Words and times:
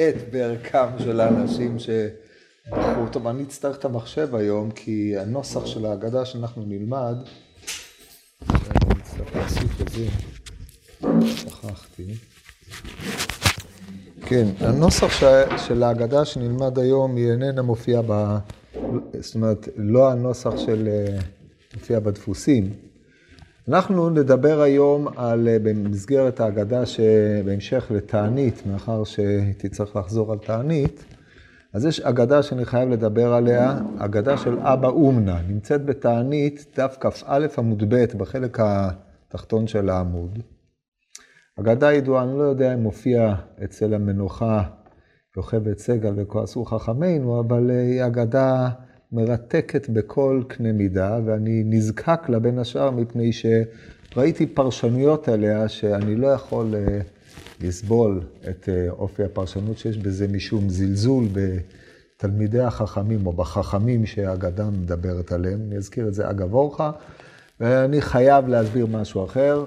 למעט 0.00 0.14
בערכם 0.32 0.98
של 0.98 1.20
האנשים 1.20 1.76
שבחרו. 1.78 3.08
טוב, 3.12 3.26
אני 3.26 3.42
אצטרך 3.42 3.76
את 3.76 3.84
המחשב 3.84 4.34
היום, 4.34 4.70
כי 4.70 5.18
הנוסח 5.18 5.66
של 5.66 5.86
ההגדה 5.86 6.24
שאנחנו 6.24 6.64
נלמד, 6.66 7.16
אני 8.50 9.00
אצטרך 9.00 9.36
להוסיף 9.36 9.80
את 9.80 9.88
זה, 9.88 10.06
שכחתי. 11.26 12.14
כן, 14.26 14.46
הנוסח 14.60 15.08
של 15.68 15.82
ההגדה 15.82 16.24
שנלמד 16.24 16.78
היום 16.78 17.16
היא 17.16 17.30
איננה 17.30 17.62
מופיעה 17.62 18.02
ב... 18.06 18.36
זאת 19.20 19.34
אומרת, 19.34 19.68
לא 19.76 20.10
הנוסח 20.10 20.56
של... 20.56 20.88
אה, 20.88 21.18
מופיע 21.74 22.00
בדפוסים. 22.00 22.89
אנחנו 23.70 24.10
נדבר 24.10 24.60
היום 24.60 25.08
על, 25.16 25.48
אה, 25.48 25.56
במסגרת 25.62 26.40
ההגדה 26.40 26.86
שבהמשך 26.86 27.90
לתענית, 27.90 28.66
מאחר 28.66 29.04
שהייתי 29.04 29.68
צריך 29.68 29.96
לחזור 29.96 30.32
על 30.32 30.38
תענית, 30.38 31.04
אז 31.72 31.84
יש 31.84 32.00
אגדה 32.00 32.42
שאני 32.42 32.64
חייב 32.64 32.88
לדבר 32.88 33.32
עליה, 33.32 33.78
אגדה 33.98 34.36
של 34.36 34.58
אבא 34.58 34.88
אומנה, 34.88 35.42
נמצאת 35.48 35.84
בתענית 35.84 36.66
דף 36.76 36.96
כ"א 37.00 37.46
עמוד 37.58 37.94
ב' 37.94 38.04
בחלק 38.16 38.58
התחתון 38.60 39.66
של 39.66 39.88
העמוד. 39.88 40.38
אגדה 41.60 41.92
ידועה, 41.92 42.22
אני 42.22 42.38
לא 42.38 42.42
יודע 42.42 42.74
אם 42.74 42.78
מופיע 42.78 43.34
אצל 43.64 43.94
המנוחה 43.94 44.62
יוכבד 45.36 45.78
סגל 45.78 46.12
וכועסו 46.16 46.64
חכמינו, 46.64 47.40
אבל 47.40 47.70
אה, 47.70 47.80
היא 47.80 48.06
אגדה 48.06 48.68
מרתקת 49.12 49.88
בכל 49.88 50.42
קנה 50.48 50.72
מידה, 50.72 51.18
ואני 51.24 51.62
נזקק 51.66 52.28
לה 52.28 52.38
בין 52.38 52.58
השאר 52.58 52.90
מפני 52.90 53.30
שראיתי 53.32 54.46
פרשנויות 54.46 55.28
עליה 55.28 55.68
שאני 55.68 56.16
לא 56.16 56.26
יכול 56.26 56.74
אה, 56.74 57.00
לסבול 57.60 58.20
את 58.50 58.68
אה, 58.68 58.90
אופי 58.90 59.24
הפרשנות 59.24 59.78
שיש 59.78 59.98
בזה 59.98 60.28
משום 60.28 60.68
זלזול 60.68 61.24
בתלמידי 61.32 62.60
החכמים 62.60 63.26
או 63.26 63.32
בחכמים 63.32 64.06
שהאגדה 64.06 64.70
מדברת 64.70 65.32
עליהם. 65.32 65.60
אני 65.68 65.76
אזכיר 65.76 66.08
את 66.08 66.14
זה 66.14 66.30
אגב 66.30 66.54
אורחה, 66.54 66.90
ואני 67.60 68.00
חייב 68.00 68.48
להסביר 68.48 68.86
משהו 68.86 69.24
אחר. 69.24 69.64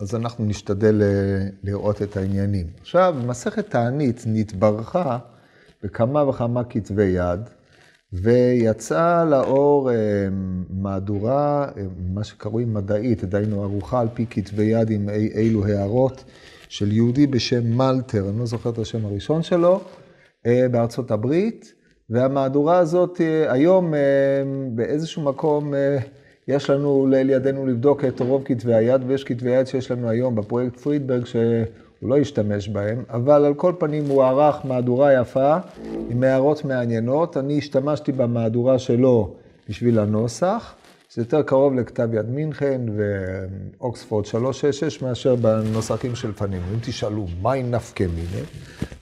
אז 0.00 0.14
אנחנו 0.14 0.44
נשתדל 0.44 1.02
אה, 1.02 1.48
לראות 1.62 2.02
את 2.02 2.16
העניינים. 2.16 2.66
עכשיו, 2.80 3.14
במסכת 3.22 3.70
תענית 3.70 4.22
נתברכה 4.26 5.18
בכמה 5.82 6.28
וכמה 6.28 6.64
כתבי 6.64 7.04
יד, 7.04 7.40
ויצאה 8.12 9.24
לאור 9.24 9.90
אה, 9.90 9.96
מהדורה, 10.70 11.68
אה, 11.76 11.82
מה 12.14 12.24
שקרוי 12.24 12.64
מדעית, 12.64 13.24
דהיינו 13.24 13.62
ערוכה 13.62 14.00
על 14.00 14.08
פי 14.14 14.26
כתבי 14.30 14.64
יד 14.64 14.90
עם 14.90 15.08
אי, 15.08 15.28
אילו 15.34 15.66
הערות 15.66 16.24
של 16.68 16.92
יהודי 16.92 17.26
בשם 17.26 17.76
מלטר, 17.76 18.28
אני 18.28 18.38
לא 18.38 18.46
זוכר 18.46 18.70
את 18.70 18.78
השם 18.78 19.06
הראשון 19.06 19.42
שלו, 19.42 19.80
בארצות 20.70 21.10
הברית, 21.10 21.74
והמהדורה 22.10 22.78
הזאת 22.78 23.20
היום 23.48 23.94
באיזשהו 24.74 25.22
מקום 25.22 25.74
יש 26.48 26.70
לנו 26.70 27.06
לאל 27.10 27.30
ידינו 27.30 27.66
לבדוק 27.66 28.04
את 28.04 28.20
רוב 28.20 28.42
כתבי 28.44 28.74
היד, 28.74 29.00
ויש 29.06 29.24
כתבי 29.24 29.50
יד 29.50 29.66
שיש 29.66 29.90
לנו 29.90 30.08
היום 30.08 30.34
בפרויקט 30.34 30.76
פרידברג 30.76 31.24
שהוא 31.98 32.10
לא 32.10 32.18
השתמש 32.18 32.68
בהם, 32.68 33.02
אבל 33.10 33.44
על 33.44 33.54
כל 33.54 33.72
פנים 33.78 34.04
הוא 34.06 34.24
ערך 34.24 34.66
מהדורה 34.66 35.12
יפה 35.12 35.56
עם 36.10 36.22
הערות 36.22 36.64
מעניינות. 36.64 37.36
אני 37.36 37.58
השתמשתי 37.58 38.12
במהדורה 38.12 38.78
שלו 38.78 39.34
בשביל 39.68 39.98
הנוסח, 39.98 40.74
זה 41.12 41.22
יותר 41.22 41.42
קרוב 41.42 41.74
לכתב 41.74 42.14
יד 42.14 42.30
מינכן 42.30 42.80
ואוקספורד 42.96 44.24
366 44.24 45.02
מאשר 45.02 45.34
בנוסחים 45.34 46.14
שלפנינו. 46.14 46.64
אם 46.74 46.78
תשאלו, 46.82 47.26
מהי 47.42 47.62
נפקא 47.62 48.04
מינה? 48.04 48.46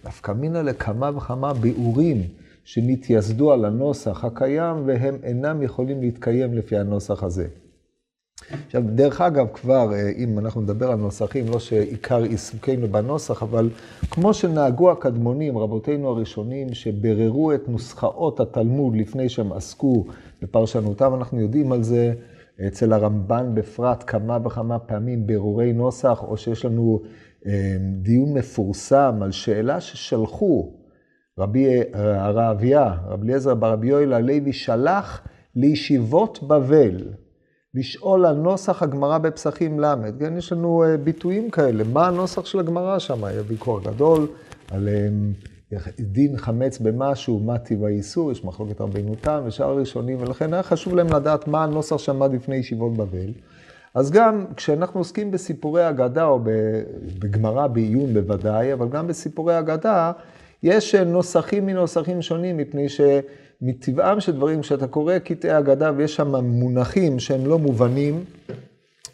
נפקא 0.04 0.32
מינה 0.32 0.62
לכמה 0.62 1.10
וכמה 1.16 1.54
ביאורים. 1.54 2.22
שנתייסדו 2.66 3.52
על 3.52 3.64
הנוסח 3.64 4.24
הקיים 4.24 4.76
והם 4.86 5.16
אינם 5.22 5.62
יכולים 5.62 6.00
להתקיים 6.00 6.54
לפי 6.54 6.78
הנוסח 6.78 7.22
הזה. 7.22 7.46
עכשיו, 8.66 8.82
דרך 8.86 9.20
אגב, 9.20 9.46
כבר, 9.54 9.92
אה, 9.92 10.10
אם 10.16 10.38
אנחנו 10.38 10.60
נדבר 10.60 10.90
על 10.90 10.98
נוסחים, 10.98 11.48
לא 11.48 11.58
שעיקר 11.58 12.22
עיסוקנו 12.22 12.88
בנוסח, 12.88 13.42
אבל 13.42 13.70
כמו 14.10 14.34
שנהגו 14.34 14.90
הקדמונים, 14.90 15.58
רבותינו 15.58 16.08
הראשונים, 16.08 16.74
שבררו 16.74 17.52
את 17.52 17.68
נוסחאות 17.68 18.40
התלמוד 18.40 18.96
לפני 18.96 19.28
שהם 19.28 19.52
עסקו 19.52 20.04
בפרשנותם, 20.42 21.14
אנחנו 21.14 21.40
יודעים 21.40 21.72
על 21.72 21.82
זה. 21.82 22.14
אצל 22.66 22.92
הרמב"ן 22.92 23.54
בפרט 23.54 24.04
כמה 24.06 24.38
וכמה 24.44 24.78
פעמים 24.78 25.26
ברורי 25.26 25.72
נוסח, 25.72 26.22
או 26.22 26.36
שיש 26.36 26.64
לנו 26.64 27.00
אה, 27.46 27.76
דיון 28.02 28.32
מפורסם 28.34 29.18
על 29.22 29.32
שאלה 29.32 29.80
ששלחו 29.80 30.72
רבי 31.38 31.66
הרעביה, 31.92 32.94
רבי 33.06 33.26
אליעזר 33.26 33.54
ברבי 33.54 33.86
יואל 33.86 34.12
הלוי, 34.12 34.52
שלח 34.52 35.26
לישיבות 35.56 36.42
בבל, 36.42 37.02
לשאול 37.76 38.26
על 38.26 38.36
נוסח 38.36 38.82
הגמרא 38.82 39.18
בפסחים 39.18 39.80
ל', 39.80 39.94
כן, 40.18 40.36
יש 40.36 40.52
לנו 40.52 40.84
אה, 40.84 40.96
ביטויים 40.96 41.50
כאלה, 41.50 41.84
מה 41.92 42.06
הנוסח 42.06 42.44
של 42.44 42.58
הגמרא 42.58 42.98
שם, 42.98 43.24
היה 43.24 43.42
ויכוח 43.46 43.82
גדול 43.82 44.26
על 44.70 44.88
דין 46.00 46.36
חמץ 46.36 46.78
במשהו, 46.78 47.40
מה 47.40 47.58
טיב 47.58 47.84
האיסור, 47.84 48.32
יש 48.32 48.44
מחלוקת 48.44 48.80
רבינותם 48.80 49.42
ושאר 49.46 49.70
הראשונים, 49.70 50.18
ולכן 50.20 50.54
היה 50.54 50.62
חשוב 50.62 50.94
להם 50.94 51.06
לדעת 51.06 51.48
מה 51.48 51.64
הנוסח 51.64 51.96
שעמד 51.96 52.32
לפני 52.32 52.56
ישיבות 52.56 52.96
בבל. 52.96 53.32
אז 53.94 54.10
גם 54.10 54.44
כשאנחנו 54.56 55.00
עוסקים 55.00 55.30
בסיפורי 55.30 55.88
אגדה, 55.88 56.24
או 56.24 56.40
בגמרא 57.18 57.66
בעיון 57.66 58.14
בוודאי, 58.14 58.72
אבל 58.72 58.88
גם 58.88 59.06
בסיפורי 59.06 59.58
אגדה, 59.58 60.12
יש 60.62 60.94
אה, 60.94 61.04
נוסחים 61.04 61.66
מנוסחים 61.66 62.22
שונים, 62.22 62.56
מפני 62.56 62.88
שמטבעם 63.60 64.20
של 64.20 64.32
דברים, 64.32 64.60
כשאתה 64.60 64.86
קורא 64.86 65.18
קטעי 65.18 65.58
אגדה 65.58 65.92
ויש 65.96 66.16
שם 66.16 66.34
מונחים 66.34 67.18
שהם 67.18 67.46
לא 67.46 67.58
מובנים, 67.58 68.24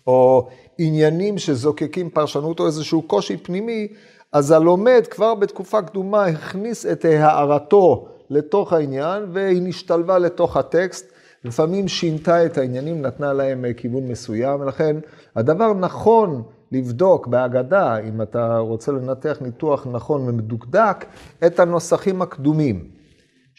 או 0.06 0.48
עניינים 0.78 1.38
שזוקקים 1.38 2.10
פרשנות 2.10 2.60
או 2.60 2.66
איזשהו 2.66 3.02
קושי 3.02 3.36
פנימי, 3.36 3.88
אז 4.32 4.50
הלומד 4.50 5.02
כבר 5.10 5.34
בתקופה 5.34 5.82
קדומה 5.82 6.24
הכניס 6.24 6.86
את 6.86 7.04
הערתו 7.04 8.08
לתוך 8.30 8.72
העניין, 8.72 9.22
והיא 9.32 9.62
נשתלבה 9.62 10.18
לתוך 10.18 10.56
הטקסט. 10.56 11.12
לפעמים 11.44 11.88
שינתה 11.88 12.46
את 12.46 12.58
העניינים, 12.58 13.02
נתנה 13.02 13.32
להם 13.32 13.64
אה, 13.64 13.74
כיוון 13.74 14.08
מסוים, 14.08 14.60
ולכן 14.60 14.96
הדבר 15.36 15.74
נכון 15.74 16.42
לבדוק 16.72 17.26
בהגדה, 17.26 17.98
אם 17.98 18.22
אתה 18.22 18.58
רוצה 18.58 18.92
לנתח 18.92 19.38
ניתוח 19.40 19.86
נכון 19.92 20.28
ומדוקדק, 20.28 21.04
את 21.46 21.60
הנוסחים 21.60 22.22
הקדומים 22.22 23.01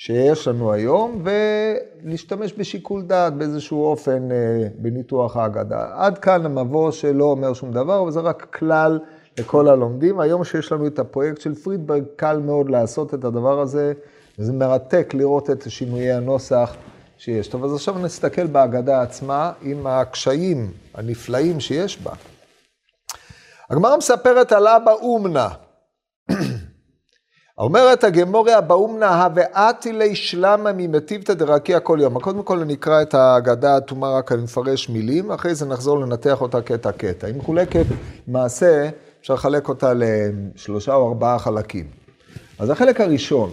שיש 0.05 0.47
לנו 0.47 0.73
היום, 0.73 1.23
ולהשתמש 2.03 2.53
בשיקול 2.57 3.01
דעת 3.01 3.33
באיזשהו 3.33 3.83
אופן 3.83 4.31
אה, 4.31 4.67
בניתוח 4.77 5.37
ההגדה. 5.37 5.87
עד 5.93 6.17
כאן 6.17 6.45
המבוא 6.45 6.91
שלא 6.91 7.25
אומר 7.25 7.53
שום 7.53 7.71
דבר, 7.71 8.03
וזה 8.03 8.19
רק 8.19 8.47
כלל 8.59 8.99
לכל 9.39 9.67
הלומדים. 9.67 10.19
היום 10.19 10.43
שיש 10.43 10.71
לנו 10.71 10.87
את 10.87 10.99
הפרויקט 10.99 11.41
של 11.41 11.55
פרידברג, 11.55 12.03
קל 12.15 12.37
מאוד 12.37 12.69
לעשות 12.69 13.13
את 13.13 13.23
הדבר 13.23 13.59
הזה, 13.59 13.93
וזה 14.39 14.53
מרתק 14.53 15.13
לראות 15.13 15.49
את 15.49 15.63
שינויי 15.67 16.11
הנוסח. 16.11 16.75
שיש. 17.17 17.47
טוב, 17.47 17.65
אז 17.65 17.73
עכשיו 17.73 17.99
נסתכל 17.99 18.47
בהגדה 18.47 19.01
עצמה 19.01 19.51
עם 19.61 19.87
הקשיים 19.87 20.71
הנפלאים 20.93 21.59
שיש 21.59 22.01
בה. 22.01 22.11
הגמרא 23.69 23.97
מספרת 23.97 24.51
על 24.51 24.67
אבא 24.67 24.91
אומנה. 24.91 25.49
אומרת 27.57 28.03
הגמוריה 28.03 28.61
באומנה 28.61 29.23
הוואתי 29.23 29.93
לי 29.93 30.15
שלמה 30.15 30.71
ממטיבתא 30.77 31.33
דרקיע 31.33 31.79
כל 31.79 31.97
יום. 32.01 32.19
קודם 32.19 32.43
כל 32.43 32.63
נקרא 32.63 33.01
את 33.01 33.13
ההגדה 33.13 33.73
האטומה, 33.73 34.17
רק 34.17 34.31
אני 34.31 34.41
מפרש 34.41 34.89
מילים, 34.89 35.31
אחרי 35.31 35.55
זה 35.55 35.65
נחזור 35.65 35.99
לנתח 35.99 36.41
אותה 36.41 36.61
קטע-קטע. 36.61 37.27
היא 37.27 37.35
מחולקת, 37.35 37.85
מעשה, 38.27 38.89
אפשר 39.21 39.33
לחלק 39.33 39.69
אותה 39.69 39.93
לשלושה 39.95 40.93
או 40.95 41.07
ארבעה 41.07 41.39
חלקים. 41.39 41.85
אז 42.59 42.69
החלק 42.69 43.01
הראשון, 43.01 43.51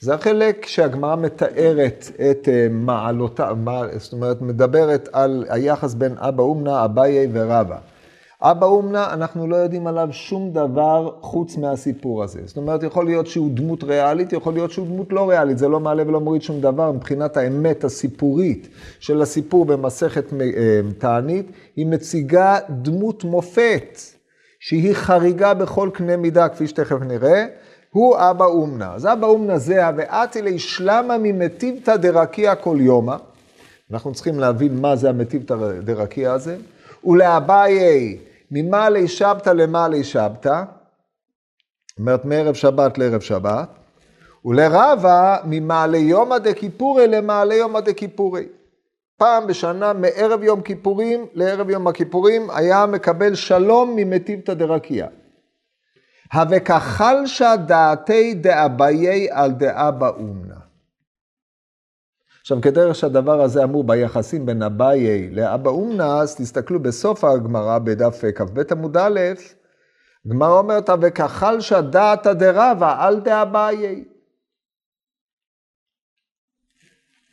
זה 0.00 0.14
החלק 0.14 0.66
שהגמרא 0.66 1.16
מתארת 1.16 2.10
את 2.30 2.48
אה, 2.48 2.66
מעלותה, 2.70 3.52
זאת 3.96 4.12
אומרת, 4.12 4.42
מדברת 4.42 5.08
על 5.12 5.44
היחס 5.48 5.94
בין 5.94 6.14
אבא 6.18 6.42
אומנה, 6.42 6.84
אביי 6.84 7.28
ורבא. 7.32 7.76
אבא 8.46 8.66
אומנה, 8.66 9.12
אנחנו 9.12 9.46
לא 9.46 9.56
יודעים 9.56 9.86
עליו 9.86 10.08
שום 10.10 10.50
דבר 10.52 11.10
חוץ 11.20 11.56
מהסיפור 11.56 12.22
הזה. 12.22 12.40
זאת 12.44 12.56
אומרת, 12.56 12.82
יכול 12.82 13.04
להיות 13.04 13.26
שהוא 13.26 13.50
דמות 13.54 13.84
ריאלית, 13.84 14.32
יכול 14.32 14.52
להיות 14.52 14.70
שהוא 14.70 14.86
דמות 14.86 15.12
לא 15.12 15.30
ריאלית, 15.30 15.58
זה 15.58 15.68
לא 15.68 15.80
מעלה 15.80 16.02
ולא 16.06 16.20
מוריד 16.20 16.42
שום 16.42 16.60
דבר 16.60 16.92
מבחינת 16.92 17.36
האמת 17.36 17.84
הסיפורית 17.84 18.68
של 19.00 19.22
הסיפור 19.22 19.64
במסכת 19.64 20.32
אה, 20.32 20.80
תענית, 20.98 21.46
היא 21.76 21.86
מציגה 21.86 22.58
דמות 22.70 23.24
מופת, 23.24 23.98
שהיא 24.60 24.94
חריגה 24.94 25.54
בכל 25.54 25.90
קנה 25.92 26.16
מידה, 26.16 26.48
כפי 26.48 26.66
שתכף 26.66 26.98
נראה. 27.00 27.46
הוא 27.92 28.16
אבא 28.18 28.44
אומנה. 28.44 28.94
אז 28.94 29.06
אבא 29.06 29.26
אומנה 29.26 29.58
זה 29.58 29.86
ה"ואתי 29.86 30.42
לי 30.42 30.58
שלמה 30.58 31.16
ממטיבתא 31.18 31.96
דרקיע 31.96 32.54
כל 32.54 32.76
יומא". 32.80 33.16
אנחנו 33.92 34.12
צריכים 34.12 34.38
להבין 34.38 34.80
מה 34.80 34.96
זה 34.96 35.08
המטיבתא 35.08 35.56
דרקיע 35.84 36.32
הזה. 36.32 36.56
ולאביי, 37.06 38.16
ממעלי 38.50 39.08
שבתא 39.08 39.50
למעלי 39.50 40.04
שבתא. 40.04 40.62
אומרת, 41.98 42.24
מערב 42.24 42.54
שבת 42.54 42.98
לערב 42.98 43.20
שבת, 43.20 43.68
ולרבה 44.44 45.36
ממעלה 45.44 45.98
יומא 45.98 46.38
דכיפורי 46.38 47.08
למעלה 47.08 47.54
יומא 47.54 47.80
דכיפורי. 47.80 48.46
פעם 49.18 49.46
בשנה 49.46 49.92
מערב 49.92 50.42
יום 50.42 50.62
כיפורים 50.62 51.26
לערב 51.34 51.70
יום 51.70 51.86
הכיפורים 51.86 52.50
היה 52.50 52.86
מקבל 52.86 53.34
שלום 53.34 53.96
ממטיבתא 53.96 54.54
דרקיע. 54.54 55.06
הווכחלשא 56.32 57.56
דעתי 57.56 58.34
דאביי 58.34 59.30
על 59.30 59.52
דאבא 59.52 60.08
אומנה. 60.08 60.63
עכשיו, 62.44 62.60
כדרך 62.60 62.94
שהדבר 62.94 63.42
הזה 63.42 63.64
אמור 63.64 63.84
ביחסים 63.84 64.46
בין 64.46 64.62
אביי 64.62 65.30
לאבא 65.30 65.70
אומנה, 65.70 66.20
אז 66.20 66.36
תסתכלו 66.36 66.82
בסוף 66.82 67.24
הגמרא, 67.24 67.78
בדף 67.78 68.22
כ"ב 68.34 68.60
עמוד 68.70 68.96
א', 68.96 69.20
גמרא 70.28 70.58
אומרת, 70.58 70.90
וכחלשא 71.02 71.80
דעתא 71.80 72.32
דרבא 72.32 73.06
על 73.06 73.20
דאביי. 73.20 74.04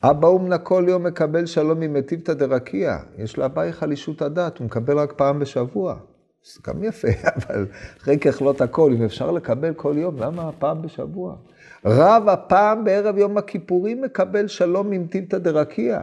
אבא 0.04 0.28
אומנה 0.28 0.58
כל 0.58 0.86
יום 0.88 1.04
מקבל 1.04 1.46
שלום 1.46 1.80
ממטיבתא 1.80 2.34
דרקיע. 2.34 2.98
יש 3.18 3.38
לאביי 3.38 3.74
חלישות 3.74 4.22
הדת, 4.22 4.58
הוא 4.58 4.66
מקבל 4.66 5.00
רק 5.00 5.14
פעם 5.18 5.40
בשבוע. 5.40 5.96
זה 6.44 6.60
גם 6.68 6.84
יפה, 6.84 7.08
אבל 7.36 7.68
אחרי 7.98 8.20
ככלות 8.20 8.62
הכל, 8.62 8.94
אם 8.98 9.04
אפשר 9.04 9.32
לקבל 9.32 9.74
כל 9.74 9.94
יום, 9.98 10.20
למה 10.20 10.52
פעם 10.52 10.82
בשבוע? 10.82 11.36
רב 11.86 12.30
הפעם 12.30 12.84
בערב 12.84 13.18
יום 13.18 13.38
הכיפורים 13.38 14.02
מקבל 14.02 14.48
שלום 14.48 14.90
ממטיבתא 14.90 15.38
דרקיע. 15.38 16.02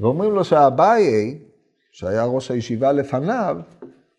ואומרים 0.00 0.32
לו 0.32 0.44
שאביי, 0.44 1.38
שהיה 1.92 2.24
ראש 2.24 2.50
הישיבה 2.50 2.92
לפניו, 2.92 3.56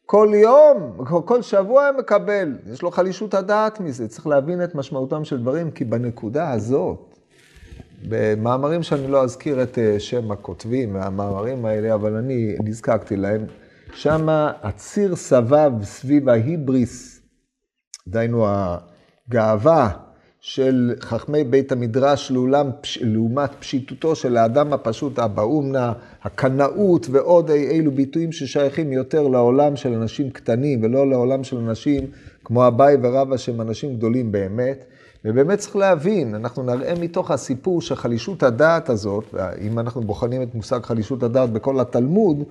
כל 0.06 0.32
יום, 0.34 1.06
כל 1.26 1.42
שבוע 1.42 1.90
מקבל, 2.00 2.58
יש 2.74 2.82
לו 2.82 2.92
חלישות 2.92 3.34
הדעת 3.34 3.80
מזה, 3.80 4.08
צריך 4.08 4.28
להבין 4.28 4.64
את 4.64 4.76
משמעותם 4.76 5.24
של 5.24 5.38
דברים, 5.38 5.72
כי 5.72 5.86
בנקודה 5.86 6.52
הזאת, 6.52 7.16
במאמרים 8.10 8.84
שאני 8.84 9.08
לא 9.08 9.24
אזכיר 9.24 9.64
את 9.64 9.78
אה, 9.78 10.00
שם 10.00 10.32
הכותבים 10.32 10.96
והמאמרים 10.96 11.66
האלה, 11.66 11.94
אבל 11.94 12.16
אני 12.16 12.56
נזקקתי 12.64 13.16
להם, 13.16 13.46
שם 13.94 14.28
הציר 14.64 15.16
סבב 15.16 15.72
סביב 15.84 16.30
ההיבריס, 16.30 17.22
דהיינו 18.08 18.46
הגאווה 18.48 20.09
של 20.42 20.94
חכמי 21.00 21.44
בית 21.44 21.72
המדרש 21.72 22.32
לעולם, 22.32 22.70
לעומת 23.02 23.50
פשיטותו 23.60 24.16
של 24.16 24.38
האדם 24.38 24.74
הפשוט, 24.74 25.20
אבא 25.20 25.42
אומנה, 25.42 25.94
הקנאות 26.24 27.08
ועוד 27.12 27.50
אילו 27.50 27.92
ביטויים 27.92 28.32
ששייכים 28.32 28.92
יותר 28.92 29.28
לעולם 29.28 29.76
של 29.76 29.94
אנשים 29.94 30.30
קטנים 30.30 30.84
ולא 30.84 31.10
לעולם 31.10 31.44
של 31.44 31.58
אנשים 31.58 32.08
כמו 32.44 32.68
אביי 32.68 32.98
ורבא 33.02 33.38
שהם 33.38 33.62
אנשים 33.62 33.96
גדולים 33.96 34.32
באמת. 34.32 34.86
ובאמת 35.26 35.60
צריך 35.60 35.76
להבין, 35.76 36.36
אנחנו 36.36 36.64
נראה 36.64 36.94
מתוך 37.00 37.32
הסיפור 37.32 37.82
שחלישות 37.82 38.44
הדעת 38.44 38.90
הזאת, 38.90 39.36
אם 39.62 39.80
אנחנו 39.80 40.02
בוחנים 40.02 40.42
את 40.42 40.56
מושג 40.56 40.84
חלישות 40.84 41.24
הדעת 41.24 41.50
בכל 41.50 41.80
התלמוד, 41.80 42.44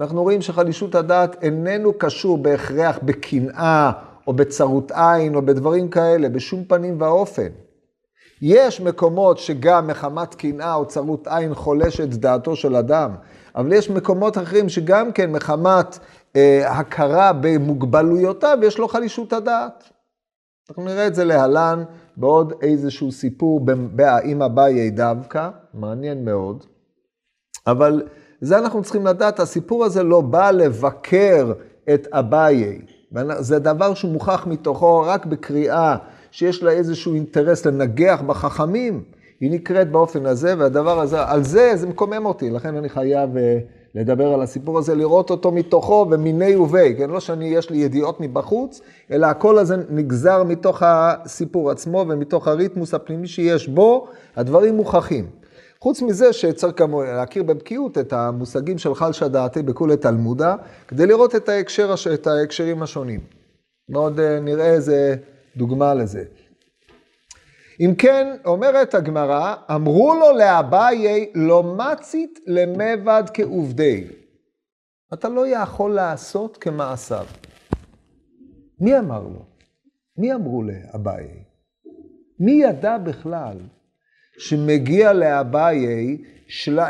אנחנו 0.00 0.22
רואים 0.22 0.42
שחלישות 0.42 0.94
הדעת 0.94 1.42
איננו 1.42 1.92
קשור 1.98 2.38
בהכרח 2.38 2.98
בקנאה 3.02 3.92
או 4.26 4.32
בצרות 4.32 4.92
עין 4.94 5.34
או 5.34 5.42
בדברים 5.42 5.88
כאלה, 5.88 6.28
בשום 6.28 6.64
פנים 6.64 7.00
ואופן. 7.00 7.48
יש 8.42 8.80
מקומות 8.80 9.38
שגם 9.38 9.86
מחמת 9.86 10.34
קנאה 10.34 10.74
או 10.74 10.86
צרות 10.86 11.26
עין 11.26 11.54
חולשת 11.54 12.08
דעתו 12.08 12.56
של 12.56 12.76
אדם, 12.76 13.10
אבל 13.54 13.72
יש 13.72 13.90
מקומות 13.90 14.38
אחרים 14.38 14.68
שגם 14.68 15.12
כן 15.12 15.32
מחמת 15.32 15.98
אה, 16.36 16.78
הכרה 16.78 17.32
במוגבלויותיו, 17.40 18.58
יש 18.62 18.78
לו 18.78 18.88
חלישות 18.88 19.32
הדעת. 19.32 19.84
אנחנו 20.70 20.84
נראה 20.84 21.06
את 21.06 21.14
זה 21.14 21.24
להלן 21.24 21.84
בעוד 22.16 22.52
איזשהו 22.62 23.12
סיפור 23.12 23.66
עם 24.24 24.42
אביי 24.42 24.90
דווקא, 24.90 25.48
מעניין 25.74 26.24
מאוד. 26.24 26.64
אבל 27.66 28.02
זה 28.40 28.58
אנחנו 28.58 28.82
צריכים 28.82 29.06
לדעת, 29.06 29.40
הסיפור 29.40 29.84
הזה 29.84 30.02
לא 30.02 30.20
בא 30.20 30.50
לבקר 30.50 31.52
את 31.94 32.06
אביי. 32.06 32.80
זה 33.38 33.58
דבר 33.58 33.94
שהוא 33.94 34.12
מוכח 34.12 34.46
מתוכו 34.46 35.00
רק 35.00 35.26
בקריאה 35.26 35.96
שיש 36.30 36.62
לה 36.62 36.70
איזשהו 36.70 37.14
אינטרס 37.14 37.66
לנגח 37.66 38.22
בחכמים. 38.26 39.02
היא 39.40 39.50
נקראת 39.50 39.90
באופן 39.90 40.26
הזה, 40.26 40.54
והדבר 40.58 41.00
הזה, 41.00 41.22
על 41.22 41.44
זה, 41.44 41.72
זה 41.74 41.86
מקומם 41.86 42.26
אותי, 42.26 42.50
לכן 42.50 42.76
אני 42.76 42.88
חייב 42.88 43.36
אה, 43.36 43.58
לדבר 43.94 44.32
על 44.34 44.42
הסיפור 44.42 44.78
הזה, 44.78 44.94
לראות 44.94 45.30
אותו 45.30 45.52
מתוכו 45.52 46.06
ומיני 46.10 46.56
ובי, 46.56 46.94
כן? 46.98 47.10
לא 47.10 47.20
שאני, 47.20 47.44
יש 47.44 47.70
לי 47.70 47.78
ידיעות 47.78 48.20
מבחוץ, 48.20 48.80
אלא 49.10 49.26
הכל 49.26 49.58
הזה 49.58 49.76
נגזר 49.90 50.42
מתוך 50.44 50.82
הסיפור 50.84 51.70
עצמו 51.70 52.04
ומתוך 52.08 52.48
הריתמוס 52.48 52.94
הפנימי 52.94 53.26
שיש 53.26 53.68
בו, 53.68 54.06
הדברים 54.36 54.76
מוכחים. 54.76 55.26
חוץ 55.86 56.02
מזה 56.02 56.32
שצריך 56.32 56.76
גם 56.76 57.00
להכיר 57.00 57.42
בבקיאות 57.42 57.98
את 57.98 58.12
המושגים 58.12 58.78
של 58.78 58.94
חלשא 58.94 59.28
דעתי 59.28 59.62
בכולי 59.62 59.96
תלמודה, 59.96 60.56
כדי 60.88 61.06
לראות 61.06 61.34
את, 61.34 61.48
ההקשר, 61.48 61.94
את 62.14 62.26
ההקשרים 62.26 62.82
השונים. 62.82 63.20
מאוד 63.88 64.20
אה, 64.20 64.40
נראה 64.40 64.66
איזה 64.66 65.16
דוגמה 65.56 65.94
לזה. 65.94 66.24
אם 67.80 67.94
כן, 67.98 68.36
אומרת 68.44 68.94
הגמרא, 68.94 69.54
אמרו 69.74 70.14
לו 70.14 70.38
לאביי, 70.38 71.30
לא 71.34 71.62
מצית 71.62 72.38
למבד 72.46 73.22
כעובדי. 73.34 74.06
אתה 75.14 75.28
לא 75.28 75.46
יכול 75.46 75.94
לעשות 75.94 76.56
כמעשיו. 76.56 77.26
מי 78.80 78.98
אמר 78.98 79.22
לו? 79.22 79.44
מי 80.18 80.34
אמרו 80.34 80.62
לאביי? 80.62 81.28
מי 82.40 82.52
ידע 82.52 82.98
בכלל 82.98 83.58
שמגיע 84.38 85.12
לאביי 85.12 86.16
של... 86.48 86.80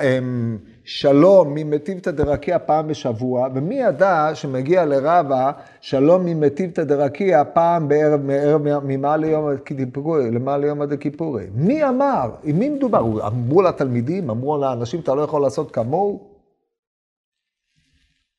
שלום 0.86 1.54
ממטיבתא 1.54 2.10
דרקיע 2.10 2.58
פעם 2.58 2.88
בשבוע, 2.88 3.48
ומי 3.54 3.74
ידע 3.74 4.30
שמגיע 4.34 4.84
לרבה 4.84 5.52
שלום 5.80 6.24
ממטיבתא 6.24 6.84
דרקיע 6.84 7.42
פעם 7.52 7.88
בערב, 7.88 8.20
מערב, 8.22 8.62
ממעלה 8.84 9.26
יום 9.26 9.48
הכיפורי, 9.48 10.30
למעלה 10.30 10.66
יום 10.66 10.82
הדכיפורי? 10.82 11.46
מי 11.54 11.84
אמר? 11.84 12.30
עם 12.44 12.58
מי 12.58 12.68
מדובר? 12.68 13.26
אמרו 13.26 13.62
לתלמידים, 13.62 14.30
אמרו 14.30 14.58
לאנשים, 14.58 15.00
אתה 15.00 15.14
לא 15.14 15.22
יכול 15.22 15.42
לעשות 15.42 15.70
כמוהו? 15.70 16.36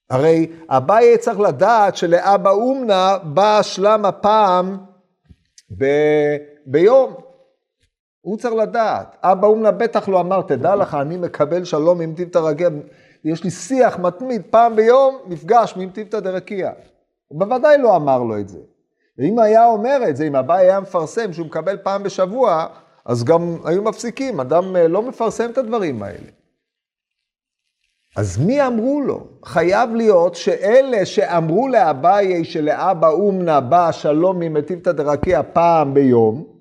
הרי 0.09 0.47
אביי 0.69 1.17
צריך 1.17 1.39
לדעת 1.39 1.95
שלאבא 1.95 2.51
אומנה 2.51 3.17
בא 3.23 3.61
שלם 3.61 4.05
הפעם 4.05 4.77
ב... 5.77 5.85
ביום. 6.65 7.26
הוא 8.27 8.37
צריך 8.37 8.53
לדעת. 8.53 9.15
אבא 9.23 9.47
אומנה 9.47 9.71
בטח 9.71 10.09
לא 10.09 10.19
אמר, 10.19 10.41
תדע 10.41 10.75
לך, 10.75 10.93
אני 10.93 11.17
מקבל 11.17 11.63
שלום 11.63 12.01
עם 12.01 12.13
טיבתא 12.13 12.37
רקיע, 12.37 12.69
יש 13.23 13.43
לי 13.43 13.51
שיח 13.51 13.99
מתמיד, 13.99 14.41
פעם 14.49 14.75
ביום 14.75 15.17
מפגש 15.25 15.73
עם 15.77 15.89
טיבתא 15.89 16.19
דרקיע. 16.19 16.71
הוא 17.27 17.39
בוודאי 17.39 17.77
לא 17.77 17.95
אמר 17.95 18.23
לו 18.23 18.39
את 18.39 18.49
זה. 18.49 18.59
ואם 19.17 19.39
היה 19.39 19.65
אומר 19.65 19.99
את 20.09 20.17
זה, 20.17 20.27
אם 20.27 20.35
אביי 20.35 20.65
היה 20.65 20.79
מפרסם 20.79 21.33
שהוא 21.33 21.45
מקבל 21.45 21.77
פעם 21.83 22.03
בשבוע, 22.03 22.65
אז 23.05 23.23
גם 23.23 23.57
היו 23.65 23.81
מפסיקים, 23.81 24.39
אדם 24.39 24.75
אה, 24.75 24.87
לא 24.87 25.01
מפרסם 25.01 25.49
את 25.49 25.57
הדברים 25.57 26.03
האלה. 26.03 26.29
אז 28.17 28.37
מי 28.45 28.67
אמרו 28.67 29.01
לו? 29.01 29.27
חייב 29.45 29.95
להיות 29.95 30.35
שאלה 30.35 31.05
שאמרו 31.05 31.67
לאביי 31.67 32.45
שלאבא 32.45 33.09
אומנה 33.09 33.59
בא 33.59 33.91
שלום 33.91 34.39
ממטיבתא 34.39 34.91
דרקיע 34.91 35.41
פעם 35.53 35.93
ביום, 35.93 36.56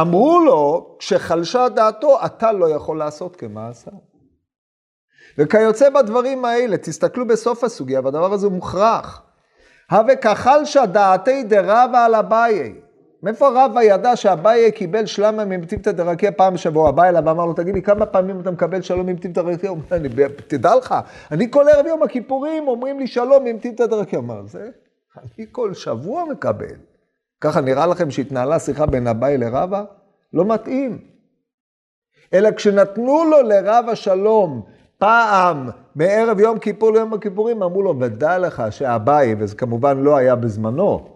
אמרו 0.00 0.40
לו, 0.40 0.94
כשחלשה 0.98 1.68
דעתו, 1.68 2.18
אתה 2.26 2.52
לא 2.52 2.70
יכול 2.70 2.98
לעשות 2.98 3.36
כמעשה. 3.36 3.90
וכיוצא 5.38 5.90
בדברים 5.90 6.44
האלה, 6.44 6.76
תסתכלו 6.76 7.26
בסוף 7.26 7.64
הסוגיה, 7.64 8.00
והדבר 8.04 8.32
הזה 8.32 8.48
מוכרח. 8.48 9.22
הווה 9.90 10.16
כחלשה 10.16 10.86
דעתי 10.86 11.42
דרבה 11.42 12.04
על 12.04 12.14
אביי. 12.14 12.74
מאיפה 13.22 13.48
רבא 13.54 13.82
ידע 13.82 14.16
שאביי 14.16 14.72
קיבל 14.72 15.06
שלמה 15.06 15.44
ממטיבתא 15.44 15.92
דרקיע 15.92 16.30
פעם 16.36 16.54
בשבוע? 16.54 16.90
בא 16.90 17.08
אליו 17.08 17.22
ואמר 17.26 17.46
לו, 17.46 17.54
תגיד 17.54 17.74
לי, 17.74 17.82
כמה 17.82 18.06
פעמים 18.06 18.40
אתה 18.40 18.50
מקבל 18.50 18.82
שלום 18.82 19.06
ממטיבתא 19.06 19.42
דרקיע? 19.42 19.70
הוא 19.70 19.78
אומר, 19.90 20.28
תדע 20.46 20.76
לך, 20.76 20.94
אני 21.30 21.50
כל 21.50 21.68
ערב 21.68 21.86
יום 21.86 22.02
הכיפורים 22.02 22.68
אומרים 22.68 22.98
לי 22.98 23.06
שלום 23.06 23.44
ממטיבתא 23.44 23.86
דרקיע. 23.86 24.18
הוא 24.18 24.26
אמר, 24.26 24.46
זה, 24.46 24.70
אני 25.16 25.46
כל 25.52 25.74
שבוע 25.74 26.24
מקבל. 26.24 26.91
ככה 27.42 27.60
נראה 27.60 27.86
לכם 27.86 28.10
שהתנהלה 28.10 28.58
שיחה 28.58 28.86
בין 28.86 29.06
אביי 29.06 29.38
לרבא? 29.38 29.84
לא 30.32 30.44
מתאים. 30.44 30.98
אלא 32.34 32.50
כשנתנו 32.50 33.24
לו 33.24 33.42
לרב 33.42 33.84
השלום 33.88 34.62
פעם 34.98 35.68
מערב 35.94 36.40
יום 36.40 36.58
כיפור 36.58 36.92
ליום 36.92 37.14
הכיפורים, 37.14 37.62
אמרו 37.62 37.82
לו, 37.82 38.00
ודע 38.00 38.38
לך 38.38 38.62
שאביי, 38.70 39.34
וזה 39.38 39.56
כמובן 39.56 39.98
לא 39.98 40.16
היה 40.16 40.36
בזמנו, 40.36 41.08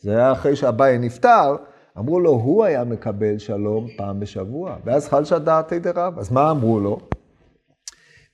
זה 0.00 0.10
היה 0.10 0.32
אחרי 0.32 0.56
שאביי 0.56 0.98
נפטר, 0.98 1.56
אמרו 1.98 2.20
לו, 2.20 2.30
הוא 2.30 2.64
היה 2.64 2.84
מקבל 2.84 3.38
שלום 3.38 3.86
פעם 3.96 4.20
בשבוע, 4.20 4.76
ואז 4.84 5.08
חלשה 5.08 5.38
דעתי 5.38 5.78
דרב. 5.78 6.18
אז 6.18 6.32
מה 6.32 6.50
אמרו 6.50 6.80
לו? 6.80 6.98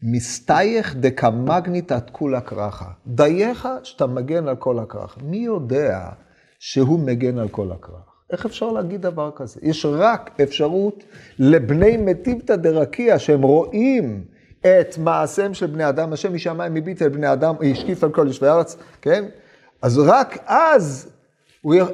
מסתייך 0.02 0.96
דקמגנית 0.96 1.92
עד 1.92 2.10
כולה 2.10 2.40
כרכה. 2.40 2.90
דייך 3.06 3.68
שאתה 3.82 4.06
מגן 4.06 4.48
על 4.48 4.56
כל 4.56 4.78
הכרכה. 4.78 5.20
מי 5.22 5.36
יודע 5.36 6.08
שהוא 6.58 7.00
מגן 7.00 7.38
על 7.38 7.48
כל 7.48 7.72
הכרך. 7.72 8.08
איך 8.32 8.46
אפשר 8.46 8.72
להגיד 8.72 9.02
דבר 9.02 9.30
כזה? 9.36 9.60
יש 9.62 9.86
רק 9.86 10.30
אפשרות 10.42 11.04
לבני 11.38 11.96
מטיבתא 11.96 12.56
דרקיע, 12.56 13.18
שהם 13.18 13.42
רואים 13.42 14.24
את 14.60 14.98
מעשיהם 14.98 15.54
של 15.54 15.66
בני 15.66 15.88
אדם, 15.88 16.12
השם 16.12 16.34
משמיים 16.34 16.76
הביט 16.76 17.02
אל 17.02 17.08
בני 17.08 17.32
אדם, 17.32 17.54
השקיף 17.72 18.04
על 18.04 18.10
כל 18.10 18.24
יושבי 18.26 18.46
הארץ, 18.46 18.76
כן? 19.02 19.24
אז 19.82 19.98
רק 19.98 20.38
אז 20.46 21.10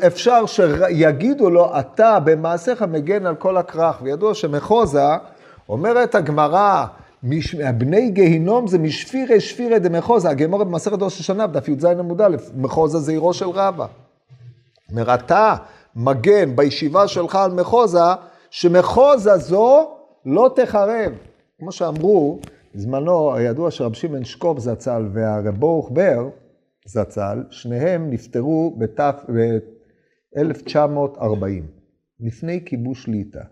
אפשר 0.06 0.46
שיגידו 0.46 1.50
לו, 1.50 1.78
אתה 1.78 2.18
במעשיך 2.24 2.82
מגן 2.82 3.26
על 3.26 3.34
כל 3.34 3.56
הכרך. 3.56 4.02
וידוע 4.02 4.34
שמחוזה, 4.34 5.08
אומרת 5.68 6.14
הגמרא, 6.14 6.84
מש... 7.22 7.54
בני 7.54 8.10
גיהינום 8.10 8.66
זה 8.66 8.78
משפירי 8.78 9.40
שפירי 9.40 9.78
דמחוזה, 9.78 10.30
הגמורה 10.30 10.64
במסכת 10.64 11.02
ראש 11.02 11.20
השנה, 11.20 11.46
בדף 11.46 11.68
י"ז 11.68 11.84
עמוד 11.84 12.20
א', 12.20 12.36
מחוזה 12.56 12.98
זה 12.98 13.12
עירו 13.12 13.34
של 13.34 13.48
רבא. 13.48 13.86
אומר, 14.94 15.14
אתה 15.14 15.54
מגן 15.96 16.56
בישיבה 16.56 17.08
שלך 17.08 17.34
על 17.34 17.52
מחוזה, 17.52 17.98
שמחוזה 18.50 19.36
זו 19.36 19.90
לא 20.26 20.50
תחרב. 20.56 21.12
כמו 21.58 21.72
שאמרו, 21.72 22.40
בזמנו, 22.74 23.34
הידוע 23.34 23.70
שרב 23.70 23.92
שמעון 23.92 24.24
שקופ 24.24 24.58
זצ"ל 24.58 25.08
והרב 25.12 25.54
ברוך 25.54 25.90
בר 25.92 26.28
זצ"ל, 26.86 27.44
שניהם 27.50 28.10
נפטרו 28.10 28.76
ב-1940, 28.78 31.44
לפני 32.20 32.64
כיבוש 32.64 33.06
ליטא. 33.06 33.42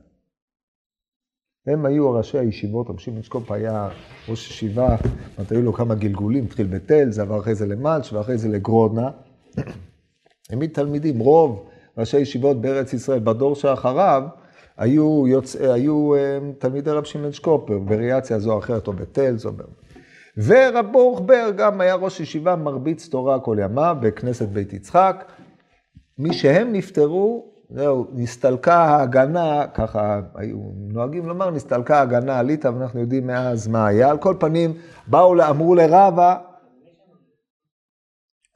הם 1.67 1.87
היו 1.87 2.11
ראשי 2.11 2.39
הישיבות, 2.39 2.91
רב 2.91 2.99
שמעון 2.99 3.23
שקופ 3.23 3.53
היה 3.53 3.89
ראש 4.29 4.51
ישיבה, 4.51 4.97
זאת 5.39 5.53
היו 5.53 5.63
לו 5.63 5.73
כמה 5.73 5.95
גלגולים, 5.95 6.45
התחיל 6.45 6.67
בתל, 6.67 7.11
זה 7.11 7.23
עבר 7.23 7.41
אחרי 7.41 7.55
זה 7.55 7.67
למלש 7.67 8.13
ואחרי 8.13 8.39
זה 8.39 8.49
לגרודנה. 8.49 9.11
העמיד 10.51 10.71
תלמידים, 10.73 11.19
רוב 11.19 11.69
ראשי 11.99 12.19
ישיבות 12.19 12.61
בארץ 12.61 12.93
ישראל 12.93 13.19
בדור 13.19 13.55
שאחריו, 13.55 14.23
היו, 14.77 15.25
יוצא, 15.29 15.73
היו 15.73 16.11
תלמידי 16.59 16.91
רב 16.91 17.05
שמעון 17.05 17.33
שקופר, 17.33 17.79
וריאציה 17.89 18.39
זו 18.39 18.53
או 18.53 18.59
אחרת, 18.59 18.87
או 18.87 18.93
בתל, 18.93 19.37
זו... 19.37 19.51
ורב 20.37 20.87
ברוך 20.93 21.21
בר 21.21 21.51
גם 21.57 21.81
היה 21.81 21.95
ראש 21.95 22.21
ישיבה 22.21 22.57
מרביץ 22.57 23.09
תורה 23.09 23.41
כל 23.41 23.57
ימיו 23.61 23.97
בכנסת 24.01 24.49
בית 24.49 24.73
יצחק. 24.73 25.25
משהם 26.19 26.73
נפטרו, 26.73 27.45
זהו, 27.71 28.07
נסתלקה 28.13 28.75
ההגנה, 28.75 29.67
ככה 29.75 30.21
היו 30.35 30.57
נוהגים 30.77 31.29
לומר, 31.29 31.51
נסתלקה 31.51 31.99
ההגנה 31.99 32.39
על 32.39 32.47
ליטא, 32.47 32.69
ואנחנו 32.69 33.01
יודעים 33.01 33.27
מאז 33.27 33.69
מה 33.69 33.87
היה. 33.87 34.11
על 34.11 34.19
כל 34.19 34.35
פנים, 34.39 34.75
באו, 35.07 35.49
אמרו 35.51 35.75
לרבה, 35.75 36.37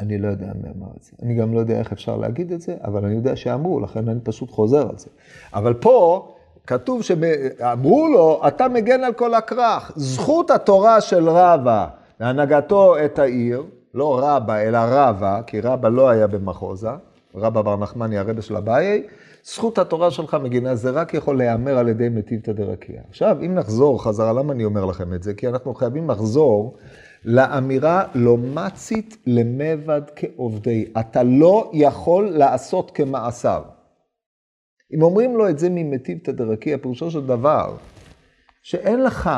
אני 0.00 0.18
לא 0.18 0.28
יודע 0.28 0.46
מי 0.46 0.68
אמר 0.78 0.88
את 0.96 1.02
זה. 1.02 1.10
אני 1.22 1.34
גם 1.34 1.54
לא 1.54 1.60
יודע 1.60 1.78
איך 1.78 1.92
אפשר 1.92 2.16
להגיד 2.16 2.52
את 2.52 2.60
זה, 2.60 2.74
אבל 2.84 3.04
אני 3.04 3.14
יודע 3.14 3.36
שאמרו, 3.36 3.80
לכן 3.80 4.08
אני 4.08 4.20
פשוט 4.20 4.50
חוזר 4.50 4.88
על 4.88 4.98
זה. 4.98 5.08
אבל 5.54 5.74
פה 5.74 6.28
כתוב 6.66 7.02
שאמרו 7.02 8.08
לו, 8.08 8.40
אתה 8.48 8.68
מגן 8.68 9.04
על 9.04 9.12
כל 9.12 9.34
הכרך. 9.34 9.92
זכות 9.96 10.50
התורה 10.50 11.00
של 11.00 11.28
רבא 11.28 11.86
להנהגתו 12.20 13.04
את 13.04 13.18
העיר, 13.18 13.64
לא 13.94 14.18
רבא, 14.22 14.56
אלא 14.56 14.78
רבא, 14.80 15.40
כי 15.46 15.60
רבא 15.60 15.88
לא 15.88 16.08
היה 16.08 16.26
במחוזה, 16.26 16.90
רבא 17.34 17.62
בר 17.62 17.76
נחמני, 17.76 18.18
הרבה 18.18 18.42
של 18.42 18.56
אביי, 18.56 19.02
זכות 19.44 19.78
התורה 19.78 20.10
שלך 20.10 20.36
מגינה, 20.42 20.74
זה 20.74 20.90
רק 20.90 21.14
יכול 21.14 21.38
להיאמר 21.38 21.78
על 21.78 21.88
ידי 21.88 22.08
מטיבתא 22.08 22.52
דרקיע. 22.52 23.00
עכשיו, 23.08 23.36
אם 23.40 23.54
נחזור 23.54 24.04
חזרה, 24.04 24.32
למה 24.32 24.52
אני 24.52 24.64
אומר 24.64 24.84
לכם 24.84 25.14
את 25.14 25.22
זה? 25.22 25.34
כי 25.34 25.48
אנחנו 25.48 25.74
חייבים 25.74 26.10
לחזור 26.10 26.76
לאמירה 27.26 28.04
לא 28.14 28.36
מצית 28.36 29.16
למבד 29.26 30.02
כעובדי. 30.16 30.92
אתה 31.00 31.22
לא 31.22 31.70
יכול 31.74 32.30
לעשות 32.30 32.90
כמעשיו. 32.90 33.62
אם 34.94 35.02
אומרים 35.02 35.36
לו 35.36 35.48
את 35.48 35.58
זה 35.58 35.68
ממטיבתא 35.70 36.32
דרקיע, 36.32 36.78
פירושו 36.78 37.10
של 37.10 37.26
דבר, 37.26 37.76
שאין 38.62 39.02
לך 39.02 39.30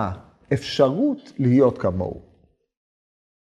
אפשרות 0.52 1.33
להיות 1.38 1.78
כמוהו. 1.78 2.28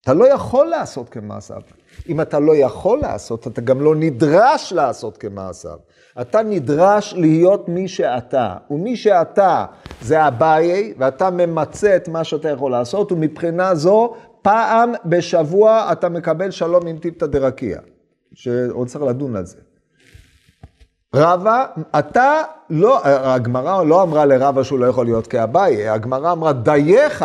אתה 0.02 0.14
לא 0.14 0.32
יכול 0.32 0.66
לעשות 0.66 1.08
כמעשיו. 1.08 1.62
אם 2.08 2.20
אתה 2.20 2.38
לא 2.38 2.56
יכול 2.56 2.98
לעשות, 2.98 3.46
אתה 3.46 3.60
גם 3.60 3.80
לא 3.80 3.94
נדרש 3.94 4.72
לעשות 4.72 5.16
כמעשיו. 5.16 5.78
אתה 6.20 6.42
נדרש 6.42 7.14
להיות 7.14 7.68
מי 7.68 7.88
שאתה, 7.88 8.56
ומי 8.70 8.96
שאתה 8.96 9.66
זה 10.02 10.28
אביי, 10.28 10.94
ואתה 10.98 11.30
ממצה 11.30 11.96
את 11.96 12.08
מה 12.08 12.24
שאתה 12.24 12.48
יכול 12.48 12.70
לעשות, 12.70 13.12
ומבחינה 13.12 13.74
זו 13.74 14.14
פעם 14.48 14.92
בשבוע 15.04 15.88
אתה 15.92 16.08
מקבל 16.08 16.50
שלום 16.50 16.86
עם 16.86 16.98
טיפתא 16.98 17.26
דרקיע, 17.26 17.78
שעוד 18.34 18.88
צריך 18.88 19.04
לדון 19.04 19.36
על 19.36 19.46
זה. 19.46 19.56
רבא, 21.14 21.66
אתה 21.98 22.42
לא, 22.70 23.06
הגמרא 23.06 23.84
לא 23.84 24.02
אמרה 24.02 24.24
לרבא 24.24 24.62
שהוא 24.62 24.78
לא 24.78 24.86
יכול 24.86 25.06
להיות 25.06 25.26
כאביי, 25.26 25.88
הגמרא 25.88 26.32
אמרה 26.32 26.52
דייך 26.52 27.24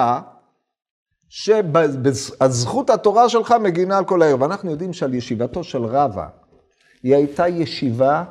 שהזכות 1.29 2.89
התורה 2.89 3.29
שלך 3.29 3.55
מגינה 3.61 3.97
על 3.97 4.05
כל 4.05 4.21
העיר. 4.21 4.41
ואנחנו 4.41 4.71
יודעים 4.71 4.93
שעל 4.93 5.13
ישיבתו 5.13 5.63
של 5.63 5.85
רבא, 5.85 6.27
היא 7.03 7.15
הייתה 7.15 7.47
ישיבה 7.47 8.23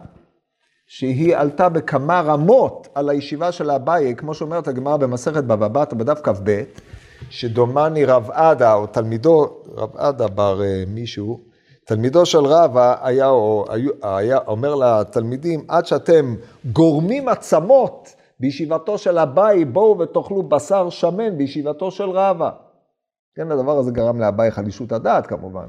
שהיא 0.87 1.37
עלתה 1.37 1.69
בכמה 1.69 2.21
רמות 2.21 2.89
על 2.95 3.09
הישיבה 3.09 3.53
של 3.53 3.71
אביי, 3.71 4.17
כמו 4.17 4.35
שאומרת 4.35 4.69
הגמרא 4.69 4.97
במסכת 4.97 5.45
בבא 5.45 5.69
בתרא 5.69 5.99
בדף 5.99 6.21
כ"ב, 6.23 6.63
שדומני 7.31 8.05
רב 8.05 8.31
עדה, 8.31 8.75
או 8.75 8.87
תלמידו, 8.87 9.63
רב 9.75 9.97
עדה 9.97 10.29
בר 10.29 10.63
אה, 10.63 10.85
מישהו, 10.87 11.41
תלמידו 11.87 12.27
של 12.27 12.39
רבא 12.39 12.97
היה, 13.03 13.31
היה, 13.69 13.91
היה 14.03 14.39
אומר 14.47 14.75
לתלמידים, 14.75 15.65
עד 15.69 15.87
שאתם 15.87 16.35
גורמים 16.73 17.29
עצמות 17.29 18.15
בישיבתו 18.41 18.99
של 18.99 19.19
אביי, 19.19 19.65
בואו 19.65 19.99
ותאכלו 19.99 20.43
בשר 20.43 20.91
שמן 20.91 21.39
בישיבתו 21.39 21.91
של 21.91 22.11
רבא. 22.11 22.51
כן, 23.35 23.51
הדבר 23.51 23.79
הזה 23.79 23.91
גרם 23.91 24.21
לאביי 24.21 24.51
חלישות 24.51 24.93
הדעת 24.93 25.27
כמובן. 25.27 25.65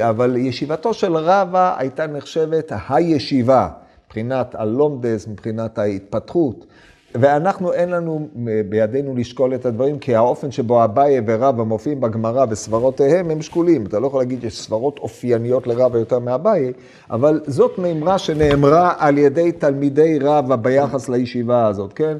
אבל 0.00 0.36
ישיבתו 0.36 0.94
של 0.94 1.16
רבא 1.16 1.74
הייתה 1.78 2.06
נחשבת 2.06 2.72
הישיבה, 2.88 3.68
מבחינת 4.06 4.54
הלומדס, 4.54 5.28
מבחינת 5.28 5.78
ההתפתחות. 5.78 6.66
ואנחנו, 7.14 7.72
אין 7.72 7.88
לנו 7.90 8.28
בידינו 8.68 9.14
לשקול 9.16 9.54
את 9.54 9.66
הדברים, 9.66 9.98
כי 9.98 10.14
האופן 10.14 10.50
שבו 10.50 10.84
אביי 10.84 11.20
ורבא 11.26 11.62
מופיעים 11.62 12.00
בגמרא 12.00 12.46
וסברותיהם 12.50 13.30
הם 13.30 13.42
שקולים. 13.42 13.86
אתה 13.86 13.98
לא 13.98 14.06
יכול 14.06 14.20
להגיד 14.20 14.40
שיש 14.40 14.60
סברות 14.60 14.98
אופייניות 14.98 15.66
לרבא 15.66 15.98
יותר 15.98 16.18
מאביי, 16.18 16.72
אבל 17.10 17.40
זאת 17.46 17.78
מימרה 17.78 18.18
שנאמרה 18.18 18.94
על 18.98 19.18
ידי 19.18 19.52
תלמידי 19.52 20.18
רבא 20.22 20.56
ביחס 20.56 21.08
לישיבה 21.08 21.66
הזאת, 21.66 21.92
כן? 21.92 22.16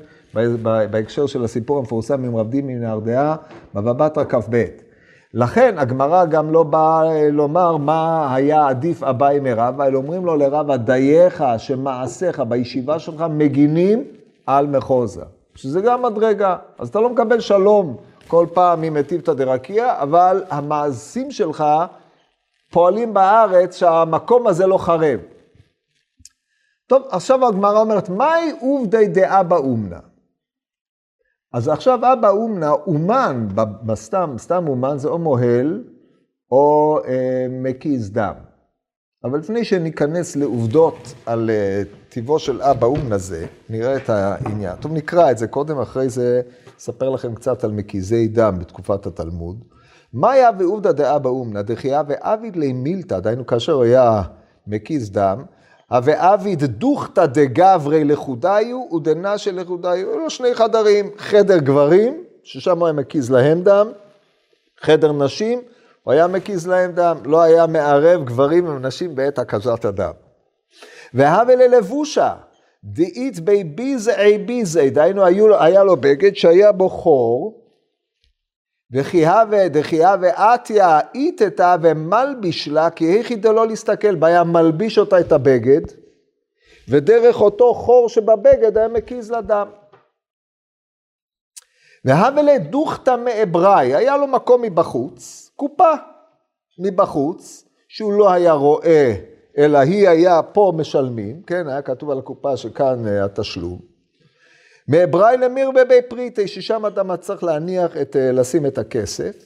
בהקשר 0.90 1.26
של 1.26 1.44
הסיפור 1.44 1.78
המפורסם 1.78 2.24
עם 2.24 2.36
רב 2.36 2.50
דימי 2.50 2.74
מנהרדעה, 2.74 3.36
בבא 3.74 3.92
בתרא 3.92 4.24
כ"ב. 4.24 4.64
לכן 5.34 5.74
הגמרא 5.78 6.24
גם 6.24 6.52
לא 6.52 6.62
באה 6.62 7.28
לומר 7.30 7.76
מה 7.76 8.34
היה 8.34 8.68
עדיף 8.68 9.02
אביי 9.02 9.40
מרבא, 9.40 9.86
אלא 9.86 9.98
אומרים 9.98 10.24
לו 10.26 10.36
לרבא, 10.36 10.76
דייך 10.76 11.44
שמעשיך 11.58 12.42
בישיבה 12.48 12.98
שלך 12.98 13.24
מגינים 13.30 14.04
על 14.46 14.66
מחוזה, 14.66 15.22
שזה 15.54 15.80
גם 15.80 16.02
מדרגה. 16.02 16.56
אז 16.78 16.88
אתה 16.88 17.00
לא 17.00 17.10
מקבל 17.10 17.40
שלום 17.40 17.96
כל 18.28 18.46
פעם 18.54 18.80
ממטיבתא 18.80 19.32
דרקיע, 19.32 20.02
אבל 20.02 20.44
המעשים 20.50 21.30
שלך 21.30 21.64
פועלים 22.70 23.14
בארץ 23.14 23.76
שהמקום 23.76 24.46
הזה 24.46 24.66
לא 24.66 24.78
חרב. 24.78 25.20
טוב, 26.86 27.02
עכשיו 27.10 27.46
הגמרא 27.46 27.80
אומרת, 27.80 28.08
מהי 28.08 28.52
עובדי 28.60 29.08
דאבא 29.08 29.56
אומנה? 29.56 29.98
אז 31.52 31.68
עכשיו 31.68 32.12
אבא 32.12 32.30
אומנה, 32.30 32.70
אומן, 32.70 33.48
בסתם, 33.86 34.34
סתם 34.38 34.68
אומן 34.68 34.98
זה 34.98 35.08
או 35.08 35.18
מוהל 35.18 35.84
או 36.50 36.98
אה, 37.08 37.46
מקיז 37.50 38.10
דם. 38.12 38.34
אבל 39.24 39.38
לפני 39.38 39.64
שניכנס 39.64 40.36
לעובדות 40.36 41.14
על 41.26 41.50
אה, 41.50 41.82
טיבו 42.10 42.38
של 42.38 42.62
אבא 42.62 42.86
אומנה 42.86 43.18
זה, 43.18 43.46
נראה 43.68 43.96
את 43.96 44.10
העניין. 44.10 44.76
טוב, 44.76 44.92
נקרא 44.92 45.30
את 45.30 45.38
זה 45.38 45.46
קודם, 45.46 45.80
אחרי 45.80 46.08
זה 46.08 46.40
אספר 46.78 47.10
לכם 47.10 47.34
קצת 47.34 47.64
על 47.64 47.70
מקיזי 47.70 48.28
דם 48.28 48.58
בתקופת 48.58 49.06
התלמוד. 49.06 49.64
מה 50.12 50.30
היה 50.30 50.50
ועובדא 50.58 50.92
דאבא 50.92 51.28
אומנה? 51.28 51.62
דחייה 51.62 52.02
ואביד 52.08 52.56
לי 52.56 52.72
מילתא, 52.72 53.18
דהיינו 53.18 53.46
כאשר 53.46 53.80
היה 53.80 54.22
מקיז 54.66 55.10
דם, 55.10 55.42
ואביד 55.90 56.64
דוכתא 56.64 57.26
דגברי 57.26 58.04
לחודיו 58.04 58.94
ודנשא 58.94 59.50
לחודיו, 59.50 59.90
היו 59.90 60.18
לו 60.18 60.30
שני 60.30 60.54
חדרים, 60.54 61.10
חדר 61.18 61.58
גברים, 61.58 62.24
ששם 62.42 62.78
הוא 62.78 62.86
היה 62.86 62.92
מקיז 62.92 63.30
להם 63.30 63.62
דם, 63.62 63.88
חדר 64.80 65.12
נשים, 65.12 65.60
הוא 66.02 66.12
היה 66.12 66.26
מקיז 66.26 66.66
להם 66.66 66.92
דם, 66.92 67.16
לא 67.24 67.42
היה 67.42 67.66
מערב 67.66 68.24
גברים 68.24 68.68
ונשים 68.68 69.14
בעת 69.14 69.38
הקזת 69.38 69.84
הדם. 69.84 70.29
והווה 71.14 71.54
ללבושה, 71.56 72.34
דאית 72.84 73.40
בי 73.40 73.64
ביזעי 73.64 74.38
ביזעי, 74.38 74.90
דהיינו 74.90 75.24
היה 75.60 75.84
לו 75.84 75.96
בגד 75.96 76.34
שהיה 76.34 76.72
בו 76.72 76.88
חור, 76.88 77.60
וכי 78.92 79.26
הווה 79.26 79.68
דכי 79.68 80.04
הווה 80.04 80.52
עטיה 80.54 81.00
איתתה 81.14 81.76
ומלביש 81.82 82.68
לה, 82.68 82.90
כי 82.90 83.04
היכי 83.04 83.36
דלא 83.36 83.66
להסתכל 83.66 84.14
בה, 84.14 84.26
היה 84.26 84.44
מלביש 84.44 84.98
אותה 84.98 85.20
את 85.20 85.32
הבגד, 85.32 85.80
ודרך 86.88 87.40
אותו 87.40 87.74
חור 87.74 88.08
שבבגד 88.08 88.78
היה 88.78 88.88
מקיז 88.88 89.30
לדם. 89.30 89.68
והווה 92.04 92.42
לדוכתא 92.42 93.16
מאבראי, 93.24 93.94
היה 93.94 94.16
לו 94.16 94.26
מקום 94.26 94.62
מבחוץ, 94.62 95.50
קופה 95.56 95.92
מבחוץ, 96.78 97.68
שהוא 97.88 98.12
לא 98.12 98.30
היה 98.30 98.52
רואה, 98.52 99.14
אלא 99.58 99.78
היא 99.78 100.08
היה 100.08 100.42
פה 100.42 100.72
משלמים, 100.76 101.42
כן, 101.42 101.68
היה 101.68 101.82
כתוב 101.82 102.10
על 102.10 102.18
הקופה 102.18 102.56
שכאן 102.56 103.06
אה, 103.06 103.24
התשלום. 103.24 103.78
מאבראי 104.88 105.36
למיר 105.36 105.70
בבי 105.70 106.02
פריטי, 106.08 106.48
ששם 106.48 106.86
אתה 106.86 107.16
צריך 107.16 107.44
להניח, 107.44 107.96
את, 107.96 108.16
אה, 108.16 108.32
לשים 108.32 108.66
את 108.66 108.78
הכסף. 108.78 109.36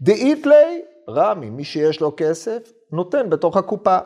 דאיתלי, 0.00 0.82
רמי, 1.08 1.50
מי 1.50 1.64
שיש 1.64 2.00
לו 2.00 2.12
כסף, 2.16 2.72
נותן 2.92 3.30
בתוך 3.30 3.56
הקופה. 3.56 3.98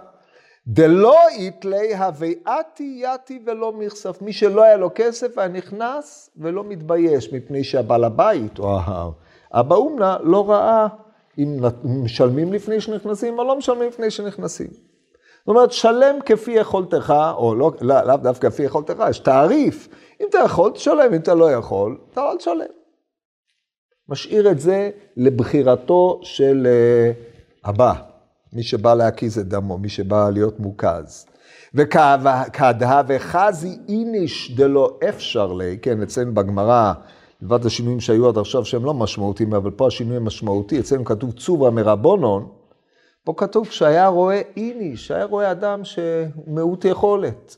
דלא 0.67 1.29
איתלי 1.29 1.95
הוויאתי 1.95 3.03
יתי 3.05 3.43
ולא 3.47 3.73
מכסף. 3.73 4.23
מי 4.23 4.33
שלא 4.33 4.63
היה 4.63 4.77
לו 4.77 4.91
כסף 4.95 5.39
היה 5.39 5.49
נכנס 5.49 6.31
ולא 6.37 6.65
מתבייש, 6.65 7.33
מפני 7.33 7.65
שהבעל 7.65 8.05
הבית 8.05 8.59
או 8.59 8.79
אבא 9.53 9.75
אומנה 9.75 10.17
לא 10.23 10.51
ראה 10.51 10.87
אם 11.39 11.61
משלמים 11.85 12.53
לפני 12.53 12.81
שנכנסים 12.81 13.39
או 13.39 13.45
לא 13.45 13.59
משלמים 13.59 13.89
לפני 13.89 14.11
שנכנסים. 14.11 14.92
זאת 15.47 15.49
אומרת, 15.49 15.73
שלם 15.73 16.17
כפי 16.27 16.51
יכולתך, 16.51 17.15
או 17.37 17.55
לא, 17.55 17.73
לא, 17.81 18.03
לאו 18.03 18.17
דווקא 18.17 18.51
כפי 18.51 18.63
יכולתך, 18.63 19.03
יש 19.11 19.19
תעריף. 19.19 19.89
אם 20.21 20.27
אתה 20.31 20.39
יכול, 20.45 20.71
תשלם, 20.71 21.15
אם 21.15 21.21
אתה 21.21 21.35
לא 21.35 21.53
יכול, 21.53 21.99
אתה 22.13 22.21
לא 22.21 22.37
תשלם. 22.39 22.67
משאיר 24.09 24.51
את 24.51 24.61
זה 24.61 24.91
לבחירתו 25.17 26.21
של 26.23 26.67
uh, 26.67 27.69
הבא, 27.69 27.93
מי 28.53 28.63
שבא 28.63 28.95
להקיז 28.95 29.39
את 29.39 29.49
דמו, 29.49 29.79
מי 29.79 29.89
שבא 29.89 30.31
להיות 30.31 30.61
מוקז. 30.61 31.27
וכדה 31.75 33.03
וחזי 33.09 33.79
איניש 33.89 34.57
דלא 34.57 34.99
אפשר 35.09 35.53
לי, 35.53 35.79
כן, 35.83 36.03
אצלנו 36.03 36.35
בגמרא, 36.35 36.93
לבד 37.43 37.67
השינויים 37.67 38.01
שהיו 38.01 38.29
עד 38.29 38.39
עכשיו 38.39 38.65
שהם 38.65 38.85
לא 38.85 38.95
משמעותיים, 38.95 39.55
אבל 39.55 39.71
פה 39.71 39.87
השינוי 39.87 40.19
משמעותי, 40.19 40.81
אצלנו 40.81 41.05
כתוב 41.05 41.33
צובה 41.33 41.71
מרבונון, 41.71 42.49
פה 43.25 43.35
כתוב 43.37 43.71
שהיה 43.71 44.07
רואה 44.07 44.43
איניש, 44.57 45.11
היה 45.11 45.25
רואה 45.25 45.51
אדם 45.51 45.81
שמעוט 45.85 46.85
יכולת. 46.85 47.57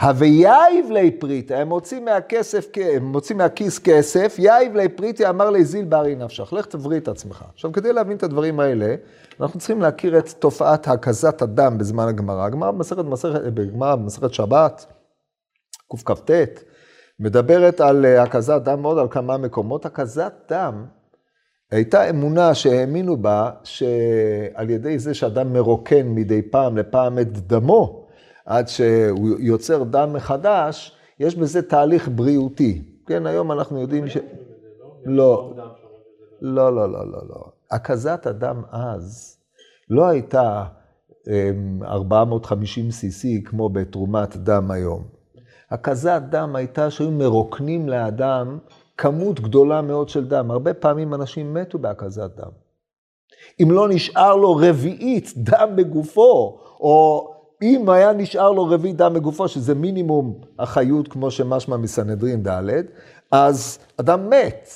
הוויאיב 0.00 0.90
לי 0.90 1.10
פריטה, 1.10 1.58
הם 1.58 1.68
מוצאים 1.68 2.04
מהכסף, 2.04 2.66
הם 2.94 3.04
מוצאים 3.04 3.38
מהכיס 3.38 3.78
כסף, 3.78 4.36
יאיב 4.38 4.76
לי 4.76 4.88
פריטה 4.88 5.30
אמר 5.30 5.50
לי 5.50 5.64
זיל 5.64 5.84
בארי 5.84 6.14
נפשך, 6.14 6.52
לך 6.52 6.66
תבריא 6.66 6.98
את 6.98 7.08
עצמך. 7.08 7.44
עכשיו, 7.54 7.72
כדי 7.72 7.92
להבין 7.92 8.16
את 8.16 8.22
הדברים 8.22 8.60
האלה, 8.60 8.94
אנחנו 9.40 9.58
צריכים 9.58 9.82
להכיר 9.82 10.18
את 10.18 10.28
תופעת 10.28 10.88
הקזת 10.88 11.42
הדם 11.42 11.78
בזמן 11.78 12.08
הגמרא. 12.08 12.44
הגמרא 12.44 12.70
במסכת, 12.70 13.04
בגמרא 13.54 13.96
במסכת 13.96 14.34
שבת, 14.34 14.86
קכ"ט, 16.04 16.30
מדברת 17.20 17.80
על 17.80 18.04
הקזת 18.04 18.62
דם 18.62 18.82
מאוד 18.82 18.98
על 18.98 19.08
כמה 19.10 19.36
מקומות. 19.36 19.86
הקזת 19.86 20.32
דם 20.48 20.86
הייתה 21.74 22.10
אמונה 22.10 22.54
שהאמינו 22.54 23.16
בה, 23.16 23.50
שעל 23.64 24.70
ידי 24.70 24.98
זה 24.98 25.14
שאדם 25.14 25.52
מרוקן 25.52 26.08
מדי 26.08 26.42
פעם 26.42 26.76
לפעם 26.76 27.18
את 27.18 27.38
דמו, 27.38 28.06
עד 28.46 28.68
שהוא 28.68 29.28
יוצר 29.38 29.82
דם 29.82 30.12
מחדש, 30.12 30.96
יש 31.20 31.36
בזה 31.36 31.62
תהליך 31.62 32.08
בריאותי. 32.08 32.82
כן, 33.06 33.26
היום 33.26 33.52
אנחנו 33.52 33.80
יודעים 33.80 34.08
ש... 34.08 34.16
לא, 35.04 35.54
לא, 36.40 36.76
לא, 36.76 36.92
לא, 36.92 37.12
לא, 37.12 37.18
לא. 37.28 37.44
הקזת 37.70 38.26
הדם 38.26 38.62
אז 38.70 39.36
לא 39.90 40.06
הייתה 40.08 40.64
450 41.82 42.88
cc 42.88 43.48
כמו 43.48 43.68
בתרומת 43.68 44.36
דם 44.36 44.70
היום. 44.70 45.02
הקזת 45.70 46.22
דם 46.28 46.56
הייתה 46.56 46.90
שהיו 46.90 47.10
מרוקנים 47.10 47.88
לאדם 47.88 48.58
כמות 48.96 49.40
גדולה 49.40 49.82
מאוד 49.82 50.08
של 50.08 50.24
דם. 50.24 50.50
הרבה 50.50 50.74
פעמים 50.74 51.14
אנשים 51.14 51.54
מתו 51.54 51.78
בהקזת 51.78 52.30
דם. 52.36 52.50
אם 53.62 53.70
לא 53.70 53.88
נשאר 53.88 54.36
לו 54.36 54.56
רביעית 54.56 55.32
דם 55.36 55.72
בגופו, 55.76 56.58
או 56.80 57.30
אם 57.62 57.90
היה 57.90 58.12
נשאר 58.12 58.50
לו 58.50 58.64
רביעית 58.64 58.96
דם 58.96 59.14
בגופו, 59.14 59.48
שזה 59.48 59.74
מינימום 59.74 60.40
החיות, 60.58 61.08
כמו 61.08 61.30
שמשמע 61.30 61.76
מסנהדרין 61.76 62.42
ד', 62.42 62.70
אז 63.30 63.78
אדם 63.96 64.30
מת. 64.30 64.68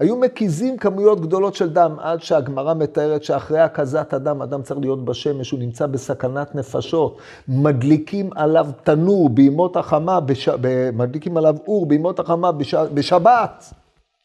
היו 0.00 0.16
מקיזים 0.16 0.76
כמויות 0.76 1.20
גדולות 1.20 1.54
של 1.54 1.72
דם, 1.72 1.96
עד 2.00 2.22
שהגמרא 2.22 2.74
מתארת 2.74 3.24
שאחרי 3.24 3.60
הקזת 3.60 4.12
הדם, 4.12 4.42
אדם 4.42 4.62
צריך 4.62 4.80
להיות 4.80 5.04
בשמש, 5.04 5.50
הוא 5.50 5.60
נמצא 5.60 5.86
בסכנת 5.86 6.54
נפשות. 6.54 7.18
מדליקים 7.48 8.30
עליו 8.34 8.66
תנור 8.82 9.28
בימות 9.28 9.76
החמה, 9.76 10.20
בש... 10.20 10.48
מדליקים 10.92 11.36
עליו 11.36 11.56
אור 11.66 11.86
בימות 11.86 12.20
החמה 12.20 12.52
בש... 12.52 12.74
בשבת. 12.74 13.64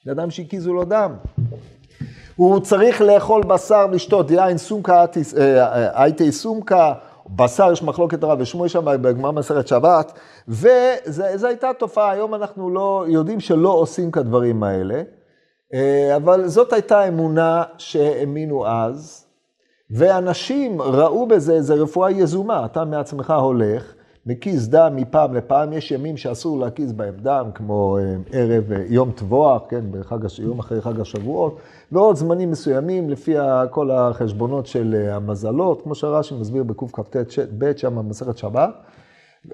זה 0.05 0.11
אדם 0.11 0.31
שהקיזו 0.31 0.73
לו 0.73 0.83
דם. 0.83 1.13
הוא 2.35 2.59
צריך 2.59 3.01
לאכול 3.01 3.43
בשר, 3.43 3.87
לשתות 3.87 4.31
יין 4.31 4.57
סומקה, 4.57 5.05
אה, 5.37 5.63
אה, 5.63 6.03
הייתי 6.03 6.31
סומקה, 6.31 6.93
בשר, 7.35 7.71
יש 7.71 7.83
מחלוקת 7.83 8.23
רב 8.23 8.37
ושמואל 8.41 8.67
שם 8.67 8.85
בגמר 8.85 9.31
מסכת 9.31 9.67
שבת, 9.67 10.19
וזו 10.47 11.47
הייתה 11.47 11.71
תופעה, 11.79 12.11
היום 12.11 12.35
אנחנו 12.35 12.69
לא, 12.69 13.05
יודעים 13.07 13.39
שלא 13.39 13.69
עושים 13.69 14.11
כדברים 14.11 14.63
האלה. 14.63 15.01
אה, 15.73 16.15
אבל 16.15 16.47
זאת 16.47 16.73
הייתה 16.73 17.07
אמונה 17.07 17.63
שהאמינו 17.77 18.67
אז, 18.67 19.25
ואנשים 19.91 20.81
ראו 20.81 21.27
בזה 21.27 21.53
איזה 21.53 21.73
רפואה 21.73 22.11
יזומה. 22.11 22.65
אתה 22.65 22.85
מעצמך 22.85 23.33
הולך, 23.41 23.93
מקיז 24.25 24.69
דם 24.69 24.93
מפעם 24.95 25.33
לפעם, 25.33 25.73
יש 25.73 25.91
ימים 25.91 26.17
שאסור 26.17 26.59
להקיז 26.59 26.93
בהם 26.93 27.15
דם, 27.21 27.49
כמו 27.55 27.97
אה, 27.97 28.15
ערב 28.31 28.71
אה, 28.71 28.83
יום 28.89 29.11
טבוח, 29.11 29.61
כן, 29.69 29.85
בחג, 29.91 30.17
יום 30.39 30.59
אחרי 30.59 30.81
חג 30.81 30.99
השבועות, 30.99 31.57
ועוד 31.91 32.15
זמנים 32.15 32.51
מסוימים, 32.51 33.09
לפי 33.09 33.35
כל 33.69 33.91
החשבונות 33.91 34.67
של 34.67 35.07
המזלות, 35.11 35.81
כמו 35.81 35.95
שהרש"י 35.95 36.35
מסביר 36.35 36.63
בקכ"ט 36.63 37.39
ב', 37.57 37.77
שם 37.77 37.95
במסכת 37.95 38.37
שבת. 38.37 38.69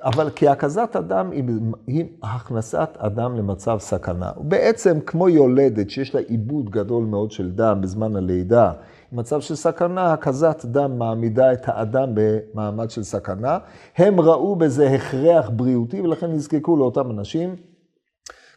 אבל 0.04 0.30
כי 0.30 0.48
הקזת 0.48 0.96
אדם 0.96 1.32
היא, 1.32 1.44
היא 1.88 2.06
הכנסת 2.24 2.90
אדם 2.98 3.36
למצב 3.36 3.78
סכנה. 3.80 4.32
בעצם 4.38 5.00
כמו 5.00 5.30
יולדת 5.30 5.90
שיש 5.90 6.16
לה 6.16 6.22
עיבוד 6.22 6.70
גדול 6.70 7.04
מאוד 7.04 7.32
של 7.32 7.52
דם 7.52 7.82
בזמן 7.82 8.16
הלידה, 8.16 8.72
מצב 9.12 9.42
של 9.42 9.56
סכנה, 9.56 10.14
הקזת 10.14 10.66
דם 10.66 11.00
מעמידה 11.00 11.54
את 11.54 11.62
האדם 11.66 12.10
במעמד 12.14 12.90
של 12.90 13.04
סכנה. 13.04 13.58
הם 13.98 14.20
ראו 14.20 14.56
בזה 14.56 14.90
הכרח 14.90 15.50
בריאותי 15.50 16.02
ולכן 16.02 16.32
נזקקו 16.32 16.78
לאותם 16.78 17.12
אנשים. 17.12 17.56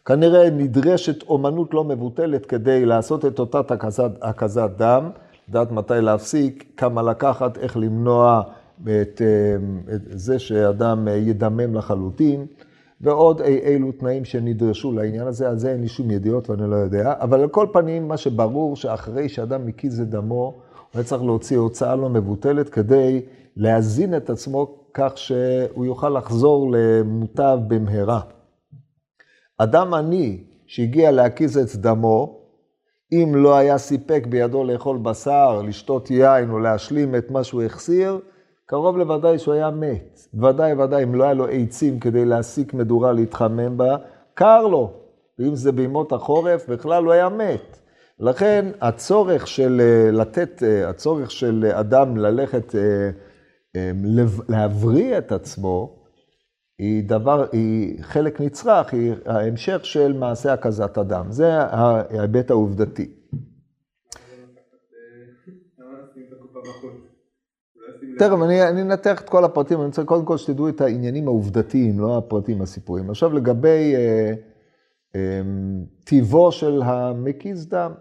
כנראה 0.05 0.49
נדרשת 0.49 1.23
אומנות 1.23 1.73
לא 1.73 1.83
מבוטלת 1.83 2.45
כדי 2.45 2.85
לעשות 2.85 3.25
את 3.25 3.39
אותה 3.39 3.61
הקזת 4.21 4.69
דם, 4.77 5.09
לדעת 5.49 5.71
מתי 5.71 5.93
להפסיק, 6.01 6.73
כמה 6.77 7.01
לקחת, 7.01 7.57
איך 7.57 7.77
למנוע 7.77 8.41
את, 8.81 9.21
אה, 9.21 9.95
את 9.95 10.01
זה 10.11 10.39
שאדם 10.39 11.07
ידמם 11.07 11.75
לחלוטין, 11.75 12.45
ועוד 13.01 13.41
אי 13.41 13.57
אילו 13.57 13.91
תנאים 13.91 14.25
שנדרשו 14.25 14.91
לעניין 14.91 15.27
הזה, 15.27 15.49
על 15.49 15.57
זה 15.57 15.71
אין 15.71 15.81
לי 15.81 15.87
שום 15.87 16.11
ידיעות 16.11 16.49
ואני 16.49 16.69
לא 16.69 16.75
יודע, 16.75 17.13
אבל 17.19 17.41
על 17.41 17.49
כל 17.49 17.67
פנים, 17.73 18.07
מה 18.07 18.17
שברור, 18.17 18.75
שאחרי 18.75 19.29
שאדם 19.29 19.65
מקיז 19.65 20.01
את 20.01 20.09
דמו, 20.09 20.43
הוא 20.43 20.53
היה 20.93 21.03
צריך 21.03 21.23
להוציא 21.23 21.57
הוצאה 21.57 21.95
לא 21.95 22.09
מבוטלת 22.09 22.69
כדי 22.69 23.21
להזין 23.57 24.17
את 24.17 24.29
עצמו 24.29 24.75
כך 24.93 25.17
שהוא 25.17 25.85
יוכל 25.85 26.09
לחזור 26.09 26.71
למוטב 26.71 27.59
במהרה. 27.67 28.21
אדם 29.57 29.93
עני 29.93 30.43
שהגיע 30.65 31.11
להקיז 31.11 31.57
את 31.57 31.75
דמו, 31.75 32.41
אם 33.11 33.31
לא 33.35 33.55
היה 33.55 33.77
סיפק 33.77 34.23
בידו 34.29 34.63
לאכול 34.63 34.97
בשר, 34.97 35.61
לשתות 35.61 36.11
יין 36.11 36.49
או 36.49 36.59
להשלים 36.59 37.15
את 37.15 37.31
מה 37.31 37.43
שהוא 37.43 37.63
החסיר, 37.63 38.19
קרוב 38.71 38.97
לוודאי 38.97 39.39
שהוא 39.39 39.53
היה 39.53 39.71
מת. 39.71 40.19
ודאי 40.33 40.73
ודאי, 40.73 41.03
אם 41.03 41.15
לא 41.15 41.23
היה 41.23 41.33
לו 41.33 41.47
עצים 41.47 41.99
כדי 41.99 42.25
להסיק 42.25 42.73
מדורה 42.73 43.11
להתחמם 43.11 43.77
בה, 43.77 43.97
קר 44.33 44.67
לו. 44.67 44.93
ואם 45.39 45.55
זה 45.55 45.71
בימות 45.71 46.11
החורף, 46.11 46.69
בכלל 46.69 47.03
הוא 47.03 47.13
היה 47.13 47.29
מת. 47.29 47.79
לכן 48.19 48.65
הצורך 48.81 49.47
של 49.47 49.81
אה, 49.81 50.11
לתת, 50.11 50.63
אה, 50.63 50.89
הצורך 50.89 51.31
של 51.31 51.65
אדם 51.73 52.17
ללכת, 52.17 52.75
אה, 52.75 53.11
להבריא 54.49 55.17
את 55.17 55.31
עצמו, 55.31 56.03
היא 56.79 57.03
דבר, 57.09 57.45
היא 57.51 58.03
חלק 58.03 58.41
נצרך, 58.41 58.93
היא 58.93 59.13
ההמשך 59.25 59.85
של 59.85 60.13
מעשה 60.13 60.53
הקזת 60.53 60.97
אדם. 60.97 61.31
זה 61.31 61.57
ההיבט 61.57 62.49
העובדתי. 62.49 63.21
תכף, 68.19 68.37
אני, 68.43 68.81
אנתח 68.81 69.21
את 69.21 69.29
כל 69.29 69.45
הפרטים, 69.45 69.77
אני 69.77 69.85
רוצה 69.85 70.03
קודם 70.03 70.25
כל 70.25 70.37
שתדעו 70.37 70.69
את 70.69 70.81
העניינים 70.81 71.27
העובדתיים, 71.27 71.99
לא 71.99 72.17
הפרטים 72.17 72.61
הסיפורים. 72.61 73.09
עכשיו 73.09 73.33
לגבי, 73.33 73.95
אה, 73.95 74.33
טיבו 76.03 76.51
של 76.51 76.81
המקיז 76.85 77.67
דם. 77.67 77.91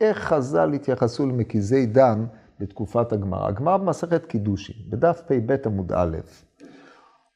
איך 0.00 0.18
חז"ל 0.18 0.72
התייחסו 0.72 1.26
למקיזי 1.26 1.86
דם 1.86 2.26
בתקופת 2.60 3.12
הגמרא? 3.12 3.48
הגמרא 3.48 3.76
במסכת 3.76 4.26
קידושין, 4.26 4.76
בדף 4.88 5.22
פ"ב 5.26 5.56
עמוד 5.66 5.92
א', 5.92 6.16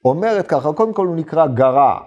אומרת 0.04 0.46
ככה, 0.46 0.72
קודם 0.72 0.92
כל 0.92 1.06
הוא 1.06 1.16
נקרא 1.16 1.46
גרע, 1.46 1.98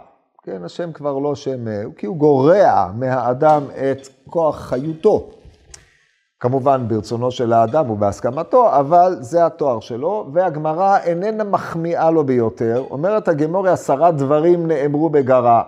כן, 0.44 0.64
השם 0.64 0.92
כבר 0.92 1.20
לא 1.20 1.36
שם, 1.36 1.66
כי 1.98 2.06
הוא 2.06 2.18
גורע 2.18 2.92
מהאדם 2.96 3.64
את 3.64 4.08
כוח 4.30 4.60
חיותו. 4.60 5.30
כמובן 6.40 6.88
ברצונו 6.88 7.32
של 7.32 7.54
האדם 7.54 7.90
ובהסכמתו, 7.90 8.80
אבל 8.80 9.16
זה 9.20 9.46
התואר 9.46 9.80
שלו, 9.80 10.30
והגמרא 10.34 10.98
איננה 10.98 11.44
מחמיאה 11.44 12.12
לו 12.12 12.26
ביותר. 12.26 12.84
אומרת 12.90 13.28
הגמורי, 13.28 13.70
עשרה 13.70 14.12
דברים 14.12 14.68
נאמרו 14.68 15.10
בגרע. 15.10 15.64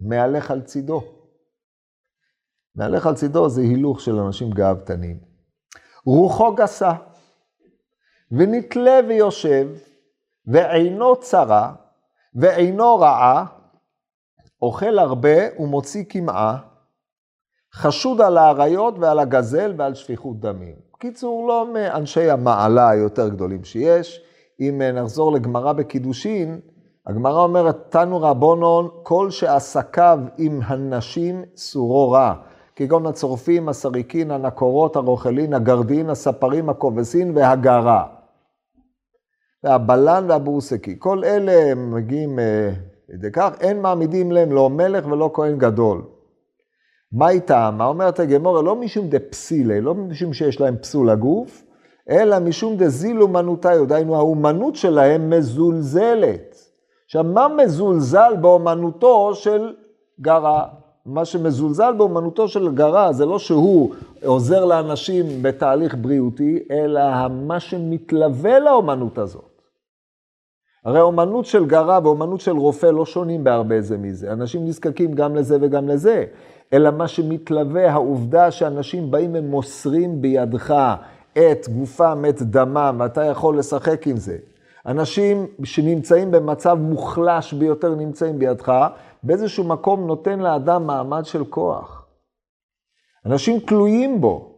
מהלך 0.00 0.50
על 0.50 0.62
צידו. 0.62 1.02
מהלך 2.76 3.06
על 3.06 3.14
צידו 3.14 3.48
זה 3.48 3.60
הילוך 3.60 4.00
של 4.00 4.18
אנשים 4.18 4.50
גאוותנים. 4.50 5.18
רוחו 6.06 6.54
גסה, 6.54 6.92
ונתלה 8.30 9.00
ויושב, 9.08 9.68
ועינו 10.46 11.16
צרה, 11.16 11.72
ועינו 12.34 12.96
רעה, 12.98 13.46
אוכל 14.62 14.98
הרבה 14.98 15.58
ומוציא 15.58 16.04
קמעה, 16.04 16.58
חשוד 17.74 18.20
על 18.20 18.38
האריות 18.38 18.98
ועל 18.98 19.18
הגזל 19.18 19.74
ועל 19.76 19.94
שפיכות 19.94 20.40
דמים. 20.40 20.74
בקיצור, 20.94 21.48
לא 21.48 21.68
מאנשי 21.74 22.30
המעלה 22.30 22.90
היותר 22.90 23.28
גדולים 23.28 23.64
שיש. 23.64 24.20
אם 24.60 24.82
נחזור 24.94 25.32
לגמרא 25.32 25.72
בקידושין, 25.72 26.60
הגמרא 27.06 27.42
אומרת, 27.42 27.76
תנו 27.88 28.22
רבונון, 28.22 28.88
כל 29.02 29.30
שעסקיו 29.30 30.18
עם 30.38 30.60
הנשים 30.64 31.42
סורו 31.56 32.10
רע. 32.10 32.34
כגון 32.76 33.06
הצורפים, 33.06 33.68
הסריקין, 33.68 34.30
הנקורות, 34.30 34.96
הרוכלין, 34.96 35.54
הגרדין, 35.54 36.10
הספרים, 36.10 36.68
הכובסין 36.68 37.32
והגרה. 37.36 38.04
והבלן 39.64 40.24
והבורסקי. 40.28 40.96
כל 40.98 41.24
אלה 41.24 41.74
מגיעים 41.74 42.38
אה, 42.38 42.70
לידי 43.08 43.32
כך, 43.32 43.50
אין 43.60 43.82
מעמידים 43.82 44.32
להם 44.32 44.52
לא 44.52 44.70
מלך 44.70 45.06
ולא 45.06 45.30
כהן 45.34 45.58
גדול. 45.58 46.02
מה 47.16 47.30
איתם? 47.30 47.74
מה 47.78 47.86
אומרת 47.86 48.20
הגמורה? 48.20 48.62
לא 48.62 48.76
משום 48.76 49.08
דה 49.08 49.18
פסילה, 49.18 49.80
לא 49.80 49.94
משום 49.94 50.32
שיש 50.32 50.60
להם 50.60 50.76
פסול 50.76 51.10
הגוף, 51.10 51.64
אלא 52.10 52.38
משום 52.38 52.76
דה 52.76 52.88
זילו 52.88 53.28
מנותיו, 53.28 53.86
דהיינו 53.86 54.16
האומנות 54.16 54.76
שלהם 54.76 55.30
מזולזלת. 55.30 56.56
עכשיו, 57.04 57.24
מה 57.24 57.46
מזולזל 57.48 58.34
באומנותו 58.40 59.34
של 59.34 59.74
גרע? 60.20 60.64
מה 61.06 61.24
שמזולזל 61.24 61.92
באומנותו 61.92 62.48
של 62.48 62.74
גרע 62.74 63.12
זה 63.12 63.26
לא 63.26 63.38
שהוא 63.38 63.94
עוזר 64.24 64.64
לאנשים 64.64 65.26
בתהליך 65.42 65.96
בריאותי, 66.00 66.58
אלא 66.70 67.00
מה 67.28 67.60
שמתלווה 67.60 68.58
לאומנות 68.58 69.18
הזאת. 69.18 69.62
הרי 70.84 71.00
אומנות 71.00 71.46
של 71.46 71.66
גרע 71.66 71.98
ואומנות 72.02 72.40
של 72.40 72.56
רופא 72.56 72.86
לא 72.86 73.06
שונים 73.06 73.44
בהרבה 73.44 73.80
זה 73.80 73.98
מזה. 73.98 74.32
אנשים 74.32 74.64
נזקקים 74.64 75.12
גם 75.12 75.36
לזה 75.36 75.58
וגם 75.60 75.88
לזה. 75.88 76.24
אלא 76.72 76.90
מה 76.90 77.08
שמתלווה, 77.08 77.90
העובדה 77.92 78.50
שאנשים 78.50 79.10
באים 79.10 79.30
ומוסרים 79.34 80.22
בידך 80.22 80.94
את 81.32 81.68
גופם, 81.68 82.24
את 82.28 82.42
דמם, 82.42 82.96
ואתה 83.00 83.24
יכול 83.24 83.58
לשחק 83.58 84.06
עם 84.06 84.16
זה. 84.16 84.36
אנשים 84.86 85.46
שנמצאים 85.64 86.30
במצב 86.30 86.78
מוחלש 86.80 87.52
ביותר 87.52 87.94
נמצאים 87.94 88.38
בידך, 88.38 88.72
באיזשהו 89.22 89.64
מקום 89.64 90.06
נותן 90.06 90.38
לאדם 90.38 90.86
מעמד 90.86 91.24
של 91.24 91.44
כוח. 91.44 92.06
אנשים 93.26 93.60
תלויים 93.60 94.20
בו, 94.20 94.52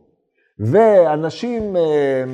ואנשים, 0.59 1.77
אה, 1.77 2.25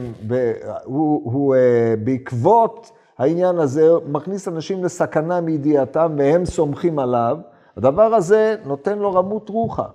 הוא, 0.85 1.33
הוא 1.33 1.55
אה, 1.55 1.95
בעקבות 2.05 2.91
העניין 3.19 3.59
הזה 3.59 3.89
מכניס 4.09 4.49
אנשים 4.49 4.85
לסכנה 4.85 5.41
מידיעתם 5.41 6.15
והם 6.19 6.45
סומכים 6.45 6.99
עליו, 6.99 7.39
הדבר 7.77 8.15
הזה 8.15 8.57
נותן 8.65 8.99
לו 8.99 9.13
רמות 9.13 9.49
רוחה. 9.49 9.89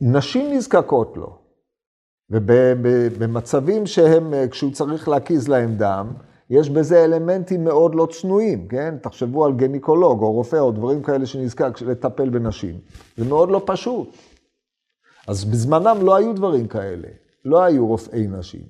נשים 0.00 0.54
נזקקות 0.54 1.16
לו, 1.16 1.38
ובמצבים 2.30 3.86
שהם, 3.86 4.34
כשהוא 4.50 4.72
צריך 4.72 5.08
להקיז 5.08 5.48
להם 5.48 5.74
דם, 5.76 6.12
יש 6.50 6.70
בזה 6.70 7.04
אלמנטים 7.04 7.64
מאוד 7.64 7.94
לא 7.94 8.08
צנועים, 8.10 8.68
כן? 8.68 8.94
תחשבו 9.02 9.44
על 9.44 9.52
גניקולוג 9.52 10.22
או 10.22 10.32
רופא 10.32 10.56
או 10.56 10.72
דברים 10.72 11.02
כאלה 11.02 11.26
שנזקק 11.26 11.82
לטפל 11.82 12.30
בנשים. 12.30 12.78
זה 13.16 13.24
מאוד 13.24 13.50
לא 13.50 13.62
פשוט. 13.66 14.08
אז 15.28 15.44
בזמנם 15.44 15.96
לא 16.02 16.16
היו 16.16 16.32
דברים 16.32 16.68
כאלה, 16.68 17.08
לא 17.44 17.62
היו 17.62 17.86
רופאי 17.86 18.26
נשים. 18.26 18.62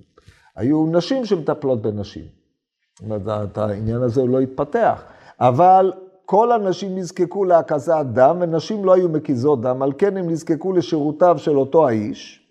היו 0.57 0.87
נשים 0.87 1.25
שמטפלות 1.25 1.83
בנשים. 1.83 2.25
זאת 2.95 3.11
אומרת, 3.11 3.59
העניין 3.59 4.03
הזה 4.03 4.25
לא 4.25 4.41
התפתח. 4.41 5.03
אבל 5.41 5.93
כל 6.33 6.53
הנשים 6.53 6.99
נזקקו 6.99 7.45
להקזת 7.45 8.05
דם, 8.12 8.37
ונשים 8.40 8.85
לא 8.85 8.95
היו 8.95 9.09
מקיזות 9.09 9.61
דם, 9.61 9.83
על 9.83 9.92
כן 9.99 10.16
הם 10.16 10.31
נזקקו 10.31 10.73
לשירותיו 10.73 11.38
של 11.38 11.57
אותו 11.57 11.88
האיש, 11.88 12.49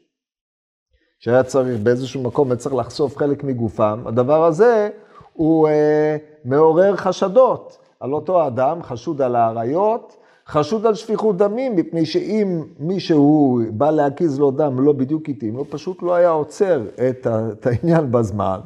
שהיה 1.20 1.44
צריך 1.44 1.80
באיזשהו 1.80 2.22
מקום, 2.24 2.56
צריך 2.56 2.76
לחשוף 2.76 3.18
חלק 3.18 3.44
מגופם. 3.44 4.04
הדבר 4.06 4.46
הזה 4.46 4.90
הוא 5.34 5.68
אה, 5.68 6.18
מעורר 6.46 6.96
חשדות 6.96 7.78
על 8.00 8.14
אותו 8.14 8.48
אדם, 8.48 8.84
חשוד 8.84 9.22
על 9.22 9.36
האריות, 9.36 10.18
חשוד 10.48 10.86
על 10.86 10.96
שפיכות 10.96 11.38
דמים, 11.38 11.76
מפני 11.76 12.06
שאם 12.06 12.64
מישהו 12.80 13.60
בא 13.72 13.92
להקיז 13.92 14.40
לו 14.40 14.52
דם 14.52 14.80
לא 14.80 14.92
בדיוק 14.94 15.30
התאים 15.30 15.56
הוא 15.56 15.66
פשוט 15.70 16.04
לא 16.04 16.16
היה 16.16 16.30
עוצר 16.30 16.82
את, 17.10 17.28
את 17.28 17.68
העניין 17.68 18.12
בזמן, 18.12 18.60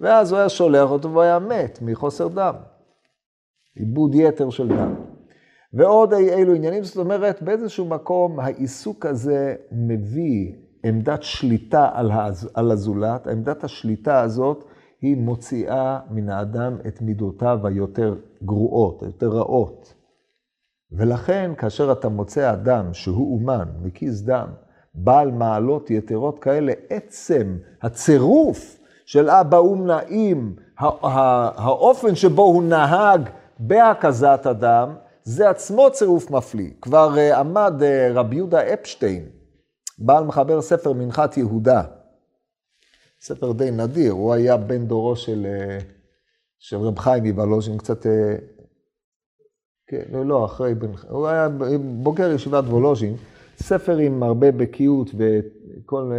ואז 0.00 0.32
הוא 0.32 0.38
היה 0.38 0.48
שולח 0.48 0.90
אותו 0.90 1.10
והוא 1.10 1.22
היה 1.22 1.38
מת 1.38 1.78
מחוסר 1.82 2.28
דם. 2.28 2.54
עיבוד 3.76 4.14
יתר 4.14 4.50
של 4.50 4.68
דם. 4.68 4.94
ועוד 5.74 6.12
אילו 6.12 6.54
עניינים, 6.54 6.84
זאת 6.84 6.96
אומרת, 6.96 7.42
באיזשהו 7.42 7.84
מקום 7.84 8.40
העיסוק 8.40 9.06
הזה 9.06 9.54
מביא 9.72 10.52
עמדת 10.84 11.22
שליטה 11.22 11.90
על 12.54 12.70
הזולת, 12.70 13.26
עמדת 13.26 13.64
השליטה 13.64 14.20
הזאת 14.20 14.64
היא 15.00 15.16
מוציאה 15.16 15.98
מן 16.10 16.28
האדם 16.28 16.76
את 16.86 17.02
מידותיו 17.02 17.66
היותר 17.66 18.16
גרועות, 18.42 19.02
היותר 19.02 19.28
רעות. 19.28 19.94
ולכן, 20.92 21.50
כאשר 21.58 21.92
אתה 21.92 22.08
מוצא 22.08 22.52
אדם 22.52 22.94
שהוא 22.94 23.34
אומן, 23.34 23.68
מקיז 23.82 24.24
דם, 24.24 24.48
בעל 24.94 25.30
מעלות 25.30 25.90
יתרות 25.90 26.38
כאלה, 26.38 26.72
עצם 26.90 27.56
הצירוף 27.82 28.78
של 29.06 29.30
אבא 29.30 29.58
אום 29.58 29.86
נעים, 29.86 30.56
האופן 30.78 32.14
שבו 32.14 32.42
הוא 32.42 32.62
נהג 32.62 33.28
בהקזת 33.66 34.46
הדם, 34.46 34.94
זה 35.22 35.50
עצמו 35.50 35.90
צירוף 35.92 36.30
מפליא. 36.30 36.70
כבר 36.80 37.14
uh, 37.14 37.36
עמד 37.36 37.74
uh, 37.80 38.12
רבי 38.14 38.36
יהודה 38.36 38.72
אפשטיין, 38.72 39.24
בעל 39.98 40.24
מחבר 40.24 40.62
ספר 40.62 40.92
מנחת 40.92 41.36
יהודה, 41.36 41.82
ספר 43.20 43.52
די 43.52 43.70
נדיר, 43.70 44.12
הוא 44.12 44.32
היה 44.32 44.56
בן 44.56 44.86
דורו 44.86 45.16
של, 45.16 45.46
uh, 45.46 45.82
של 46.58 46.76
רב 46.76 46.98
חיים 46.98 47.24
מוולוז'ין, 47.24 47.78
קצת... 47.78 48.06
Uh, 48.06 48.08
כן, 49.86 50.02
לא, 50.12 50.26
לא, 50.26 50.44
אחרי 50.44 50.74
בן... 50.74 50.90
הוא 51.08 51.26
היה 51.26 51.48
בוגר 52.02 52.30
ישיבת 52.32 52.64
וולוז'ין, 52.64 53.16
ספר 53.56 53.96
עם 53.96 54.22
הרבה 54.22 54.52
בקיאות 54.52 55.10
וכל 55.16 56.12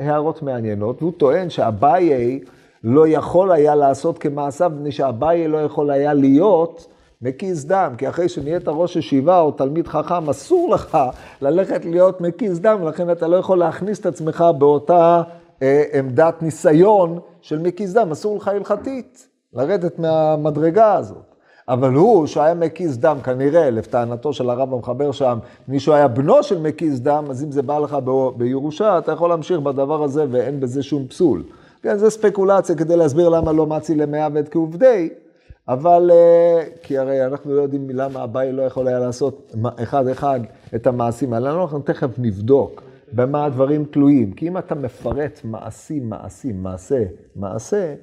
הערות 0.00 0.42
מעניינות, 0.42 1.02
והוא 1.02 1.12
טוען 1.18 1.50
שאביי 1.50 2.40
לא 2.84 3.08
יכול 3.08 3.52
היה 3.52 3.74
לעשות 3.74 4.18
כמעשיו, 4.18 4.72
מפני 4.74 4.92
שאביי 4.92 5.48
לא 5.48 5.58
יכול 5.58 5.90
היה 5.90 6.14
להיות 6.14 6.89
מקיז 7.22 7.66
דם, 7.66 7.94
כי 7.98 8.08
אחרי 8.08 8.28
שנהיית 8.28 8.64
ראש 8.66 8.96
ישיבה 8.96 9.40
או 9.40 9.50
תלמיד 9.50 9.88
חכם, 9.88 10.28
אסור 10.28 10.70
לך 10.74 10.98
ללכת 11.40 11.84
להיות 11.84 12.20
מקיז 12.20 12.60
דם, 12.60 12.84
לכן 12.88 13.10
אתה 13.10 13.28
לא 13.28 13.36
יכול 13.36 13.58
להכניס 13.58 14.00
את 14.00 14.06
עצמך 14.06 14.44
באותה 14.58 15.22
אה, 15.62 15.82
עמדת 15.92 16.42
ניסיון 16.42 17.18
של 17.40 17.58
מקיז 17.58 17.94
דם, 17.94 18.10
אסור 18.10 18.36
לך 18.36 18.48
הלכתית 18.48 19.28
לרדת 19.52 19.98
מהמדרגה 19.98 20.94
הזאת. 20.94 21.34
אבל 21.68 21.94
הוא, 21.94 22.26
שהיה 22.26 22.54
מקיז 22.54 22.98
דם, 22.98 23.16
כנראה, 23.24 23.70
לטענתו 23.70 24.32
של 24.32 24.50
הרב 24.50 24.74
המחבר 24.74 25.12
שם, 25.12 25.38
מישהו 25.68 25.92
היה 25.92 26.08
בנו 26.08 26.42
של 26.42 26.60
מקיז 26.60 27.00
דם, 27.00 27.24
אז 27.30 27.44
אם 27.44 27.52
זה 27.52 27.62
בא 27.62 27.78
לך 27.78 27.96
בירושה, 28.36 28.98
אתה 28.98 29.12
יכול 29.12 29.28
להמשיך 29.28 29.60
בדבר 29.60 30.04
הזה 30.04 30.24
ואין 30.30 30.60
בזה 30.60 30.82
שום 30.82 31.06
פסול. 31.06 31.42
כן, 31.82 31.98
זה 31.98 32.10
ספקולציה 32.10 32.76
כדי 32.76 32.96
להסביר 32.96 33.28
למה 33.28 33.52
לא 33.52 33.66
מצי 33.66 33.94
למאה 33.94 34.28
ואת 34.32 34.48
כעובדי, 34.48 35.08
אבל, 35.68 36.10
אה, 36.10 36.64
כי 36.82 36.98
הרי 36.98 37.26
אנחנו 37.26 37.54
לא 37.54 37.62
יודעים 37.62 37.90
למה 37.90 38.24
אביי 38.24 38.52
לא 38.52 38.62
יכול 38.62 38.88
היה 38.88 38.98
לעשות 38.98 39.54
אחד-אחד 39.76 40.40
את 40.74 40.86
המעשים 40.86 41.32
האלה. 41.32 41.62
אנחנו 41.62 41.80
תכף 41.80 42.10
נבדוק 42.18 42.82
במה 43.12 43.44
הדברים 43.44 43.84
תלויים. 43.84 44.32
כי 44.32 44.48
אם 44.48 44.58
אתה 44.58 44.74
מפרט 44.74 45.40
מעשים, 45.44 46.10
מעשים, 46.10 46.62
מעשה, 46.62 47.04
מעשה, 47.36 47.94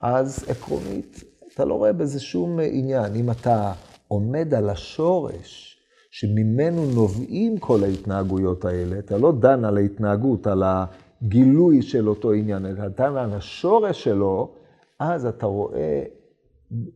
אז 0.00 0.44
עקרונית, 0.48 1.24
אתה 1.54 1.64
לא 1.64 1.74
רואה 1.74 1.92
בזה 1.92 2.20
שום 2.20 2.58
עניין. 2.62 3.14
אם 3.14 3.30
אתה 3.30 3.72
עומד 4.08 4.54
על 4.54 4.70
השורש 4.70 5.78
שממנו 6.10 6.86
נובעים 6.94 7.58
כל 7.58 7.84
ההתנהגויות 7.84 8.64
האלה, 8.64 8.98
אתה 8.98 9.18
לא 9.18 9.32
דן 9.40 9.64
על 9.64 9.76
ההתנהגות, 9.76 10.46
על 10.46 10.62
הגילוי 10.64 11.82
של 11.82 12.08
אותו 12.08 12.32
עניין, 12.32 12.66
אלא 12.66 12.88
דן 12.88 13.16
על 13.16 13.32
השורש 13.32 14.04
שלו, 14.04 14.50
אז 14.98 15.26
אתה 15.26 15.46
רואה 15.46 16.02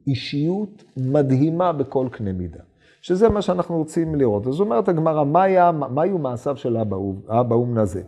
אישיות 0.07 0.85
מדהימה 0.97 1.73
בכל 1.73 2.09
קנה 2.11 2.33
מידה. 2.33 2.61
שזה 3.01 3.29
מה 3.29 3.43
שאנחנו 3.43 3.79
רוצים 3.79 4.15
לראות. 4.15 4.47
אז 4.47 4.61
אומרת 4.61 4.89
הגמרא, 4.89 5.25
מה, 5.25 5.73
מה 5.73 6.03
היו 6.03 6.19
מעשיו 6.19 6.57
של 6.57 6.77
אבא 7.29 7.55
אומנה 7.55 7.85
זה? 7.85 8.03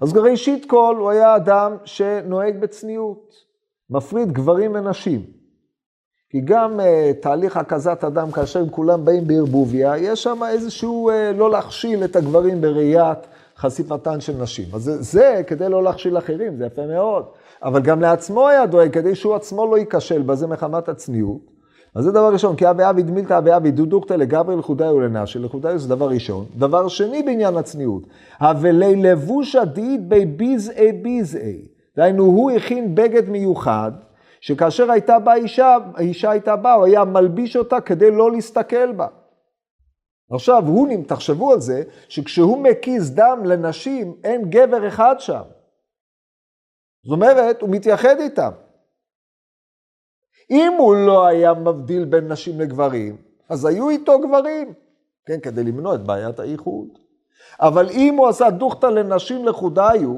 אז 0.00 0.16
ראשית 0.16 0.70
כל, 0.70 0.96
הוא 0.98 1.10
היה 1.10 1.36
אדם 1.36 1.76
שנוהג 1.84 2.60
בצניעות, 2.60 3.34
מפריד 3.90 4.32
גברים 4.32 4.74
ונשים. 4.74 5.22
כי 6.30 6.40
גם 6.40 6.80
uh, 6.80 6.82
תהליך 7.22 7.56
הקזת 7.56 8.04
אדם, 8.04 8.30
כאשר 8.30 8.60
הם 8.60 8.68
כולם 8.70 9.04
באים 9.04 9.26
בערבוביה, 9.26 9.98
יש 9.98 10.22
שם 10.22 10.40
איזשהו, 10.48 11.10
uh, 11.10 11.36
לא 11.36 11.50
להכשיל 11.50 12.04
את 12.04 12.16
הגברים 12.16 12.60
בראיית 12.60 13.18
חשיפתן 13.56 14.20
של 14.20 14.42
נשים. 14.42 14.74
אז 14.74 14.82
זה, 14.82 15.02
זה 15.02 15.42
כדי 15.46 15.68
לא 15.68 15.82
להכשיל 15.82 16.18
אחרים, 16.18 16.56
זה 16.56 16.66
יפה 16.66 16.86
מאוד. 16.86 17.24
אבל 17.62 17.80
גם 17.80 18.00
לעצמו 18.00 18.48
היה 18.48 18.66
דואג, 18.66 18.92
כדי 18.92 19.14
שהוא 19.14 19.34
עצמו 19.34 19.66
לא 19.66 19.78
ייכשל 19.78 20.22
בזה 20.22 20.46
מחמת 20.46 20.88
הצניעות. 20.88 21.56
אז 21.94 22.04
זה 22.04 22.12
דבר 22.12 22.32
ראשון, 22.32 22.56
כי 22.56 22.70
אבי 22.70 22.90
אבי 22.90 23.02
דמילתא 23.02 23.38
אבי 23.38 23.56
אבי 23.56 23.70
דודוקתא 23.70 24.14
לגברי 24.14 24.56
לחודאי 24.56 24.90
ולנשי, 24.90 25.38
לחודאי 25.38 25.78
זה 25.78 25.88
דבר 25.88 26.08
ראשון. 26.08 26.44
דבר 26.56 26.88
שני 26.88 27.22
בעניין 27.22 27.56
הצניעות, 27.56 28.02
אבלי 28.40 28.96
לבושה 28.96 29.64
דאית 29.64 30.08
בי 30.08 30.26
ביזעי 30.26 30.92
ביזעי. 30.92 31.62
דהיינו, 31.96 32.24
הוא 32.24 32.50
הכין 32.50 32.94
בגד 32.94 33.28
מיוחד, 33.28 33.92
שכאשר 34.40 34.90
הייתה 34.90 35.18
באה 35.18 35.34
אישה, 35.34 35.76
האישה 35.94 36.30
הייתה 36.30 36.56
באה, 36.56 36.74
הוא 36.74 36.84
היה 36.84 37.04
מלביש 37.04 37.56
אותה 37.56 37.80
כדי 37.80 38.10
לא 38.10 38.32
להסתכל 38.32 38.92
בה. 38.92 39.06
עכשיו, 40.30 40.62
הוא, 40.66 40.88
תחשבו 41.06 41.52
על 41.52 41.60
זה, 41.60 41.82
שכשהוא 42.08 42.62
מקיז 42.62 43.14
דם 43.14 43.40
לנשים, 43.44 44.14
אין 44.24 44.50
גבר 44.50 44.88
אחד 44.88 45.14
שם. 45.18 45.42
זאת 47.06 47.12
אומרת, 47.12 47.62
הוא 47.62 47.70
מתייחד 47.70 48.16
איתם. 48.18 48.50
אם 50.50 50.72
הוא 50.78 50.94
לא 50.96 51.26
היה 51.26 51.54
מבדיל 51.54 52.04
בין 52.04 52.32
נשים 52.32 52.60
לגברים, 52.60 53.16
אז 53.48 53.64
היו 53.64 53.90
איתו 53.90 54.18
גברים, 54.20 54.72
כן, 55.26 55.40
כדי 55.40 55.64
למנוע 55.64 55.94
את 55.94 56.02
בעיית 56.02 56.38
האיחוד. 56.38 56.88
אבל 57.60 57.90
אם 57.90 58.14
הוא 58.16 58.28
עשה 58.28 58.50
דוכתא 58.50 58.86
לנשים 58.86 59.44
לחודיו, 59.46 60.14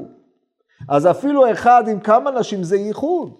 אז 0.89 1.07
אפילו 1.07 1.51
אחד 1.51 1.83
עם 1.87 1.99
כמה 1.99 2.31
נשים 2.31 2.63
זה 2.63 2.77
ייחוד. 2.77 3.33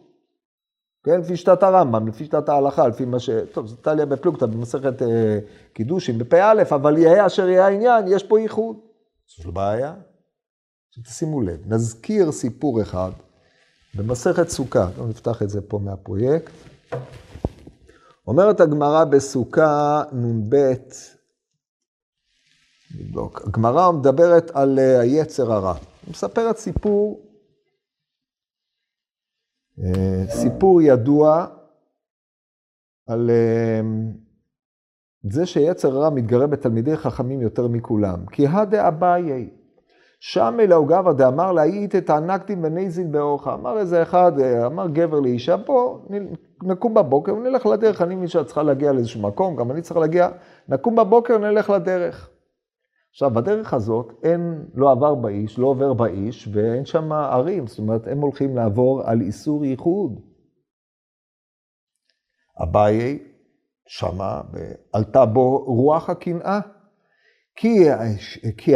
כן, 1.03 1.21
לפי 1.21 1.37
שיטת 1.37 1.63
הרמב"ם, 1.63 2.07
לפי 2.07 2.23
שיטת 2.23 2.49
ההלכה, 2.49 2.87
לפי 2.87 3.05
מה 3.05 3.19
ש... 3.19 3.29
טוב, 3.51 3.67
זה 3.67 3.77
טליה 3.77 4.05
בפלוגתא 4.05 4.45
במסכת 4.45 5.01
אה, 5.01 5.39
קידושים 5.73 6.17
בפ"א, 6.17 6.63
אבל 6.75 6.97
יהיה 6.97 7.25
אשר 7.25 7.49
יהיה 7.49 7.65
העניין, 7.65 8.05
יש 8.07 8.23
פה 8.23 8.39
ייחוד. 8.39 8.75
זו 9.43 9.51
בעיה. 9.51 9.93
עכשיו 10.89 11.03
תשימו 11.03 11.41
לב, 11.41 11.59
נזכיר 11.65 12.31
סיפור 12.31 12.81
אחד 12.81 13.11
במסכת 13.95 14.49
סוכה, 14.49 14.89
לא 14.97 15.07
נפתח 15.07 15.41
את 15.41 15.49
זה 15.49 15.61
פה 15.61 15.79
מהפרויקט. 15.79 16.51
אומרת 18.27 18.59
הגמרא 18.59 19.05
בסוכה 19.05 20.03
נ"ב, 20.11 20.55
נבדוק, 22.99 23.41
הגמרא 23.47 23.91
מדברת 23.91 24.51
על 24.53 24.79
אה, 24.79 24.99
היצר 24.99 25.51
הרע. 25.53 25.73
היא 25.75 26.11
מספרת 26.11 26.57
סיפור, 26.57 27.21
אה, 29.79 30.23
סיפור 30.29 30.81
ידוע 30.81 31.47
על 33.07 33.29
אה, 33.29 33.81
זה 35.23 35.45
שיצר 35.45 35.95
הרע 35.95 36.09
מתגרה 36.09 36.47
בתלמידי 36.47 36.97
חכמים 36.97 37.41
יותר 37.41 37.67
מכולם. 37.67 38.25
כי 38.25 38.47
הדה 38.47 38.87
אביי, 38.87 39.49
שם 40.19 40.57
אלא 40.59 40.77
גבא 40.87 41.13
דאמר 41.13 41.51
לה, 41.51 41.61
היית 41.61 41.95
תענקתי 41.95 42.55
ונזיל 42.61 43.07
באורך. 43.07 43.47
אמר 43.47 43.77
איזה 43.77 44.01
אחד, 44.01 44.31
אמר 44.65 44.87
גבר 44.87 45.19
לאישה, 45.19 45.57
בוא 45.57 45.99
נקום 46.63 46.93
בבוקר 46.93 47.35
ונלך 47.35 47.65
לדרך. 47.65 48.01
אני 48.01 48.15
מבין 48.15 48.27
שאת 48.27 48.45
צריכה 48.45 48.63
להגיע 48.63 48.91
לאיזשהו 48.91 49.21
מקום, 49.21 49.55
גם 49.55 49.71
אני 49.71 49.81
צריך 49.81 49.97
להגיע, 49.97 50.29
נקום 50.69 50.95
בבוקר 50.95 51.35
ונלך 51.35 51.69
לדרך. 51.69 52.29
עכשיו, 53.11 53.31
בדרך 53.31 53.73
הזאת 53.73 54.13
אין, 54.23 54.65
לא 54.73 54.91
עבר 54.91 55.15
באיש, 55.15 55.59
לא 55.59 55.67
עובר 55.67 55.93
באיש, 55.93 56.49
ואין 56.53 56.85
שם 56.85 57.11
ערים, 57.11 57.67
זאת 57.67 57.79
אומרת, 57.79 58.07
הם 58.07 58.21
הולכים 58.21 58.55
לעבור 58.55 59.01
על 59.05 59.21
איסור 59.21 59.65
ייחוד. 59.65 60.19
אביי 62.63 63.19
שמע 63.87 64.41
ועלתה 64.51 65.25
בו 65.25 65.57
רוח 65.57 66.09
הקנאה. 66.09 66.59
כי 68.57 68.73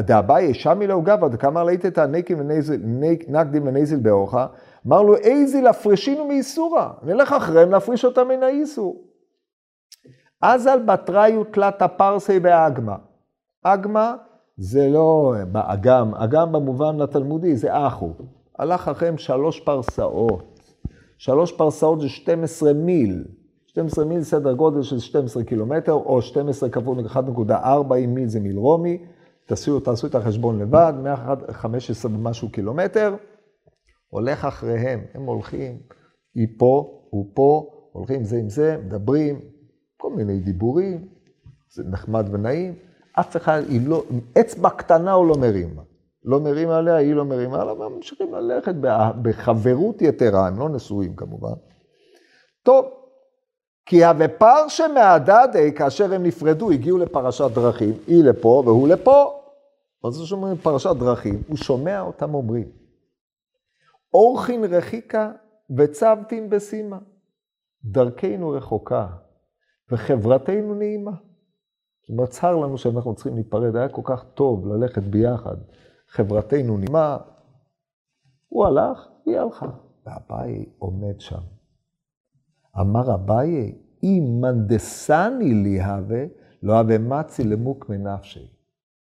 דאביי 0.00 0.54
שמי 0.54 0.86
לו 0.86 1.02
גבא, 1.02 1.28
דקאמר 1.28 1.62
את 1.86 1.98
נקדים 1.98 3.66
ונזיל 3.66 4.00
באורחה, 4.00 4.46
אמר 4.86 5.02
לו 5.02 5.16
איזי 5.16 5.62
להפרישינו 5.62 6.28
מאיסורא, 6.28 6.88
נלך 7.02 7.32
אחריהם 7.32 7.70
להפריש 7.70 8.04
אותם 8.04 8.28
מן 8.28 8.42
האיסור. 8.42 9.04
אז 10.42 10.66
על 10.66 10.82
בתראיו 10.82 11.44
תלת 11.44 11.82
הפרסי 11.82 12.40
באגמא. 12.40 12.94
אגמא 13.62 14.12
זה 14.56 14.88
לא 14.88 15.34
באגם, 15.52 16.14
אגם 16.14 16.52
במובן 16.52 17.00
התלמודי 17.00 17.56
זה 17.56 17.86
אחו. 17.86 18.12
הלך 18.58 18.88
אחריהם 18.88 19.18
שלוש 19.18 19.60
פרסאות. 19.60 20.60
שלוש 21.18 21.52
פרסאות 21.52 22.00
זה 22.00 22.08
12 22.08 22.72
מיל. 22.72 23.24
12 23.70 24.04
מיל 24.04 24.22
סדר 24.22 24.52
גודל 24.52 24.82
של 24.82 24.98
12 24.98 25.44
קילומטר, 25.44 25.92
או 25.92 26.22
12 26.22 26.70
כפול 26.70 26.98
1.4 27.06 27.94
מיל 28.08 28.28
זה 28.28 28.40
מיל 28.40 28.58
רומי, 28.58 28.98
תעשו, 29.46 29.80
תעשו 29.80 30.06
את 30.06 30.14
החשבון 30.14 30.58
לבד, 30.58 30.92
115 31.02 32.10
ומשהו 32.10 32.50
קילומטר, 32.50 33.14
הולך 34.08 34.44
אחריהם, 34.44 35.00
הם 35.14 35.22
הולכים, 35.22 35.78
היא 36.34 36.48
פה, 36.58 37.02
הוא 37.10 37.30
פה, 37.34 37.70
הולכים 37.92 38.24
זה 38.24 38.36
עם 38.36 38.48
זה, 38.48 38.76
מדברים, 38.84 39.40
כל 39.96 40.10
מיני 40.10 40.40
דיבורים, 40.40 41.08
זה 41.74 41.82
נחמד 41.90 42.26
ונעים, 42.32 42.74
אף 43.20 43.36
אחד, 43.36 43.62
היא 43.68 43.88
לא, 43.88 44.04
אצבע 44.40 44.70
קטנה 44.70 45.12
הוא 45.12 45.26
לא 45.26 45.34
מרים. 45.34 45.76
לא 46.24 46.40
מרים 46.40 46.68
עליה, 46.68 46.96
היא 46.96 47.14
לא 47.14 47.24
מרימה 47.24 47.62
עליה, 47.62 47.72
וממשיכים 47.72 48.34
ללכת 48.34 48.74
בחברות 49.22 50.02
יתרה, 50.02 50.46
הם 50.46 50.58
לא 50.58 50.68
נשואים 50.68 51.16
כמובן. 51.16 51.54
טוב, 52.62 52.99
כי 53.90 54.04
הוופרשה 54.04 54.88
מהדדי, 54.88 55.72
כאשר 55.74 56.12
הם 56.12 56.22
נפרדו, 56.22 56.70
הגיעו 56.70 56.98
לפרשת 56.98 57.50
דרכים, 57.54 57.94
היא 58.06 58.24
לפה 58.24 58.62
והוא 58.66 58.88
לפה. 58.88 59.40
מה 60.04 60.10
זה 60.10 60.26
שאומרים 60.26 60.56
פרשת 60.56 60.96
דרכים? 60.98 61.42
הוא 61.48 61.56
שומע 61.56 62.00
אותם 62.00 62.34
אומרים. 62.34 62.68
אורחין 64.14 64.64
רחיקה 64.64 65.32
וצבתין 65.76 66.50
בשימה. 66.50 66.98
דרכנו 67.84 68.50
רחוקה 68.50 69.06
וחברתנו 69.92 70.74
נעימה. 70.74 71.12
זאת 72.02 72.10
אומרת, 72.10 72.28
צר 72.28 72.56
לנו 72.56 72.78
שאנחנו 72.78 73.14
צריכים 73.14 73.34
להיפרד, 73.34 73.76
היה 73.76 73.88
כל 73.88 74.02
כך 74.04 74.24
טוב 74.34 74.66
ללכת 74.66 75.02
ביחד. 75.02 75.56
חברתנו 76.08 76.76
נעימה. 76.76 77.18
הוא 78.48 78.66
הלך, 78.66 79.08
היא 79.26 79.38
הלכה. 79.38 79.66
והבאי 80.06 80.66
עומד 80.78 81.20
שם. 81.20 81.59
אמר 82.80 83.14
אביי, 83.14 83.74
אם 84.02 84.38
מנדסני 84.40 85.54
לי 85.54 85.82
הווה, 85.82 86.24
לא 86.62 86.78
הווה 86.78 86.98
מצי 86.98 87.44
למוק 87.44 87.88
מנפשי. 87.88 88.50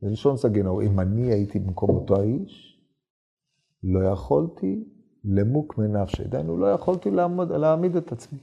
זה 0.01 0.11
לשון 0.11 0.37
סגנור, 0.37 0.83
אם 0.83 1.01
אני 1.01 1.33
הייתי 1.33 1.59
במקום 1.59 1.91
אותו 1.91 2.21
האיש, 2.21 2.81
לא 3.83 4.05
יכולתי 4.05 4.85
למוק 5.25 5.79
מנפשי. 5.79 6.25
דהיינו, 6.25 6.57
לא 6.57 6.67
יכולתי 6.73 7.11
לעמוד, 7.11 7.53
להעמיד 7.53 7.97
את 7.97 8.13
עצמי. 8.13 8.39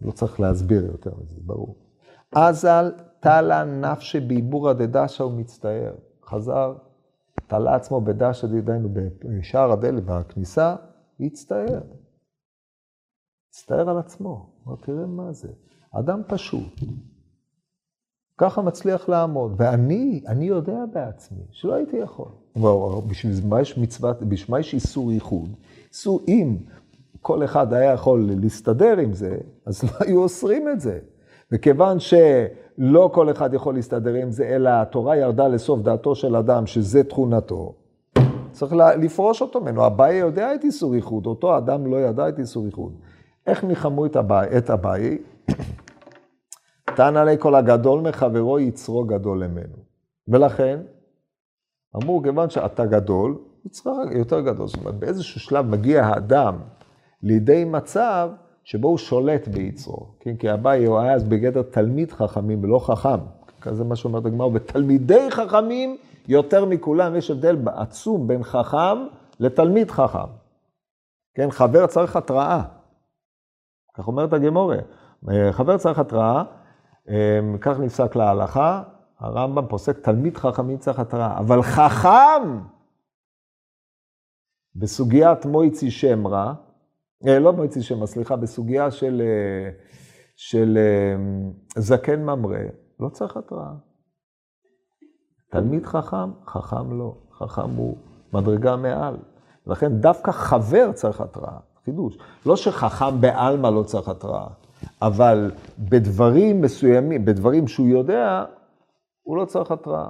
לא 0.00 0.10
צריך 0.10 0.40
להסביר 0.40 0.84
יותר, 0.84 1.12
זה 1.26 1.40
ברור. 1.44 1.76
אזל 2.32 2.92
תלה 3.20 3.64
נפשי 3.64 4.20
בעיבורא 4.20 4.72
דדשא 4.72 5.22
ומצטער. 5.22 5.94
חזר, 6.24 6.74
תלה 7.46 7.74
עצמו 7.74 8.00
בדשא, 8.00 8.46
דהיינו 8.46 8.88
בשער 9.38 9.72
הדלת, 9.72 10.04
בכניסה, 10.04 10.76
הצטער. 11.20 11.80
מצטער 13.52 13.90
על 13.90 13.98
עצמו, 13.98 14.46
אומר, 14.66 14.76
תראה 14.80 15.06
מה 15.06 15.32
זה, 15.32 15.48
אדם 15.90 16.22
פשוט, 16.26 16.80
ככה 18.38 18.62
מצליח 18.62 19.08
לעמוד, 19.08 19.54
ואני, 19.56 20.22
אני 20.26 20.44
יודע 20.44 20.84
בעצמי 20.92 21.42
שלא 21.50 21.74
הייתי 21.74 21.96
יכול. 21.96 22.28
בשביל 23.06 23.32
מה 23.48 23.60
יש 23.60 23.78
מצוות, 23.78 24.22
בשביל 24.22 24.50
מה 24.50 24.60
יש 24.60 24.74
איסור 24.74 25.12
ייחוד? 25.12 25.50
איסור, 25.90 26.20
אם 26.28 26.56
כל 27.20 27.44
אחד 27.44 27.72
היה 27.72 27.92
יכול 27.92 28.30
להסתדר 28.40 28.98
עם 28.98 29.14
זה, 29.14 29.38
אז 29.66 29.82
לא 29.84 29.90
היו 30.00 30.22
אוסרים 30.22 30.68
את 30.68 30.80
זה. 30.80 30.98
וכיוון 31.52 31.98
שלא 32.00 33.10
כל 33.14 33.30
אחד 33.30 33.54
יכול 33.54 33.74
להסתדר 33.74 34.14
עם 34.14 34.30
זה, 34.30 34.44
אלא 34.44 34.70
התורה 34.70 35.16
ירדה 35.16 35.48
לסוף 35.48 35.80
דעתו 35.80 36.14
של 36.14 36.36
אדם, 36.36 36.66
שזה 36.66 37.04
תכונתו, 37.04 37.74
צריך 38.52 38.72
לפרוש 39.02 39.42
אותו 39.42 39.60
ממנו. 39.60 39.86
אביי 39.86 40.16
יודע 40.16 40.54
את 40.54 40.64
איסור 40.64 40.94
ייחוד, 40.94 41.26
אותו 41.26 41.58
אדם 41.58 41.86
לא 41.86 41.96
ידע 41.96 42.28
את 42.28 42.38
איסור 42.38 42.66
ייחוד. 42.66 42.92
איך 43.46 43.64
ניחמו 43.64 44.06
את 44.06 44.70
אביי? 44.70 45.18
טען 46.96 47.16
עלי 47.16 47.36
כל 47.38 47.54
הגדול 47.54 48.00
מחברו 48.00 48.58
יצרו 48.58 49.04
גדול 49.04 49.46
ממנו. 49.46 49.76
ולכן, 50.28 50.80
אמרו, 51.96 52.22
כיוון 52.22 52.50
שאתה 52.50 52.86
גדול, 52.86 53.38
יצרו 53.66 54.00
יותר 54.10 54.40
גדול. 54.40 54.66
זאת 54.66 54.76
אומרת, 54.76 54.94
באיזשהו 54.94 55.40
שלב 55.40 55.66
מגיע 55.66 56.04
האדם 56.04 56.58
לידי 57.22 57.64
מצב 57.64 58.30
שבו 58.64 58.88
הוא 58.88 58.98
שולט 58.98 59.48
ביצרו. 59.48 60.14
כן? 60.20 60.36
כי 60.36 60.52
אביי 60.52 60.84
הוא 60.84 60.98
היה 60.98 61.14
אז 61.14 61.24
בגדר 61.24 61.62
תלמיד 61.62 62.12
חכמים 62.12 62.64
ולא 62.64 62.78
חכם. 62.78 63.18
כזה 63.60 63.84
מה 63.84 63.96
שאומרת 63.96 64.26
הגמרא, 64.26 64.48
ותלמידי 64.54 65.30
חכמים 65.30 65.96
יותר 66.28 66.64
מכולם, 66.64 67.16
יש 67.16 67.30
הבדל 67.30 67.56
עצום 67.66 68.28
בין 68.28 68.42
חכם 68.42 68.98
לתלמיד 69.40 69.90
חכם. 69.90 70.30
כן, 71.34 71.50
חבר 71.50 71.86
צריך 71.86 72.16
התראה. 72.16 72.62
כך 73.94 74.06
אומרת 74.06 74.32
הגמורה. 74.32 74.78
חבר 75.50 75.78
צריך 75.78 75.98
התראה, 75.98 76.42
אמ, 77.08 77.58
כך 77.60 77.78
נפסק 77.78 78.16
להלכה, 78.16 78.82
הרמב"ם 79.18 79.66
פוסק 79.68 79.98
תלמיד 79.98 80.36
חכמים 80.36 80.78
צריך 80.78 80.98
התראה, 80.98 81.38
אבל 81.38 81.62
חכם 81.62 82.60
בסוגיית 84.76 85.46
מויצי 85.46 85.90
שמרה, 85.90 86.54
אה, 87.26 87.38
לא 87.38 87.52
מויצי 87.52 87.82
שמרה, 87.82 88.06
סליחה, 88.06 88.36
בסוגיה 88.36 88.90
של, 88.90 89.22
אה, 89.24 89.70
של 90.36 90.78
זקן 91.76 92.22
ממרא, 92.22 92.58
לא 93.00 93.08
צריך 93.08 93.36
התראה. 93.36 93.72
תלמיד 95.50 95.86
חכם, 95.86 96.30
חכם 96.46 96.98
לא, 96.98 97.14
חכם 97.32 97.70
הוא 97.76 97.96
מדרגה 98.32 98.76
מעל. 98.76 99.16
לכן 99.66 99.92
דווקא 99.92 100.32
חבר 100.32 100.92
צריך 100.92 101.20
התראה, 101.20 101.58
חידוש. 101.84 102.18
לא 102.46 102.56
שחכם 102.56 103.20
בעלמא 103.20 103.68
לא 103.68 103.82
צריך 103.82 104.08
התראה, 104.08 104.46
אבל 105.02 105.50
בדברים 105.78 106.60
מסוימים, 106.60 107.24
בדברים 107.24 107.68
שהוא 107.68 107.88
יודע, 107.88 108.44
הוא 109.22 109.36
לא 109.36 109.44
צריך 109.44 109.70
התראה. 109.70 110.08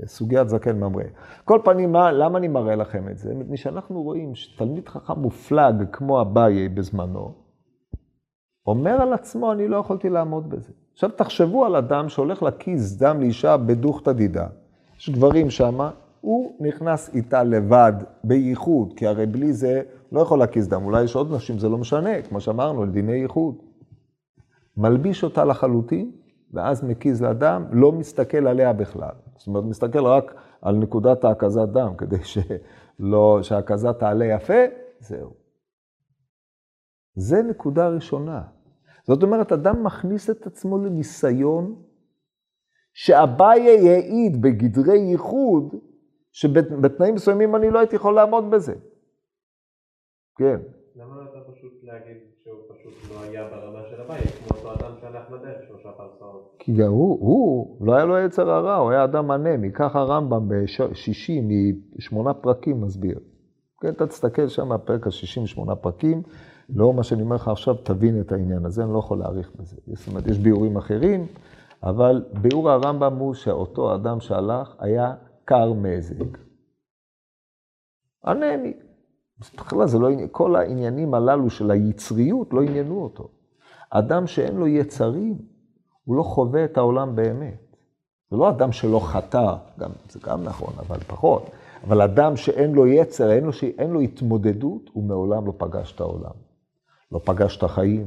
בסוגיית 0.00 0.48
זקן 0.48 0.76
ממרא. 0.76 1.02
כל 1.44 1.60
פנים, 1.64 1.92
מה, 1.92 2.12
למה 2.12 2.38
אני 2.38 2.48
מראה 2.48 2.76
לכם 2.76 3.08
את 3.08 3.18
זה? 3.18 3.34
מפני 3.34 3.56
שאנחנו 3.56 4.02
רואים 4.02 4.34
שתלמיד 4.34 4.88
חכם 4.88 5.20
מופלג 5.20 5.84
כמו 5.92 6.20
אביי 6.20 6.68
בזמנו, 6.68 7.32
אומר 8.66 9.02
על 9.02 9.12
עצמו, 9.12 9.52
אני 9.52 9.68
לא 9.68 9.76
יכולתי 9.76 10.08
לעמוד 10.08 10.50
בזה. 10.50 10.72
עכשיו 10.92 11.10
תחשבו 11.10 11.64
על 11.64 11.76
אדם 11.76 12.08
שהולך 12.08 12.42
להקיז 12.42 12.98
דם 12.98 13.20
לאישה 13.20 13.56
בדוכתא 13.56 14.12
דידה. 14.12 14.46
יש 14.98 15.10
גברים 15.10 15.50
שמה, 15.50 15.90
הוא 16.20 16.56
נכנס 16.60 17.14
איתה 17.14 17.42
לבד, 17.42 17.92
בייחוד, 18.24 18.92
כי 18.96 19.06
הרי 19.06 19.26
בלי 19.26 19.52
זה 19.52 19.82
לא 20.12 20.20
יכול 20.20 20.38
להקיז 20.38 20.68
דם. 20.68 20.84
אולי 20.84 21.02
יש 21.02 21.16
עוד 21.16 21.32
נשים, 21.34 21.58
זה 21.58 21.68
לא 21.68 21.78
משנה, 21.78 22.22
כמו 22.22 22.40
שאמרנו, 22.40 22.86
לדיני 22.86 23.12
ייחוד. 23.12 23.54
מלביש 24.76 25.24
אותה 25.24 25.44
לחלוטין, 25.44 26.10
ואז 26.52 26.84
מקיז 26.84 27.22
לה 27.22 27.32
דם, 27.32 27.64
לא 27.72 27.92
מסתכל 27.92 28.46
עליה 28.46 28.72
בכלל. 28.72 29.14
זאת 29.36 29.46
אומרת, 29.46 29.64
מסתכל 29.64 30.06
רק 30.06 30.34
על 30.62 30.76
נקודת 30.76 31.24
ההקזת 31.24 31.68
דם, 31.68 31.92
כדי 31.98 32.16
שלא, 32.24 33.38
שההקזה 33.42 33.92
תעלה 33.92 34.24
יפה, 34.24 34.62
זהו. 35.00 35.30
זה 37.14 37.42
נקודה 37.42 37.88
ראשונה. 37.88 38.42
זאת 39.06 39.22
אומרת, 39.22 39.52
אדם 39.52 39.84
מכניס 39.84 40.30
את 40.30 40.46
עצמו 40.46 40.78
לניסיון 40.78 41.82
שאביי 42.94 43.60
יעיד 43.60 44.42
בגדרי 44.42 44.98
ייחוד, 44.98 45.74
שבתנאים 46.40 47.14
מסוימים 47.14 47.56
אני 47.56 47.70
לא 47.70 47.78
הייתי 47.78 47.96
יכול 47.96 48.14
לעמוד 48.14 48.50
בזה. 48.50 48.74
כן. 50.36 50.60
למה 50.96 51.16
לא 51.16 51.22
אתה 51.22 51.52
פשוט 51.52 51.72
להגיד 51.82 52.16
שהוא 52.44 52.58
פשוט 52.68 53.10
לא 53.10 53.22
היה 53.22 53.48
ברמה 53.48 53.82
של 53.90 54.00
אביי, 54.00 54.20
כמו 54.20 54.58
אותו 54.58 54.72
אדם 54.72 54.92
שהלך 55.00 55.30
בדרך 55.30 55.62
שלושה 55.68 55.88
פרסאות? 55.92 56.54
כי 56.58 56.72
גם 56.72 56.90
הוא, 56.90 57.18
הוא, 57.20 57.86
לא 57.86 57.94
היה 57.94 58.04
לו 58.04 58.18
יצר 58.18 58.50
הרע, 58.50 58.76
הוא 58.76 58.90
היה 58.90 59.04
אדם 59.04 59.30
אנמי. 59.30 59.72
ככה 59.72 60.00
הרמב"ם 60.00 60.48
בשישי 60.48 61.42
משמונה 61.96 62.34
פרקים 62.34 62.80
מסביר. 62.80 63.18
כן, 63.80 63.88
אתה 63.88 64.06
תסתכל 64.06 64.48
שם, 64.48 64.72
הפרק 64.72 65.06
ה-60, 65.06 65.46
שמונה 65.46 65.76
פרקים. 65.76 66.22
לאור 66.74 66.94
מה 66.94 67.02
שאני 67.02 67.22
אומר 67.22 67.36
לך 67.36 67.48
עכשיו, 67.48 67.74
תבין 67.74 68.20
את 68.20 68.32
העניין 68.32 68.64
הזה, 68.64 68.84
אני 68.84 68.92
לא 68.92 68.98
יכול 68.98 69.18
להאריך 69.18 69.50
בזה. 69.56 69.76
זאת 69.86 70.08
אומרת, 70.08 70.26
יש 70.26 70.38
ביאורים 70.38 70.76
אחרים, 70.76 71.26
אבל 71.82 72.24
ביאור 72.42 72.70
הרמב"ם 72.70 73.16
הוא 73.16 73.34
שאותו 73.34 73.94
אדם 73.94 74.20
שהלך 74.20 74.74
היה 74.78 75.14
קר 75.48 75.72
מזג. 75.72 76.24
אנמי. 78.26 78.72
בכלל 79.56 79.86
זה 79.86 79.98
לא, 79.98 80.08
כל 80.32 80.56
העניינים 80.56 81.14
הללו 81.14 81.50
של 81.50 81.70
היצריות 81.70 82.52
לא 82.52 82.62
עניינו 82.62 83.02
אותו. 83.02 83.28
אדם 83.90 84.26
שאין 84.26 84.56
לו 84.56 84.66
יצרים, 84.66 85.38
הוא 86.04 86.16
לא 86.16 86.22
חווה 86.22 86.64
את 86.64 86.76
העולם 86.76 87.16
באמת. 87.16 87.76
זה 88.30 88.36
לא 88.36 88.50
אדם 88.50 88.72
שלא 88.72 89.00
חטא, 89.00 89.56
גם, 89.78 89.90
זה 90.08 90.20
גם 90.22 90.44
נכון, 90.44 90.74
אבל 90.78 90.98
פחות. 90.98 91.50
אבל 91.84 92.02
אדם 92.02 92.36
שאין 92.36 92.72
לו 92.72 92.86
יצר, 92.86 93.30
אין 93.30 93.44
לו, 93.44 93.52
אין 93.78 93.90
לו 93.90 94.00
התמודדות, 94.00 94.90
הוא 94.92 95.04
מעולם 95.04 95.46
לא 95.46 95.52
פגש 95.56 95.92
את 95.92 96.00
העולם. 96.00 96.34
לא 97.12 97.20
פגש 97.24 97.56
את 97.56 97.62
החיים. 97.62 98.06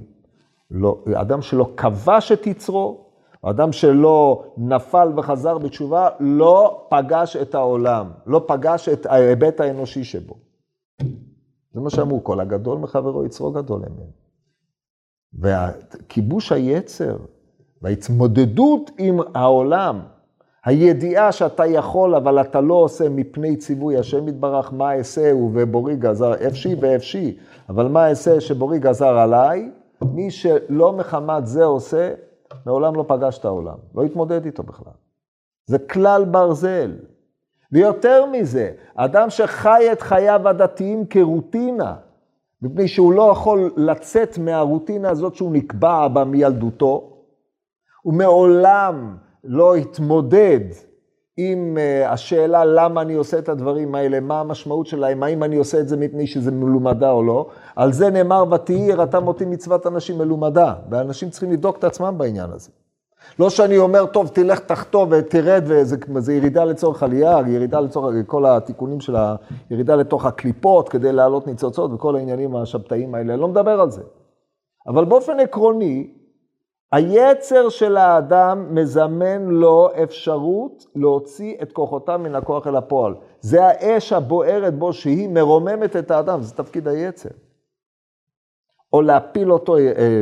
לא, 0.71 1.03
אדם 1.13 1.41
שלא 1.41 1.73
כבש 1.77 2.31
את 2.31 2.47
יצרו, 2.47 3.10
אדם 3.43 3.71
שלא 3.71 4.43
נפל 4.57 5.11
וחזר 5.17 5.57
בתשובה, 5.57 6.09
לא 6.19 6.87
פגש 6.89 7.35
את 7.35 7.55
העולם, 7.55 8.09
לא 8.25 8.43
פגש 8.47 8.89
את 8.89 9.05
ההיבט 9.05 9.59
האנושי 9.59 10.03
שבו. 10.03 10.35
זה 11.73 11.81
מה 11.81 11.89
שאמרו, 11.89 12.23
כל 12.23 12.39
הגדול 12.39 12.77
מחברו 12.77 13.25
יצרו 13.25 13.51
גדול 13.51 13.81
אמן. 13.85 14.09
וכיבוש 15.39 16.51
היצר 16.51 17.17
וההתמודדות 17.81 18.91
עם 18.97 19.19
העולם, 19.35 19.99
הידיעה 20.65 21.31
שאתה 21.31 21.65
יכול, 21.65 22.15
אבל 22.15 22.41
אתה 22.41 22.61
לא 22.61 22.73
עושה 22.73 23.09
מפני 23.09 23.57
ציווי 23.57 23.97
השם 23.97 24.27
יתברך, 24.27 24.73
מה 24.73 24.97
אעשהו 24.97 25.51
ובורי 25.53 25.95
גזר, 25.95 26.33
אפשי 26.47 26.75
ואפשי, 26.79 27.37
אבל 27.69 27.87
מה 27.87 28.09
אעשה 28.09 28.41
שבורי 28.41 28.79
גזר 28.79 29.17
עליי, 29.17 29.71
מי 30.01 30.31
שלא 30.31 30.93
מחמת 30.93 31.47
זה 31.47 31.63
עושה, 31.63 32.13
מעולם 32.65 32.95
לא 32.95 33.05
פגש 33.07 33.37
את 33.37 33.45
העולם, 33.45 33.77
לא 33.95 34.03
התמודד 34.03 34.45
איתו 34.45 34.63
בכלל. 34.63 34.93
זה 35.65 35.79
כלל 35.79 36.25
ברזל. 36.25 36.95
ויותר 37.71 38.25
מזה, 38.25 38.71
אדם 38.95 39.29
שחי 39.29 39.89
את 39.91 40.01
חייו 40.01 40.47
הדתיים 40.47 41.05
כרוטינה, 41.05 41.95
מפני 42.61 42.87
שהוא 42.87 43.13
לא 43.13 43.31
יכול 43.31 43.73
לצאת 43.77 44.37
מהרוטינה 44.37 45.09
הזאת 45.09 45.35
שהוא 45.35 45.53
נקבע 45.53 46.07
בה 46.07 46.23
מילדותו, 46.23 47.11
הוא 48.01 48.13
מעולם 48.13 49.17
לא 49.43 49.75
התמודד 49.75 50.59
עם 51.49 51.77
אה, 51.77 52.11
השאלה 52.11 52.65
למה 52.65 53.01
אני 53.01 53.13
עושה 53.13 53.39
את 53.39 53.49
הדברים 53.49 53.95
האלה, 53.95 54.19
מה 54.19 54.39
המשמעות 54.39 54.87
שלהם, 54.87 55.23
האם 55.23 55.43
אני 55.43 55.55
עושה 55.55 55.79
את 55.79 55.87
זה 55.87 55.97
מפני 55.97 56.27
שזה 56.27 56.51
מלומדה 56.51 57.11
או 57.11 57.23
לא. 57.23 57.45
על 57.75 57.93
זה 57.93 58.09
נאמר, 58.09 58.43
ותהי 58.51 58.75
יראתם 58.75 59.27
אותי 59.27 59.45
מצוות 59.45 59.87
אנשים 59.87 60.17
מלומדה, 60.17 60.73
ואנשים 60.89 61.29
צריכים 61.29 61.51
לבדוק 61.51 61.77
את 61.77 61.83
עצמם 61.83 62.15
בעניין 62.17 62.49
הזה. 62.51 62.69
לא 63.39 63.49
שאני 63.49 63.77
אומר, 63.77 64.05
טוב, 64.05 64.27
תלך 64.27 64.59
תחתוב 64.59 65.09
ותרד, 65.11 65.63
וזה 65.65 66.33
ירידה 66.33 66.63
לצורך 66.63 67.03
עלייה, 67.03 67.39
ירידה 67.47 67.79
לצורך 67.79 68.15
כל 68.25 68.45
התיקונים 68.45 68.99
של 68.99 69.15
הירידה 69.69 69.95
לתוך 69.95 70.25
הקליפות 70.25 70.89
כדי 70.89 71.11
להעלות 71.11 71.47
ניצוצות 71.47 71.93
וכל 71.93 72.15
העניינים 72.15 72.55
השבתאיים 72.55 73.15
האלה, 73.15 73.33
אני 73.33 73.41
לא 73.41 73.47
מדבר 73.47 73.81
על 73.81 73.91
זה. 73.91 74.01
אבל 74.87 75.05
באופן 75.05 75.39
עקרוני, 75.39 76.20
היצר 76.91 77.69
של 77.69 77.97
האדם 77.97 78.75
מזמן 78.75 79.45
לו 79.45 79.89
אפשרות 80.03 80.85
להוציא 80.95 81.55
את 81.61 81.71
כוחותיו 81.71 82.19
מן 82.19 82.35
הכוח 82.35 82.67
אל 82.67 82.75
הפועל. 82.75 83.13
זה 83.41 83.65
האש 83.65 84.13
הבוערת 84.13 84.77
בו 84.77 84.93
שהיא 84.93 85.29
מרוממת 85.29 85.95
את 85.95 86.11
האדם, 86.11 86.41
זה 86.41 86.55
תפקיד 86.55 86.87
היצר. 86.87 87.29
או 88.93 89.01
להפיל 89.01 89.51
אותו, 89.51 89.77
אה, 89.77 90.21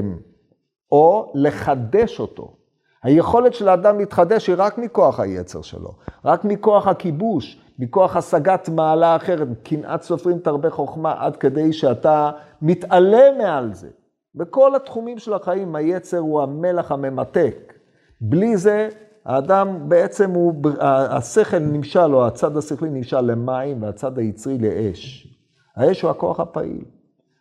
או 0.92 1.32
לחדש 1.36 2.20
אותו. 2.20 2.56
היכולת 3.04 3.54
של 3.54 3.68
האדם 3.68 4.00
להתחדש 4.00 4.48
היא 4.48 4.56
רק 4.58 4.78
מכוח 4.78 5.20
היצר 5.20 5.62
שלו, 5.62 5.92
רק 6.26 6.46
מכוח 6.46 6.88
הכיבוש, 6.88 7.62
מכוח 7.80 8.16
השגת 8.16 8.70
מעלה 8.70 9.16
אחרת. 9.16 9.48
קנאת 9.64 10.02
סופרים 10.02 10.40
תרבה 10.40 10.70
חוכמה 10.70 11.14
עד 11.18 11.36
כדי 11.36 11.74
שאתה 11.74 12.32
מתעלם 12.62 13.38
מעל 13.38 13.74
זה. 13.74 13.90
בכל 14.36 14.76
התחומים 14.76 15.20
של 15.20 15.34
החיים 15.34 15.76
היצר 15.76 16.18
הוא 16.18 16.42
המלח 16.42 16.92
הממתק. 16.92 17.74
בלי 18.22 18.58
זה 18.58 18.90
האדם 19.26 19.90
בעצם 19.90 20.32
הוא, 20.32 20.54
השכל 20.80 21.60
נמשל, 21.60 22.14
או 22.14 22.28
הצד 22.28 22.58
השכלי 22.58 22.90
נמשל 22.90 23.22
למים 23.22 23.84
והצד 23.84 24.18
היצרי 24.18 24.58
לאש. 24.58 25.28
האש 25.76 26.02
הוא 26.02 26.12
הכוח 26.12 26.40
הפעיל. 26.40 26.84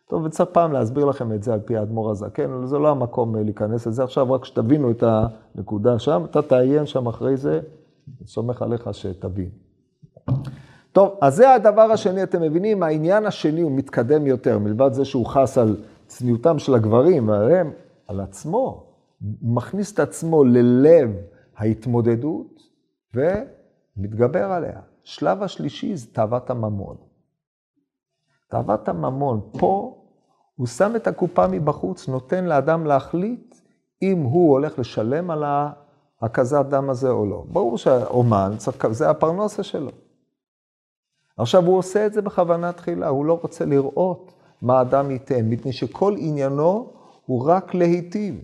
טוב, 0.09 0.23
וצריך 0.25 0.49
פעם 0.49 0.71
להסביר 0.71 1.05
לכם 1.05 1.33
את 1.33 1.43
זה 1.43 1.53
על 1.53 1.59
פי 1.59 1.77
האדמו"ר 1.77 2.11
הזקן, 2.11 2.65
זה 2.65 2.77
לא 2.77 2.89
המקום 2.89 3.35
אה, 3.35 3.43
להיכנס 3.43 3.87
לזה 3.87 4.03
עכשיו, 4.03 4.31
רק 4.31 4.45
שתבינו 4.45 4.91
את 4.91 5.03
הנקודה 5.03 5.99
שם, 5.99 6.23
אתה 6.29 6.41
תעיין 6.41 6.85
שם 6.85 7.07
אחרי 7.07 7.37
זה, 7.37 7.59
אני 8.07 8.27
סומך 8.27 8.61
עליך 8.61 8.89
שתבין. 8.91 9.49
טוב, 10.91 11.17
אז 11.21 11.35
זה 11.35 11.53
הדבר 11.53 11.81
השני, 11.81 12.23
אתם 12.23 12.41
מבינים? 12.41 12.83
העניין 12.83 13.25
השני 13.25 13.61
הוא 13.61 13.71
מתקדם 13.71 14.27
יותר, 14.27 14.59
מלבד 14.59 14.93
זה 14.93 15.05
שהוא 15.05 15.25
חס 15.25 15.57
על 15.57 15.75
צניעותם 16.09 16.59
של 16.59 16.75
הגברים, 16.75 17.29
הם 17.29 17.71
על 18.07 18.19
עצמו, 18.19 18.93
מכניס 19.41 19.93
את 19.93 19.99
עצמו 19.99 20.43
ללב 20.43 21.09
ההתמודדות 21.57 22.61
ומתגבר 23.13 24.51
עליה. 24.51 24.79
שלב 25.03 25.43
השלישי 25.43 25.95
זה 25.95 26.07
תאוות 26.13 26.49
הממון. 26.49 26.95
תאוות 28.49 28.89
הממון, 28.89 29.49
פה 29.59 30.03
הוא 30.55 30.67
שם 30.67 30.95
את 30.95 31.07
הקופה 31.07 31.47
מבחוץ, 31.47 32.07
נותן 32.07 32.45
לאדם 32.45 32.85
להחליט 32.85 33.55
אם 34.01 34.21
הוא 34.21 34.51
הולך 34.51 34.79
לשלם 34.79 35.31
על 35.31 35.43
הקזת 36.21 36.65
דם 36.69 36.89
הזה 36.89 37.09
או 37.09 37.25
לא. 37.25 37.43
ברור 37.51 37.77
שהאומן, 37.77 38.51
זה 38.89 39.09
הפרנסה 39.09 39.63
שלו. 39.63 39.91
עכשיו, 41.37 41.65
הוא 41.65 41.77
עושה 41.77 42.05
את 42.05 42.13
זה 42.13 42.21
בכוונה 42.21 42.71
תחילה, 42.71 43.07
הוא 43.07 43.25
לא 43.25 43.39
רוצה 43.41 43.65
לראות 43.65 44.38
מה 44.61 44.81
אדם 44.81 45.11
ייתן, 45.11 45.49
מפני 45.49 45.73
שכל 45.73 46.15
עניינו 46.17 46.93
הוא 47.25 47.49
רק 47.49 47.73
להיטיב. 47.73 48.35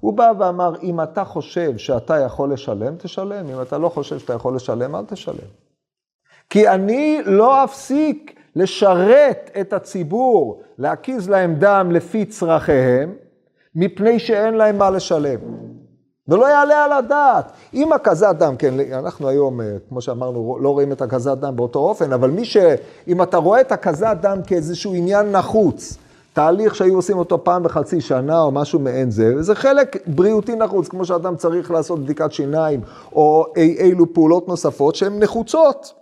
הוא 0.00 0.12
בא 0.12 0.32
ואמר, 0.38 0.72
אם 0.82 1.00
אתה 1.00 1.24
חושב 1.24 1.76
שאתה 1.76 2.18
יכול 2.18 2.52
לשלם, 2.52 2.96
תשלם, 2.96 3.46
אם 3.48 3.62
אתה 3.62 3.78
לא 3.78 3.88
חושב 3.88 4.18
שאתה 4.18 4.32
יכול 4.32 4.56
לשלם, 4.56 4.96
אל 4.96 5.04
תשלם. 5.04 5.48
כי 6.50 6.68
אני 6.68 7.20
לא 7.24 7.64
אפסיק 7.64 8.40
לשרת 8.56 9.50
את 9.60 9.72
הציבור, 9.72 10.62
להקיז 10.78 11.28
להם 11.28 11.54
דם 11.54 11.88
לפי 11.90 12.24
צרכיהם, 12.24 13.14
מפני 13.74 14.18
שאין 14.18 14.54
להם 14.54 14.78
מה 14.78 14.90
לשלם. 14.90 15.40
ולא 16.28 16.46
יעלה 16.46 16.84
על 16.84 16.92
הדעת. 16.92 17.52
אם 17.74 17.92
הקזת 17.92 18.36
דם, 18.38 18.56
כן, 18.56 18.74
אנחנו 18.92 19.28
היום, 19.28 19.60
אה, 19.60 19.76
כמו 19.88 20.00
שאמרנו, 20.00 20.58
לא 20.60 20.68
רואים 20.70 20.92
את 20.92 21.02
הקזת 21.02 21.38
דם 21.38 21.56
באותו 21.56 21.78
אופן, 21.78 22.12
אבל 22.12 22.30
מי 22.30 22.44
ש... 22.44 22.56
אם 23.08 23.22
אתה 23.22 23.36
רואה 23.36 23.60
את 23.60 23.72
הקזת 23.72 24.16
דם 24.20 24.38
כאיזשהו 24.46 24.94
עניין 24.94 25.32
נחוץ, 25.32 25.98
תהליך 26.32 26.74
שהיו 26.74 26.96
עושים 26.96 27.18
אותו 27.18 27.44
פעם 27.44 27.62
בחצי 27.62 28.00
שנה 28.00 28.40
או 28.40 28.50
משהו 28.50 28.78
מעין 28.78 29.10
זה, 29.10 29.34
וזה 29.36 29.54
חלק 29.54 29.96
בריאותי 30.06 30.56
נחוץ, 30.56 30.88
כמו 30.88 31.04
שאדם 31.04 31.36
צריך 31.36 31.70
לעשות 31.70 31.98
בדיקת 31.98 32.32
שיניים 32.32 32.80
או 33.12 33.46
אי 33.56 33.76
אילו 33.78 34.14
פעולות 34.14 34.48
נוספות 34.48 34.94
שהן 34.94 35.18
נחוצות. 35.18 35.94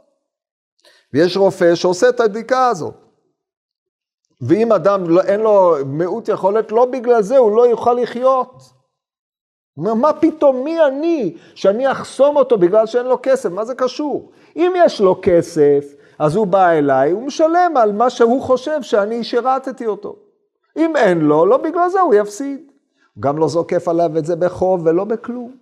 ויש 1.13 1.37
רופא 1.37 1.75
שעושה 1.75 2.09
את 2.09 2.21
הבדיקה 2.21 2.69
הזאת. 2.69 2.95
ואם 4.41 4.73
אדם 4.73 5.11
לא, 5.11 5.21
אין 5.21 5.41
לו 5.41 5.75
מיעוט 5.87 6.29
יכולת, 6.29 6.73
לא 6.73 6.85
בגלל 6.85 7.23
זה 7.23 7.39
הוא 7.39 7.57
לא 7.57 7.67
יוכל 7.67 7.93
לחיות. 7.93 8.76
מה 9.77 10.13
פתאום, 10.13 10.65
מי 10.65 10.85
אני, 10.87 11.37
שאני 11.55 11.93
אחסום 11.93 12.37
אותו 12.37 12.59
בגלל 12.59 12.87
שאין 12.87 13.07
לו 13.07 13.19
כסף? 13.23 13.51
מה 13.51 13.65
זה 13.65 13.75
קשור? 13.75 14.33
אם 14.57 14.73
יש 14.77 15.01
לו 15.01 15.21
כסף, 15.23 15.95
אז 16.19 16.37
הוא 16.37 16.47
בא 16.47 16.71
אליי, 16.71 17.11
הוא 17.11 17.23
משלם 17.23 17.75
על 17.77 17.93
מה 17.93 18.11
שהוא 18.11 18.43
חושב 18.43 18.83
שאני 18.83 19.25
שירתתי 19.25 19.87
אותו. 19.87 20.17
אם 20.77 20.97
אין 20.97 21.19
לו, 21.19 21.47
לא 21.47 21.57
בגלל 21.57 21.89
זה 21.89 22.01
הוא 22.01 22.15
יפסיד. 22.15 22.73
הוא 23.15 23.23
גם 23.23 23.39
לא 23.39 23.49
זוקף 23.49 23.89
עליו 23.89 24.19
את 24.19 24.25
זה 24.25 24.37
בחוב 24.37 24.87
ולא 24.87 25.05
בכלום. 25.05 25.57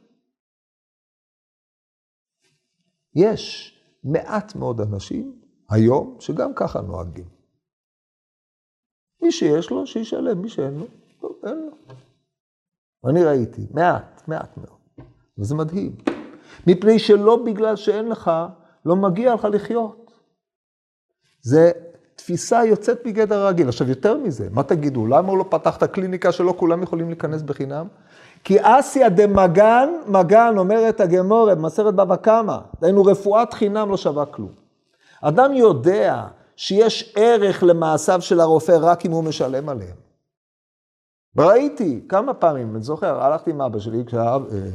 יש 3.14 3.74
מעט 4.04 4.56
מאוד 4.56 4.80
אנשים 4.80 5.40
היום 5.70 6.16
שגם 6.20 6.54
ככה 6.54 6.80
נוהגים. 6.80 7.28
מי 9.22 9.32
שיש 9.32 9.70
לו, 9.70 9.86
שישלם, 9.86 10.42
מי 10.42 10.48
שאין 10.48 10.74
לו, 10.74 10.86
לא, 11.22 11.30
אין 11.46 11.56
לו. 11.56 11.94
אני 13.06 13.24
ראיתי, 13.24 13.66
מעט, 13.70 14.22
מעט 14.28 14.56
מאוד. 14.56 15.08
וזה 15.38 15.54
מדהים. 15.54 15.96
מפני 16.66 16.98
שלא 16.98 17.36
בגלל 17.44 17.76
שאין 17.76 18.08
לך, 18.08 18.30
לא 18.86 18.96
מגיע 18.96 19.34
לך 19.34 19.48
לחיות. 19.52 20.10
זה 21.42 21.70
תפיסה 22.16 22.64
יוצאת 22.64 23.06
מגדר 23.06 23.38
הרגיל. 23.38 23.68
עכשיו, 23.68 23.88
יותר 23.88 24.18
מזה, 24.18 24.48
מה 24.50 24.62
תגידו, 24.62 25.06
למה 25.06 25.28
הוא 25.28 25.38
לא 25.38 25.44
פתח 25.48 25.76
את 25.76 25.82
הקליניקה 25.82 26.32
שלא 26.32 26.54
כולם 26.56 26.82
יכולים 26.82 27.08
להיכנס 27.08 27.42
בחינם? 27.42 27.86
כי 28.44 28.56
אסיה 28.62 29.08
דה 29.08 29.26
מגן, 30.06 30.58
אומרת 30.58 31.00
הגמורה, 31.00 31.54
במסרת 31.54 31.94
בבא 31.94 32.16
קמא, 32.16 32.58
דהיינו 32.80 33.04
רפואת 33.04 33.54
חינם 33.54 33.90
לא 33.90 33.96
שווה 33.96 34.26
כלום. 34.26 34.52
אדם 35.22 35.52
יודע 35.52 36.26
שיש 36.56 37.14
ערך 37.16 37.62
למעשיו 37.62 38.20
של 38.20 38.40
הרופא 38.40 38.76
רק 38.80 39.06
אם 39.06 39.10
הוא 39.10 39.24
משלם 39.24 39.68
עליהם. 39.68 40.03
וראיתי 41.36 42.00
כמה 42.08 42.34
פעמים, 42.34 42.74
אני 42.74 42.82
זוכר, 42.82 43.22
הלכתי 43.22 43.50
עם 43.50 43.60
אבא 43.60 43.78
שלי, 43.78 44.04
כשאב, 44.06 44.42
אה, 44.52 44.68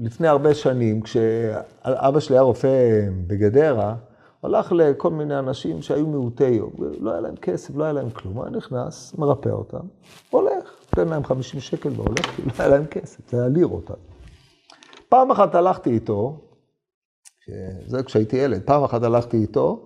לפני 0.00 0.28
הרבה 0.28 0.54
שנים, 0.54 1.00
כשאבא 1.02 2.20
שלי 2.20 2.36
היה 2.36 2.42
רופא 2.42 3.00
בגדרה, 3.26 3.94
הלך 4.42 4.72
לכל 4.72 5.10
מיני 5.10 5.38
אנשים 5.38 5.82
שהיו 5.82 6.06
מעוטי 6.06 6.48
יום, 6.48 6.72
לא 7.00 7.10
היה 7.10 7.20
להם 7.20 7.36
כסף, 7.36 7.76
לא 7.76 7.84
היה 7.84 7.92
להם 7.92 8.10
כלום, 8.10 8.40
היה 8.40 8.50
נכנס, 8.50 9.14
מרפא 9.18 9.48
אותם, 9.48 9.86
הולך, 10.30 10.70
נותן 10.90 11.08
להם 11.08 11.24
50 11.24 11.60
שקל 11.60 11.88
והולך, 11.96 12.26
כי 12.36 12.42
לא 12.42 12.52
היה 12.58 12.68
להם 12.68 12.86
כסף, 12.86 13.30
זה 13.30 13.40
היה 13.40 13.48
לירות. 13.48 13.90
פעם 15.08 15.30
אחת 15.30 15.54
הלכתי 15.54 15.90
איתו, 15.90 16.40
זה 17.86 18.02
כשהייתי 18.02 18.36
ילד, 18.36 18.62
פעם 18.62 18.84
אחת 18.84 19.02
הלכתי 19.02 19.36
איתו, 19.36 19.82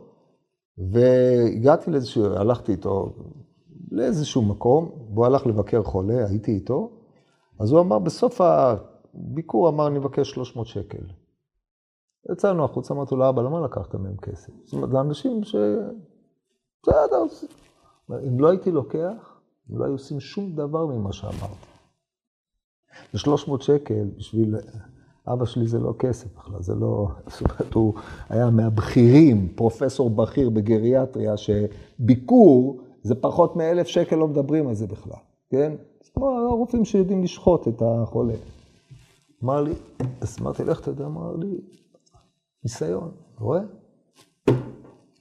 והגעתי 0.92 1.90
לאיזשהו, 1.90 2.36
הלכתי 2.36 2.72
איתו 2.72 3.12
לאיזשהו 3.90 4.42
מקום, 4.42 4.90
והוא 5.14 5.26
הלך 5.26 5.46
לבקר 5.46 5.82
חולה, 5.82 6.26
הייתי 6.26 6.50
איתו, 6.52 6.90
אז 7.58 7.72
הוא 7.72 7.80
אמר, 7.80 7.98
בסוף 7.98 8.40
הביקור 8.40 9.68
אמר, 9.68 9.86
אני 9.86 9.98
מבקש 9.98 10.30
300 10.30 10.66
שקל. 10.66 11.04
יצאנו 12.32 12.64
החוצה, 12.64 12.94
אמרתי 12.94 13.14
לו, 13.14 13.28
אבא, 13.28 13.42
למה 13.42 13.60
לקחת 13.60 13.94
מהם 13.94 14.16
כסף? 14.16 14.52
זאת 14.64 14.72
אומרת, 14.72 14.90
זה 14.90 15.00
אנשים 15.00 15.44
ש... 15.44 15.56
בסדר, 16.82 17.24
אם 18.28 18.40
לא 18.40 18.48
הייתי 18.48 18.70
לוקח, 18.70 19.40
הם 19.70 19.78
לא 19.78 19.84
היו 19.84 19.92
עושים 19.92 20.20
שום 20.20 20.52
דבר 20.52 20.86
ממה 20.86 21.12
שאמרתי. 21.12 21.66
זה 23.12 23.18
300 23.18 23.62
שקל 23.62 24.10
בשביל... 24.16 24.56
אבא 25.26 25.44
שלי 25.44 25.66
זה 25.66 25.78
לא 25.78 25.94
כסף 25.98 26.36
בכלל, 26.36 26.62
זה 26.62 26.74
לא... 26.74 27.08
זאת 27.26 27.40
אומרת, 27.40 27.74
הוא 27.74 27.94
היה 28.28 28.50
מהבכירים, 28.50 29.48
פרופסור 29.54 30.10
בכיר 30.10 30.50
בגריאטריה, 30.50 31.34
שביקור 31.36 32.80
זה 33.02 33.14
פחות 33.14 33.56
מאלף 33.56 33.86
שקל, 33.86 34.16
לא 34.16 34.28
מדברים 34.28 34.68
על 34.68 34.74
זה 34.74 34.86
בכלל, 34.86 35.20
כן? 35.50 35.72
זה 36.04 36.10
כמו 36.14 36.30
הרופאים 36.30 36.84
שיודעים 36.84 37.22
לשחוט 37.22 37.68
את 37.68 37.82
החולה. 37.82 38.34
אמר 39.44 39.62
לי, 39.62 39.72
אז 40.20 40.36
אמרתי, 40.40 40.64
לך 40.64 40.86
יודע, 40.86 41.04
אמר 41.04 41.36
לי, 41.36 41.60
ניסיון, 42.64 43.10
רואה? 43.38 43.60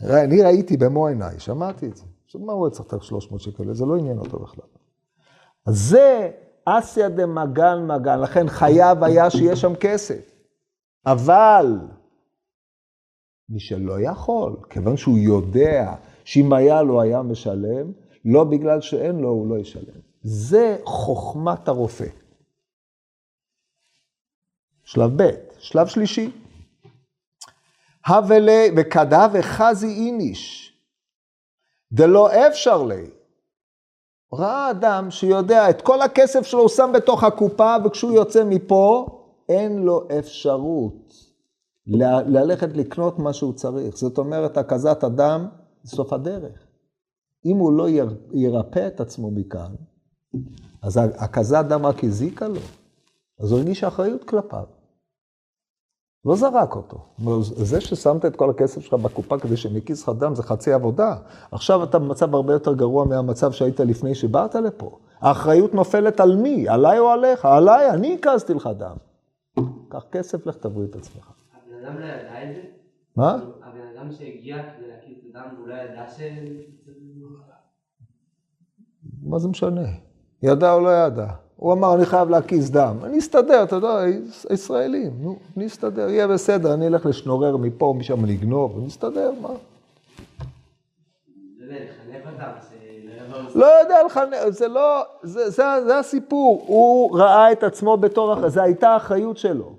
אני 0.01 0.41
ראיתי 0.41 0.77
במו 0.77 1.07
עיניי, 1.07 1.39
שמעתי 1.39 1.87
את 1.87 1.97
זה. 1.97 2.03
עכשיו, 2.25 2.41
מה 2.41 2.53
הוא 2.53 2.69
צריך 2.69 2.87
את 2.87 2.93
ה-300 2.93 3.39
שקל? 3.39 3.73
זה 3.73 3.85
לא 3.85 3.97
עניין 3.97 4.19
אותו 4.19 4.39
בכלל. 4.39 4.65
אז 5.67 5.75
זה 5.89 6.31
אסיה 6.65 7.09
דה 7.09 7.25
מגן 7.25 7.87
מגן, 7.87 8.19
לכן 8.19 8.47
חייב 8.47 9.03
היה 9.03 9.29
שיש 9.29 9.61
שם 9.61 9.75
כסף. 9.75 10.35
אבל 11.05 11.79
מי 13.49 13.59
שלא 13.59 14.01
יכול, 14.01 14.55
כיוון 14.69 14.97
שהוא 14.97 15.17
יודע 15.17 15.95
שאם 16.29 16.53
היה 16.53 16.81
לו 16.81 17.01
היה 17.01 17.21
משלם, 17.21 17.91
לא 18.25 18.43
בגלל 18.43 18.81
שאין 18.81 19.15
לו 19.15 19.29
הוא 19.29 19.49
לא 19.49 19.57
ישלם. 19.57 19.99
זה 20.23 20.77
חוכמת 20.85 21.67
הרופא. 21.67 22.05
שלב 24.83 25.23
ב', 25.23 25.29
שלב 25.57 25.87
שלישי. 25.87 26.31
הבלה 28.05 28.65
וכדה 28.77 29.27
וחזי 29.33 29.87
איניש, 29.87 30.73
דלא 31.91 32.47
אפשר 32.47 32.83
לי. 32.83 33.09
ראה 34.33 34.71
אדם 34.71 35.11
שיודע, 35.11 35.69
את 35.69 35.81
כל 35.81 36.01
הכסף 36.01 36.41
שלו 36.41 36.59
הוא 36.59 36.69
שם 36.69 36.91
בתוך 36.93 37.23
הקופה, 37.23 37.75
וכשהוא 37.85 38.11
יוצא 38.11 38.43
מפה, 38.45 39.05
אין 39.49 39.79
לו 39.79 40.07
אפשרות 40.19 41.13
ללכת 42.27 42.69
לקנות 42.77 43.19
מה 43.19 43.33
שהוא 43.33 43.53
צריך. 43.53 43.97
זאת 43.97 44.17
אומרת, 44.17 44.57
הקזת 44.57 45.03
הדם, 45.03 45.47
סוף 45.89 46.13
הדרך. 46.13 46.67
אם 47.45 47.57
הוא 47.57 47.73
לא 47.73 47.87
ירפא 48.33 48.87
את 48.87 49.01
עצמו 49.01 49.31
מכאן, 49.31 49.71
אז 50.81 50.99
הקזת 51.03 51.65
דם 51.69 51.85
רק 51.85 52.03
הזיקה 52.03 52.47
לו, 52.47 52.59
אז 53.39 53.51
הוא 53.51 53.59
הרגיש 53.59 53.83
אחריות 53.83 54.23
כלפיו. 54.23 54.65
לא 56.25 56.35
זרק 56.35 56.75
אותו. 56.75 57.05
זה 57.41 57.81
ששמת 57.81 58.25
את 58.25 58.35
כל 58.35 58.49
הכסף 58.49 58.81
שלך 58.81 58.93
בקופה 58.93 59.39
כדי 59.39 59.57
שמקיס 59.57 60.03
לך 60.03 60.11
דם 60.19 60.35
זה 60.35 60.43
חצי 60.43 60.73
עבודה. 60.73 61.15
עכשיו 61.51 61.83
אתה 61.83 61.99
במצב 61.99 62.35
הרבה 62.35 62.53
יותר 62.53 62.73
גרוע 62.73 63.05
מהמצב 63.05 63.51
שהיית 63.51 63.79
לפני 63.79 64.15
שבאת 64.15 64.55
לפה. 64.55 64.99
האחריות 65.19 65.73
נופלת 65.73 66.19
על 66.19 66.35
מי? 66.35 66.69
עליי 66.69 66.99
או 66.99 67.09
עליך? 67.09 67.45
עליי, 67.45 67.89
אני 67.89 68.13
הקזתי 68.13 68.53
לך 68.53 68.69
דם. 68.77 68.95
קח 69.89 70.05
כסף, 70.11 70.47
לך 70.47 70.55
תבריא 70.55 70.87
את 70.87 70.95
עצמך. 70.95 71.31
הבן 71.53 71.85
אדם 71.85 71.99
לא 71.99 72.05
ידע 72.05 72.43
את 72.43 72.55
זה? 72.55 72.78
מה? 73.19 73.37
הבן 73.63 73.97
אדם 73.97 74.11
שהגיע 74.11 74.57
כדי 74.57 74.87
להקיס 74.87 75.17
את 75.17 75.35
הדם, 75.35 75.47
הוא 75.57 75.67
לא 75.67 75.73
ידע 75.73 76.05
ש... 76.17 76.21
מה 79.23 79.39
זה 79.39 79.47
משנה? 79.47 79.81
ידע 80.43 80.73
או 80.73 80.79
לא 80.79 80.89
ידע? 80.89 81.27
הוא 81.55 81.73
אמר, 81.73 81.95
אני 81.95 82.05
חייב 82.05 82.29
להקיז 82.29 82.71
דם. 82.71 82.97
אני 83.03 83.19
אסתדר, 83.19 83.63
אתה 83.63 83.75
יודע, 83.75 84.03
ישראלים, 84.49 85.11
נו, 85.19 85.35
אני 85.57 85.65
אסתדר, 85.65 86.09
יהיה 86.09 86.27
בסדר, 86.27 86.73
אני 86.73 86.87
אלך 86.87 87.05
לשנורר 87.05 87.57
מפה, 87.57 87.93
משם 87.97 88.25
לגנוב, 88.25 88.77
אני 88.77 88.87
אסתדר, 88.87 89.31
מה? 89.41 89.49
זה 93.49 93.59
לא 93.59 93.65
יודע 93.65 94.03
לחנך, 94.05 94.49
זה 94.49 94.67
לא, 94.67 95.01
זה, 95.23 95.49
זה, 95.49 95.63
זה 95.85 95.99
הסיפור. 95.99 96.63
הוא 96.67 97.19
ראה 97.19 97.51
את 97.51 97.63
עצמו 97.63 97.97
בתור, 97.97 98.49
זו 98.49 98.61
הייתה 98.61 98.89
האחריות 98.89 99.37
שלו. 99.37 99.73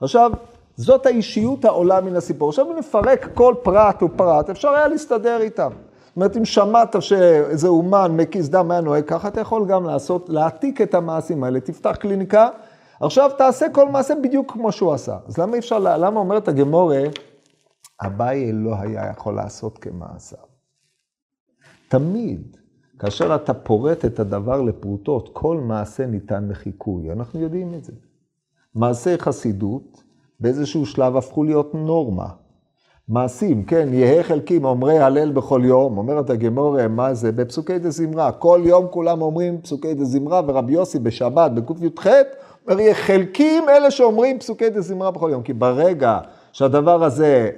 עכשיו, 0.00 0.32
זאת 0.78 1.06
האישיות 1.06 1.64
העולה 1.64 2.00
מן 2.00 2.16
הסיפור. 2.16 2.48
עכשיו 2.48 2.72
אם 2.72 2.78
נפרק 2.78 3.28
כל 3.34 3.54
פרט 3.62 4.02
ופרט, 4.02 4.50
אפשר 4.50 4.68
היה 4.68 4.88
להסתדר 4.88 5.40
איתם. 5.40 5.70
זאת 6.06 6.16
אומרת, 6.16 6.36
אם 6.36 6.44
שמעת 6.44 7.02
שאיזה 7.02 7.68
אומן 7.68 8.16
מקיס 8.16 8.48
דם 8.48 8.70
היה 8.70 8.80
נוהג 8.80 9.04
ככה, 9.04 9.28
אתה 9.28 9.40
יכול 9.40 9.66
גם 9.68 9.84
לעשות, 9.84 10.28
להעתיק 10.28 10.80
את 10.80 10.94
המעשים 10.94 11.44
האלה, 11.44 11.60
תפתח 11.60 11.96
קליניקה, 12.00 12.48
עכשיו 13.00 13.30
תעשה 13.38 13.66
כל 13.72 13.88
מעשה 13.88 14.14
בדיוק 14.14 14.52
כמו 14.52 14.72
שהוא 14.72 14.92
עשה. 14.92 15.18
אז 15.26 15.38
למה 15.38 15.58
אפשר, 15.58 15.78
למה 15.78 16.20
אומרת 16.20 16.48
הגמורה, 16.48 17.02
אביי 18.06 18.52
לא 18.52 18.74
היה 18.80 19.10
יכול 19.10 19.34
לעשות 19.34 19.78
כמעשיו? 19.78 20.38
תמיד, 21.88 22.56
כאשר 22.98 23.34
אתה 23.34 23.54
פורט 23.54 24.04
את 24.04 24.20
הדבר 24.20 24.62
לפרוטות, 24.62 25.30
כל 25.32 25.56
מעשה 25.56 26.06
ניתן 26.06 26.48
לחיקוי. 26.48 27.12
אנחנו 27.12 27.40
יודעים 27.40 27.74
את 27.74 27.84
זה. 27.84 27.92
מעשי 28.74 29.18
חסידות, 29.18 30.07
באיזשהו 30.40 30.86
שלב 30.86 31.16
הפכו 31.16 31.44
להיות 31.44 31.74
נורמה. 31.74 32.26
מעשים, 33.08 33.64
כן, 33.64 33.88
יהא 33.92 34.22
חלקים 34.22 34.64
אומרי 34.64 34.98
הלל 34.98 35.32
בכל 35.32 35.60
יום, 35.64 35.98
אומרת 35.98 36.30
הגמורה, 36.30 36.88
מה 36.88 37.14
זה? 37.14 37.32
בפסוקי 37.32 37.78
דה 37.78 37.90
זמרה. 37.90 38.32
כל 38.32 38.60
יום 38.64 38.86
כולם 38.90 39.22
אומרים 39.22 39.60
פסוקי 39.60 39.94
דה 39.94 40.04
זמרה, 40.04 40.40
ורבי 40.46 40.72
יוסי 40.72 40.98
בשבת, 40.98 41.50
בקי"ח, 41.50 42.06
אומר, 42.68 42.80
יהיה 42.80 42.94
חלקים 42.94 43.68
אלה 43.68 43.90
שאומרים 43.90 44.38
פסוקי 44.38 44.70
דה 44.70 44.80
זמרה 44.80 45.10
בכל 45.10 45.28
יום. 45.32 45.42
כי 45.42 45.52
ברגע 45.52 46.18
שהדבר 46.52 47.04
הזה 47.04 47.50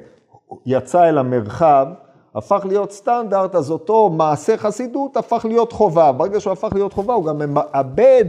יצא 0.67 1.09
אל 1.09 1.19
המרחב, 1.19 1.87
הפך 2.35 2.67
להיות 2.69 2.93
סטנדרט, 2.93 3.55
אז 3.55 3.71
אותו 3.71 4.11
מעשה 4.11 4.57
חסידות 4.57 5.17
הפך 5.17 5.45
להיות 5.49 5.73
חובה. 5.73 6.13
ברגע 6.13 6.41
שהוא 6.41 6.53
הפך 6.53 6.69
להיות 6.75 6.93
חובה, 6.93 7.15
הוא 7.15 7.25
גם 7.25 7.55
מאבד 7.55 8.25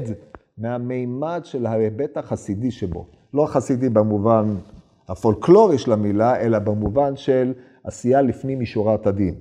מהמימד 0.61 1.41
של 1.43 1.65
ההיבט 1.65 2.17
החסידי 2.17 2.71
שבו. 2.71 3.05
לא 3.33 3.43
החסידי 3.43 3.89
במובן 3.89 4.55
הפולקלורי 5.09 5.77
של 5.77 5.91
המילה, 5.91 6.39
אלא 6.39 6.59
במובן 6.59 7.15
של 7.15 7.53
עשייה 7.83 8.21
לפנים 8.21 8.59
משורת 8.59 9.07
הדין. 9.07 9.35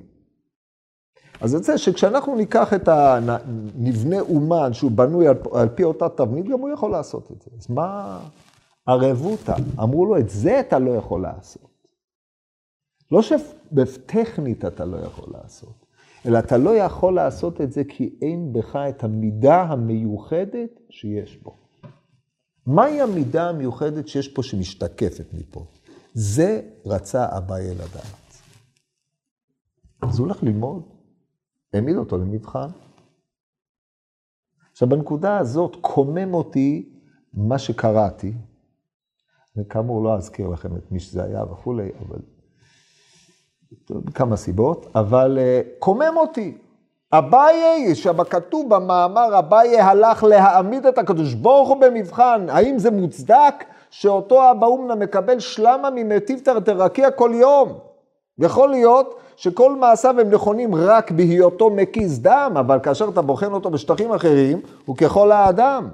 אז 1.41 1.55
יוצא 1.55 1.77
שכשאנחנו 1.77 2.37
ניקח 2.37 2.75
את 2.75 2.89
הנבנה 2.89 4.21
אומן 4.21 4.73
שהוא 4.73 4.91
בנוי 4.91 5.29
על, 5.29 5.37
על 5.53 5.69
פי 5.69 5.85
אותה 5.85 6.09
תבנית, 6.09 6.49
גם 6.49 6.61
הוא 6.61 6.71
יכול 6.71 6.91
לעשות 6.91 7.33
את 7.33 7.43
זה. 7.43 7.51
אז 7.59 7.71
מה 7.71 8.21
ערבותא? 8.87 9.55
אמרו 9.83 10.07
לו, 10.07 10.19
את 10.19 10.31
זה 10.31 10.61
אתה 10.61 10.79
לא 10.79 10.91
יכול 10.91 11.23
לעשות. 11.23 11.71
לא 13.11 13.23
שטכנית 13.23 14.65
אתה 14.65 14.85
לא 14.85 14.97
יכול 14.97 15.29
לעשות, 15.33 15.87
אלא 16.27 16.39
אתה 16.39 16.59
לא 16.59 16.77
יכול 16.77 17.15
לעשות 17.15 17.61
את 17.61 17.73
זה 17.73 17.83
כי 17.89 18.19
אין 18.23 18.53
בך 18.53 18.77
את 18.77 19.05
המידה 19.05 19.63
המיוחדת 19.63 20.81
שיש 20.91 21.37
בו. 21.37 21.57
מהי 22.67 23.01
המידה 23.01 23.49
המיוחדת 23.49 24.09
שיש 24.09 24.29
פה 24.29 24.43
שמשתקפת 24.43 25.27
מפה? 25.33 25.67
זה 26.15 26.63
רצה 26.87 27.39
אביי 27.39 27.75
לדעת. 27.75 28.43
אז 30.03 30.19
הוא 30.19 30.27
הולך 30.27 30.43
ללמוד, 30.43 30.83
העמיד 31.73 31.97
אותו 31.97 32.19
למבחן. 32.19 32.69
עכשיו, 34.73 34.89
בנקודה 34.89 35.39
הזאת 35.39 35.77
קומם 35.81 36.35
אותי 36.35 36.93
מה 37.35 37.59
שקראתי, 37.59 38.33
וכאמור 39.57 40.05
לא 40.05 40.17
אזכיר 40.17 40.49
לכם 40.49 40.77
את 40.77 40.93
מי 40.93 41.01
שזה 41.01 41.25
היה 41.25 41.45
וכולי, 41.45 41.89
אבל 41.99 42.19
כמה 44.15 44.37
סיבות, 44.37 44.87
אבל 44.95 45.39
uh, 45.39 45.79
קומם 45.79 46.15
אותי. 46.17 46.59
אביי, 47.13 47.93
כתוב 48.31 48.75
במאמר, 48.75 49.39
אביי 49.39 49.81
הלך 49.81 50.25
להעמיד 50.25 50.87
את 50.87 50.99
הקדוש 50.99 51.35
ברוך 51.35 51.69
הוא 51.69 51.77
במבחן. 51.77 52.47
האם 52.49 52.79
זה 52.79 52.91
מוצדק 52.91 53.55
שאותו 53.91 54.51
אבא 54.51 54.67
אומנה 54.67 54.95
מקבל 54.95 55.39
שלמה 55.39 55.91
ממטיבתא 55.95 56.59
דרקיע 56.59 57.11
כל 57.11 57.31
יום? 57.35 57.79
יכול 58.39 58.71
להיות 58.71 59.21
שכל 59.37 59.77
מעשיו 59.77 60.21
הם 60.21 60.31
נכונים 60.31 60.75
רק 60.75 61.11
בהיותו 61.11 61.71
מקיז 61.71 62.23
דם, 62.23 62.53
אבל 62.61 62.79
כאשר 62.83 63.09
אתה 63.09 63.23
בוחן 63.23 63.53
אותו 63.53 63.71
בשטחים 63.71 64.13
אחרים, 64.13 64.61
הוא 64.85 64.97
ככל 64.97 65.33
האדם. 65.33 65.89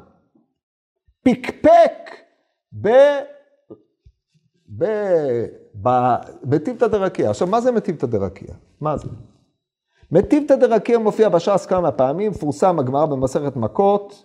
פקפק 1.23 2.17
ב... 2.83 2.89
ב... 4.79 4.85
מטיבתא 6.45 6.87
דרקיע. 6.87 7.31
עכשיו, 7.31 7.49
מה 7.49 7.61
זה 7.61 7.73
מטיבתא 7.73 8.07
דרקיע? 8.07 8.49
מה 8.81 8.97
זה? 8.97 9.09
מטיבתא 10.13 10.57
דרקיע 10.57 10.99
מופיע 10.99 11.29
בש"ס 11.29 11.67
כמה 11.67 11.91
פעמים, 11.91 12.33
פורסם 12.33 12.79
הגמרא 12.79 13.07
במסכת 13.07 13.57
מכות, 13.57 14.25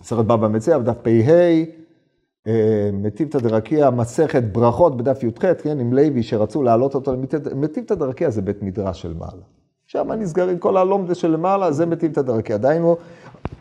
מסכת 0.00 0.24
בבא 0.24 0.48
מציע, 0.48 0.78
בדף 0.78 0.96
פ"ה, 1.02 2.50
מטיבתא 2.92 3.38
דרקיע, 3.38 3.90
מסכת 3.90 4.42
ברכות 4.42 4.96
בדף 4.96 5.22
י"ח, 5.22 5.62
כן, 5.62 5.80
עם 5.80 5.92
לוי 5.92 6.22
שרצו 6.22 6.62
להעלות 6.62 6.94
אותו 6.94 7.12
מטיבתא 7.54 7.94
דרקיע 7.94 8.30
זה 8.30 8.42
בית 8.42 8.62
מדרש 8.62 9.02
של 9.02 9.14
מעלה. 9.14 9.42
שם 9.86 10.12
נסגרים 10.12 10.58
כל 10.58 10.76
הלומדה 10.76 11.14
של 11.14 11.36
מעלה, 11.36 11.72
זה 11.72 11.86
מטיבתא 11.86 12.22
דרקיע. 12.22 12.56
דהיינו, 12.56 12.96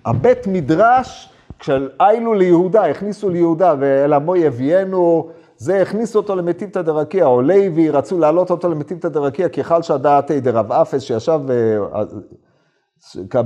הבית 0.06 0.48
מדרש, 0.48 1.34
כשאיילו 1.60 2.34
ליהודה, 2.34 2.86
הכניסו 2.86 3.30
ליהודה, 3.30 3.76
ואל 3.80 4.14
עמו 4.14 4.36
יביאנו, 4.36 5.30
זה 5.60 5.82
הכניס 5.82 6.16
אותו 6.16 6.36
למטיבתא 6.36 6.82
דרקיע, 6.82 7.26
או 7.26 7.42
לוי, 7.42 7.90
רצו 7.90 8.20
להעלות 8.20 8.52
אותו 8.52 8.70
למטיבתא 8.70 9.10
דרקיע, 9.10 9.50
כחלשא 9.50 9.98
דעתי 9.98 10.42
דרב 10.42 10.72
אפס, 10.72 11.02
שישב, 11.02 11.40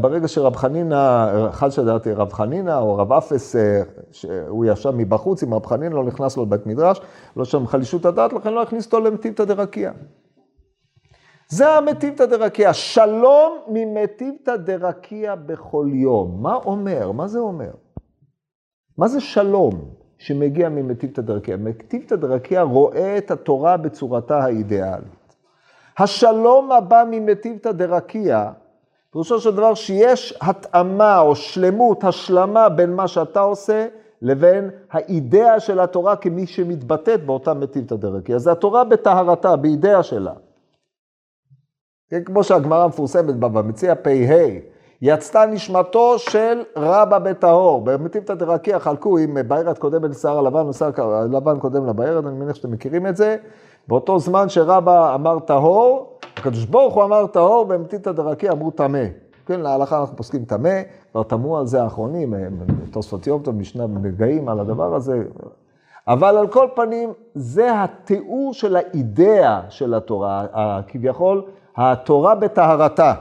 ברגע 0.01 0.27
שרב 0.27 0.55
חנינא, 0.55 1.51
חלשא 1.51 1.83
דעתי 1.83 2.13
רב 2.13 2.33
חנינא, 2.33 2.79
או 2.79 2.95
רב 2.95 3.13
אפס, 3.13 3.55
הוא 4.47 4.65
ישב 4.65 4.91
מבחוץ 4.95 5.43
עם 5.43 5.53
רב 5.53 5.65
חנינא, 5.65 5.95
לא 5.95 6.03
נכנס 6.03 6.37
לו 6.37 6.43
לבית 6.43 6.65
מדרש, 6.65 7.01
לא 7.37 7.45
שם 7.45 7.67
חלישות 7.67 8.05
הדעת, 8.05 8.33
לכן 8.33 8.53
לא 8.53 8.61
הכניס 8.61 8.85
אותו 8.85 8.99
למטיבתא 8.99 9.45
דרקיע. 9.45 9.91
זה 11.47 11.69
המטיבתא 11.69 12.25
דרקיע, 12.25 12.73
שלום 12.73 13.57
ממטיבתא 13.67 14.55
דרקיע 14.55 15.35
בכל 15.35 15.87
יום. 15.93 16.37
מה 16.41 16.55
אומר? 16.55 17.11
מה 17.11 17.27
זה 17.27 17.39
אומר? 17.39 17.71
מה 18.97 19.07
זה 19.07 19.21
שלום? 19.21 20.02
שמגיע 20.23 20.69
ממטיבתא 20.69 21.21
דרקיע. 21.21 21.57
מטיבתא 21.57 22.15
דרקיע 22.15 22.61
רואה 22.61 23.17
את 23.17 23.31
התורה 23.31 23.77
בצורתה 23.77 24.37
האידיאלית. 24.43 25.35
השלום 25.97 26.71
הבא 26.71 27.03
ממטיבתא 27.11 27.71
דרקיע, 27.71 28.51
פירושו 29.11 29.39
של 29.39 29.55
דבר 29.55 29.73
שיש 29.73 30.37
התאמה 30.41 31.19
או 31.19 31.35
שלמות, 31.35 32.03
השלמה 32.03 32.69
בין 32.69 32.93
מה 32.95 33.07
שאתה 33.07 33.39
עושה 33.39 33.87
לבין 34.21 34.69
האידאה 34.91 35.59
של 35.59 35.79
התורה 35.79 36.15
כמי 36.15 36.47
שמתבטאת 36.47 37.25
באותה 37.25 37.53
מטיבתא 37.53 37.95
דרקיע. 37.95 38.37
זה 38.37 38.51
התורה 38.51 38.83
בטהרתה, 38.83 39.55
באידאה 39.55 40.03
שלה. 40.03 40.33
כן, 42.09 42.23
כמו 42.23 42.43
שהגמרא 42.43 42.83
המפורסמת 42.83 43.35
בה, 43.35 43.47
במציע 43.47 43.95
פ"ה, 43.95 44.72
יצתה 45.05 45.45
נשמתו 45.45 46.19
של 46.19 46.61
רבא 46.75 47.19
בטהור. 47.19 47.81
במטיבתא 47.81 48.33
דרקיע 48.33 48.79
חלקו 48.79 49.17
עם 49.17 49.37
בארת 49.47 49.77
קודמת 49.77 50.09
לשיער 50.09 50.37
הלבן 50.39 50.67
ושיער 50.67 50.91
הלבן 51.01 51.59
קודם 51.59 51.87
לבארת, 51.87 52.25
אני 52.25 52.35
מניח 52.35 52.55
שאתם 52.55 52.71
מכירים 52.71 53.07
את 53.07 53.17
זה. 53.17 53.35
באותו 53.87 54.19
זמן 54.19 54.49
שרבא 54.49 55.15
אמר 55.15 55.39
טהור, 55.39 56.19
הקדוש 56.37 56.65
ברוך 56.65 56.93
הוא 56.93 57.03
אמר 57.03 57.27
טהור, 57.27 57.65
במטיבתא 57.65 58.11
דרקיע 58.11 58.51
אמרו 58.51 58.71
טמא. 58.71 59.03
כן, 59.45 59.59
להלכה 59.59 59.99
אנחנו 59.99 60.17
פוסקים 60.17 60.45
טמא, 60.45 60.81
כבר 61.11 61.23
תמו 61.23 61.57
על 61.57 61.65
זה 61.65 61.83
האחרונים, 61.83 62.33
תוספות 62.91 63.27
יום 63.27 63.41
טוב, 63.41 63.55
משנה 63.55 63.87
נגעים 63.87 64.49
על 64.49 64.59
הדבר 64.59 64.95
הזה. 64.95 65.23
אבל 66.07 66.37
על 66.37 66.47
כל 66.47 66.67
פנים, 66.75 67.13
זה 67.35 67.83
התיאור 67.83 68.53
של 68.53 68.75
האידאה 68.75 69.61
של 69.69 69.93
התורה, 69.93 70.45
כביכול, 70.87 71.43
התורה 71.77 72.35
בטהרתה. 72.35 73.13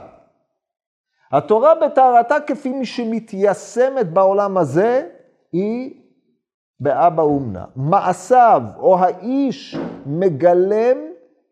התורה 1.33 1.73
בטהרתה 1.75 2.35
כפי 2.47 2.85
שמתיישמת 2.85 4.13
בעולם 4.13 4.57
הזה, 4.57 5.07
היא 5.51 6.01
באבא 6.79 7.23
אומנה. 7.23 7.65
מעשיו 7.75 8.61
או 8.77 8.97
האיש 8.99 9.77
מגלם 10.05 10.97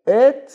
את 0.04 0.52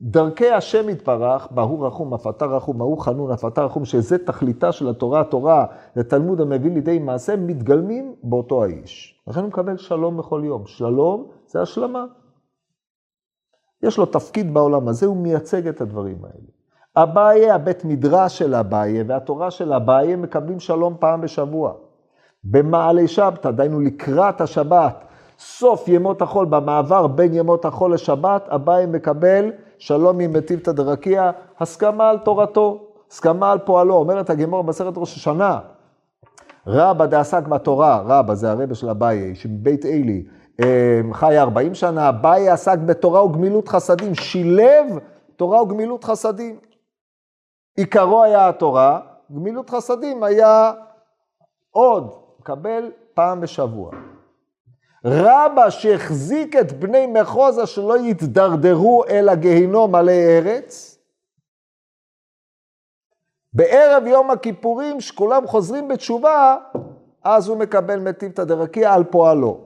דרכי 0.00 0.50
השם 0.50 0.88
יתברך, 0.88 1.48
בהוא 1.50 1.86
רחום, 1.86 2.14
אף 2.14 2.26
אתה 2.26 2.46
רחום, 2.46 2.80
ההוא 2.80 2.98
חנון, 2.98 3.32
אף 3.32 3.44
אתה 3.44 3.64
רחום, 3.64 3.84
שזה 3.84 4.26
תכליתה 4.26 4.72
של 4.72 4.88
התורה, 4.88 5.20
התורה, 5.20 5.66
לתלמוד 5.96 6.40
המביא 6.40 6.70
לידי 6.70 6.98
מעשה, 6.98 7.36
מתגלמים 7.36 8.14
באותו 8.22 8.64
האיש. 8.64 9.22
לכן 9.26 9.40
הוא 9.40 9.48
מקבל 9.48 9.76
שלום 9.76 10.16
בכל 10.16 10.42
יום. 10.44 10.66
שלום 10.66 11.26
זה 11.46 11.62
השלמה. 11.62 12.04
יש 13.82 13.98
לו 13.98 14.06
תפקיד 14.06 14.54
בעולם 14.54 14.88
הזה, 14.88 15.06
הוא 15.06 15.16
מייצג 15.16 15.68
את 15.68 15.80
הדברים 15.80 16.24
האלה. 16.24 16.63
אביי, 16.96 17.50
הבית 17.50 17.84
מדרש 17.84 18.38
של 18.38 18.54
אביי 18.54 19.02
והתורה 19.02 19.50
של 19.50 19.72
אביי 19.72 20.16
מקבלים 20.16 20.60
שלום 20.60 20.94
פעם 20.98 21.20
בשבוע. 21.20 21.72
במעלי 22.44 23.08
שבתא, 23.08 23.50
דהיינו 23.50 23.80
לקראת 23.80 24.40
השבת, 24.40 25.04
סוף 25.38 25.88
ימות 25.88 26.22
החול, 26.22 26.46
במעבר 26.46 27.06
בין 27.06 27.34
ימות 27.34 27.64
החול 27.64 27.94
לשבת, 27.94 28.48
אביי 28.48 28.86
מקבל 28.86 29.52
שלום 29.78 30.20
עם 30.20 30.32
מטיבתא 30.32 30.72
דרקיע, 30.72 31.30
הסכמה 31.60 32.10
על 32.10 32.18
תורתו, 32.18 32.86
הסכמה 33.10 33.52
על 33.52 33.58
פועלו. 33.58 33.94
אומרת 33.94 34.30
הגמור 34.30 34.62
במסכת 34.62 34.92
ראש 34.96 35.16
השנה, 35.16 35.58
רבא 36.66 37.06
דעסק 37.06 37.46
בתורה, 37.46 38.02
רבא 38.06 38.34
זה 38.34 38.50
הרבה 38.50 38.74
של 38.74 38.90
אביי, 38.90 39.34
שבבית 39.34 39.86
אלי, 39.86 40.24
אה, 40.60 41.00
חי 41.12 41.38
40 41.38 41.74
שנה, 41.74 42.08
אביי 42.08 42.48
עסק 42.48 42.78
בתורה 42.78 43.24
וגמילות 43.24 43.68
חסדים, 43.68 44.14
שילב 44.14 44.86
תורה 45.36 45.62
וגמילות 45.62 46.04
חסדים. 46.04 46.56
עיקרו 47.76 48.22
היה 48.22 48.48
התורה, 48.48 49.00
גמילות 49.32 49.70
חסדים 49.70 50.22
היה 50.22 50.72
עוד, 51.70 52.14
מקבל 52.40 52.90
פעם 53.14 53.40
בשבוע. 53.40 53.90
רבא 55.04 55.70
שהחזיק 55.70 56.56
את 56.56 56.72
בני 56.72 57.06
מחוזה 57.06 57.66
שלא 57.66 57.98
יתדרדרו 57.98 59.04
אל 59.04 59.28
הגיהינום 59.28 59.94
עלי 59.94 60.38
ארץ, 60.38 60.98
בערב 63.52 64.06
יום 64.06 64.30
הכיפורים, 64.30 65.00
שכולם 65.00 65.46
חוזרים 65.46 65.88
בתשובה, 65.88 66.56
אז 67.24 67.48
הוא 67.48 67.58
מקבל 67.58 68.00
מטיבתא 68.00 68.44
דרקיע 68.44 68.94
על 68.94 69.04
פועלו. 69.04 69.60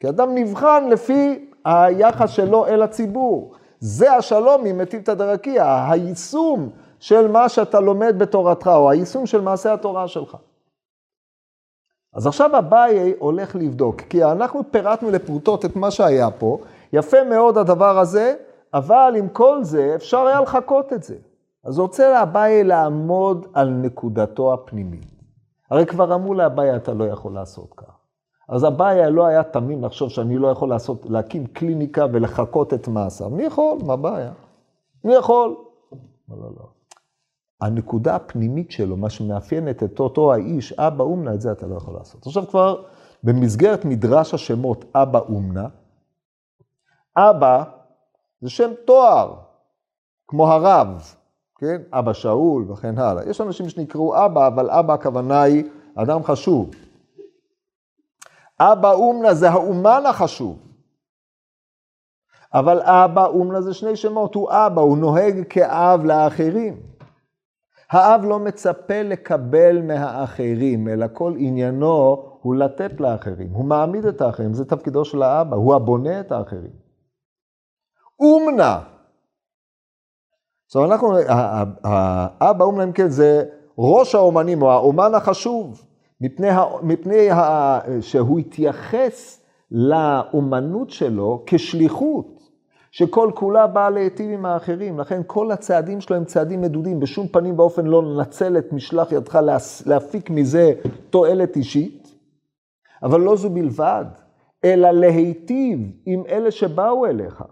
כי 0.00 0.08
אדם 0.08 0.34
נבחן 0.34 0.88
לפי 0.88 1.50
היחס 1.64 2.30
שלו 2.30 2.66
אל 2.66 2.82
הציבור. 2.82 3.54
זה 3.78 4.12
השלום 4.12 4.64
ממטיבתא 4.64 5.14
דרקיע, 5.14 5.86
היישום 5.90 6.70
של 7.04 7.28
מה 7.28 7.48
שאתה 7.48 7.80
לומד 7.80 8.14
בתורתך, 8.18 8.66
או 8.66 8.90
היישום 8.90 9.26
של 9.26 9.40
מעשה 9.40 9.74
התורה 9.74 10.08
שלך. 10.08 10.36
אז 12.14 12.26
עכשיו 12.26 12.58
אביי 12.58 13.14
הולך 13.18 13.56
לבדוק, 13.56 14.00
כי 14.00 14.24
אנחנו 14.24 14.60
פירטנו 14.70 15.10
לפרוטות 15.10 15.64
את 15.64 15.76
מה 15.76 15.90
שהיה 15.90 16.30
פה, 16.30 16.58
יפה 16.92 17.24
מאוד 17.24 17.58
הדבר 17.58 17.98
הזה, 17.98 18.34
אבל 18.74 19.14
עם 19.18 19.28
כל 19.28 19.64
זה 19.64 19.92
אפשר 19.94 20.18
היה 20.18 20.40
לחקות 20.40 20.92
את 20.92 21.02
זה. 21.02 21.16
אז 21.64 21.78
רוצה 21.78 22.12
לאביי 22.12 22.64
לעמוד 22.64 23.46
על 23.54 23.68
נקודתו 23.70 24.54
הפנימית. 24.54 25.12
הרי 25.70 25.86
כבר 25.86 26.14
אמרו 26.14 26.34
לאביי, 26.34 26.76
אתה 26.76 26.94
לא 26.94 27.04
יכול 27.04 27.34
לעשות 27.34 27.74
כך. 27.76 27.98
אז 28.48 28.64
אביי 28.64 29.10
לא 29.10 29.26
היה 29.26 29.42
תמים 29.42 29.84
לחשוב 29.84 30.10
שאני 30.10 30.38
לא 30.38 30.48
יכול 30.48 30.68
לעשות, 30.68 31.06
להקים 31.06 31.46
קליניקה 31.46 32.06
ולחקות 32.12 32.74
את 32.74 32.88
מעשיו. 32.88 33.34
אני 33.34 33.42
יכול, 33.42 33.78
מה 33.86 33.92
הבעיה? 33.92 34.32
אני 35.04 35.14
יכול. 35.14 35.56
לא, 36.28 36.36
לא, 36.36 36.50
לא. 36.56 36.73
הנקודה 37.64 38.16
הפנימית 38.16 38.70
שלו, 38.70 38.96
מה 38.96 39.10
שמאפיינת 39.10 39.82
את 39.82 40.00
אותו 40.00 40.32
האיש, 40.32 40.72
אבא 40.72 41.04
אומנה, 41.04 41.34
את 41.34 41.40
זה 41.40 41.52
אתה 41.52 41.66
לא 41.66 41.76
יכול 41.76 41.94
לעשות. 41.94 42.26
עכשיו 42.26 42.46
כבר, 42.46 42.82
במסגרת 43.22 43.84
מדרש 43.84 44.34
השמות 44.34 44.84
אבא 44.94 45.18
אומנה, 45.18 45.66
אבא 47.16 47.64
זה 48.40 48.50
שם 48.50 48.70
תואר, 48.86 49.34
כמו 50.28 50.52
הרב, 50.52 51.14
כן? 51.58 51.82
אבא 51.92 52.12
שאול 52.12 52.70
וכן 52.70 52.98
הלאה. 52.98 53.30
יש 53.30 53.40
אנשים 53.40 53.68
שנקראו 53.68 54.26
אבא, 54.26 54.46
אבל 54.46 54.70
אבא 54.70 54.94
הכוונה 54.94 55.42
היא 55.42 55.64
אדם 55.94 56.24
חשוב. 56.24 56.70
אבא 58.60 58.92
אומנה 58.92 59.34
זה 59.34 59.50
האומן 59.50 60.02
החשוב. 60.06 60.58
אבל 62.54 62.80
אבא 62.82 63.26
אומנה 63.26 63.60
זה 63.60 63.74
שני 63.74 63.96
שמות, 63.96 64.34
הוא 64.34 64.48
אבא, 64.50 64.80
הוא 64.80 64.98
נוהג 64.98 65.42
כאב 65.48 66.04
לאחרים. 66.04 66.93
האב 67.90 68.24
לא 68.24 68.38
מצפה 68.38 69.02
לקבל 69.02 69.82
מהאחרים, 69.82 70.88
אלא 70.88 71.06
כל 71.12 71.34
עניינו 71.38 72.24
הוא 72.42 72.54
לתת 72.54 73.00
לאחרים. 73.00 73.50
הוא 73.52 73.64
מעמיד 73.64 74.06
את 74.06 74.20
האחרים, 74.20 74.54
זה 74.54 74.64
תפקידו 74.64 75.04
של 75.04 75.22
האבא, 75.22 75.56
הוא 75.56 75.74
הבונה 75.74 76.20
את 76.20 76.32
האחרים. 76.32 76.84
אומנה. 78.20 78.80
עכשיו 80.66 80.84
אנחנו, 80.84 81.16
האבא 81.84 82.64
אומנה, 82.64 82.84
אם 82.84 82.92
כן, 82.92 83.08
זה 83.08 83.44
ראש 83.78 84.14
האומנים, 84.14 84.62
או 84.62 84.70
האומן 84.70 85.14
החשוב, 85.14 85.84
מפני, 86.20 86.48
מפני 86.82 87.28
שהוא 88.00 88.38
התייחס 88.38 89.44
לאומנות 89.70 90.90
שלו 90.90 91.42
כשליחות. 91.46 92.33
שכל 92.96 93.30
כולה 93.34 93.66
באה 93.66 93.90
להיטיב 93.90 94.30
עם 94.30 94.46
האחרים, 94.46 94.98
לכן 94.98 95.20
כל 95.26 95.50
הצעדים 95.50 96.00
שלו 96.00 96.16
הם 96.16 96.24
צעדים 96.24 96.60
מדודים, 96.60 97.00
בשום 97.00 97.28
פנים 97.28 97.58
ואופן 97.58 97.86
לא 97.86 98.02
לנצל 98.02 98.58
את 98.58 98.72
משלח 98.72 99.12
ידך 99.12 99.38
להפיק 99.86 100.30
מזה 100.30 100.72
תועלת 101.10 101.56
אישית, 101.56 102.14
אבל 103.02 103.20
לא 103.20 103.36
זו 103.36 103.50
בלבד, 103.50 104.04
אלא 104.64 104.90
להיטיב 104.90 105.78
עם 106.06 106.22
אלה 106.28 106.50
שבאו 106.50 107.06
אליך, 107.06 107.44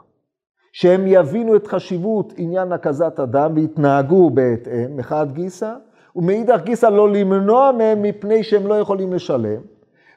שהם 0.72 1.06
יבינו 1.06 1.56
את 1.56 1.66
חשיבות 1.66 2.32
עניין 2.36 2.72
הקזת 2.72 3.20
אדם 3.20 3.52
ויתנהגו 3.54 4.30
בהתאם, 4.30 4.96
מחד 4.96 5.26
גיסא, 5.32 5.74
ומאידך 6.16 6.60
גיסא 6.64 6.86
לא 6.86 7.10
למנוע 7.10 7.72
מהם 7.72 8.02
מפני 8.02 8.44
שהם 8.44 8.66
לא 8.66 8.74
יכולים 8.74 9.12
לשלם, 9.12 9.60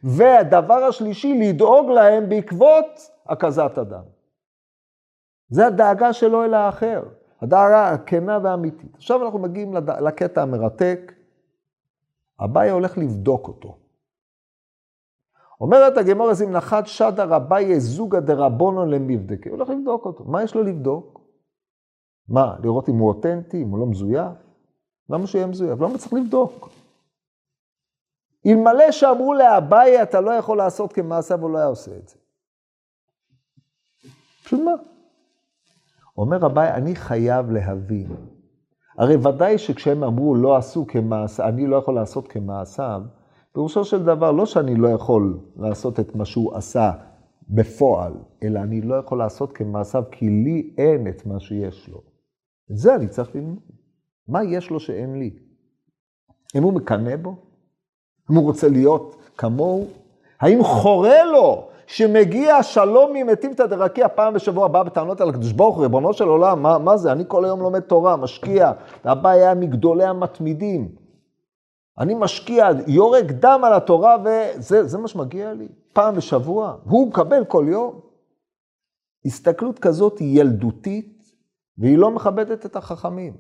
והדבר 0.04 0.84
השלישי, 0.84 1.40
לדאוג 1.40 1.90
להם 1.90 2.30
בעקבות 2.30 3.10
הקזת 3.30 3.78
אדם. 3.78 4.15
זה 5.50 5.68
הדאגה 5.68 6.14
שלו 6.14 6.44
אל 6.44 6.54
האחר, 6.54 7.04
הדאגה 7.42 7.90
הכנה 7.90 8.40
והאמיתית. 8.44 8.96
עכשיו 8.96 9.26
אנחנו 9.26 9.40
מגיעים 9.40 9.74
לקטע 10.02 10.42
המרתק, 10.42 11.14
אביי 12.44 12.70
הולך 12.70 12.98
לבדוק 12.98 13.48
אותו. 13.48 13.78
אומרת 15.62 15.98
הגמור 15.98 16.30
הזה, 16.30 16.46
אם 16.46 16.52
נחת 16.52 16.88
שדר 16.88 17.36
אביי 17.36 17.80
זוגא 17.80 18.20
דרבונו 18.20 18.86
למבדקי, 18.86 19.50
הוא 19.50 19.58
הולך 19.58 19.70
לבדוק 19.70 20.06
אותו. 20.06 20.24
מה 20.24 20.44
יש 20.44 20.56
לו 20.56 20.64
לבדוק? 20.64 21.22
מה, 22.30 22.56
לראות 22.64 22.90
אם 22.90 22.96
הוא 22.96 23.08
אותנטי, 23.08 23.64
אם 23.64 23.70
הוא 23.70 23.80
לא 23.80 23.86
מזויף? 23.86 24.38
למה 25.10 25.28
שהוא 25.28 25.40
יהיה 25.40 25.48
מזויף? 25.48 25.80
למה 25.80 25.98
צריך 25.98 26.14
לבדוק? 26.14 26.70
אלמלא 28.48 28.92
שאמרו 28.92 29.34
לאביי, 29.34 30.04
אתה 30.04 30.22
לא 30.22 30.32
יכול 30.32 30.58
לעשות 30.58 30.94
כמעשיו, 30.94 31.42
הוא 31.42 31.50
לא 31.50 31.58
היה 31.58 31.68
עושה 31.68 31.98
את 31.98 32.08
זה. 32.08 32.16
פשוט 34.44 34.60
מה? 34.60 34.72
אומר 36.18 36.46
אביי, 36.46 36.74
אני 36.74 36.96
חייב 36.96 37.52
להבין. 37.52 38.08
הרי 38.98 39.16
ודאי 39.16 39.58
שכשהם 39.58 40.04
אמרו 40.04 40.36
לא 40.36 40.56
עשו 40.58 40.88
כמעשה, 40.88 41.48
אני 41.48 41.68
לא 41.68 41.76
יכול 41.76 41.96
לעשות 41.96 42.28
כמעשיו, 42.28 43.02
פירושו 43.54 43.84
של 43.86 44.04
דבר 44.04 44.32
לא 44.32 44.46
שאני 44.46 44.76
לא 44.76 44.88
יכול 44.88 45.40
לעשות 45.58 46.00
את 46.00 46.16
מה 46.16 46.26
שהוא 46.26 46.56
עשה 46.56 46.92
בפועל, 47.50 48.14
אלא 48.44 48.60
אני 48.60 48.82
לא 48.82 48.96
יכול 48.96 49.18
לעשות 49.18 49.52
כמעשיו 49.52 50.04
כי 50.12 50.30
לי 50.30 50.74
אין 50.78 51.08
את 51.08 51.26
מה 51.26 51.40
שיש 51.40 51.90
לו. 51.90 52.02
את 52.72 52.78
זה 52.78 52.96
אני 52.96 53.08
צריך 53.08 53.36
ללמוד. 53.36 53.60
מה 54.28 54.44
יש 54.44 54.70
לו 54.70 54.80
שאין 54.80 55.20
לי? 55.20 55.34
אם 56.56 56.64
הוא 56.64 56.74
מקנא 56.74 57.16
בו? 57.16 57.36
אם 58.32 58.36
הוא 58.36 58.44
רוצה 58.44 58.70
להיות 58.70 59.16
כמוהו? 59.38 59.88
האם 60.40 60.64
חורה 60.64 61.24
לו 61.32 61.68
שמגיע 61.88 62.64
שלום 62.64 63.12
ממטיבתא 63.14 63.66
דרקיע 63.66 64.08
פעם 64.08 64.34
בשבוע, 64.34 64.68
בא 64.68 64.84
בטענות 64.84 65.22
על 65.22 65.30
הקדוש 65.30 65.52
ברוך 65.52 65.76
הוא, 65.76 65.84
ריבונו 65.84 66.14
של 66.14 66.28
עולם, 66.28 66.62
מה, 66.62 66.78
מה 66.78 66.98
זה? 66.98 67.12
אני 67.12 67.24
כל 67.28 67.46
היום 67.46 67.62
לומד 67.62 67.80
תורה, 67.80 68.16
משקיע, 68.16 68.72
אבא 69.06 69.30
היה 69.30 69.54
מגדולי 69.54 70.06
המתמידים. 70.06 70.96
אני 71.98 72.14
משקיע, 72.14 72.70
יורק 72.88 73.26
דם 73.26 73.62
על 73.64 73.74
התורה, 73.74 74.18
וזה 74.24 74.98
מה 74.98 75.08
שמגיע 75.08 75.54
לי, 75.54 75.68
פעם 75.94 76.16
בשבוע. 76.16 76.76
הוא 76.84 77.08
מקבל 77.08 77.46
כל 77.46 77.66
יום. 77.70 78.00
הסתכלות 79.26 79.80
כזאת 79.80 80.20
היא 80.20 80.42
ילדותית, 80.42 81.32
והיא 81.78 81.98
לא 81.98 82.12
מכבדת 82.12 82.66
את 82.66 82.76
החכמים. 82.76 83.34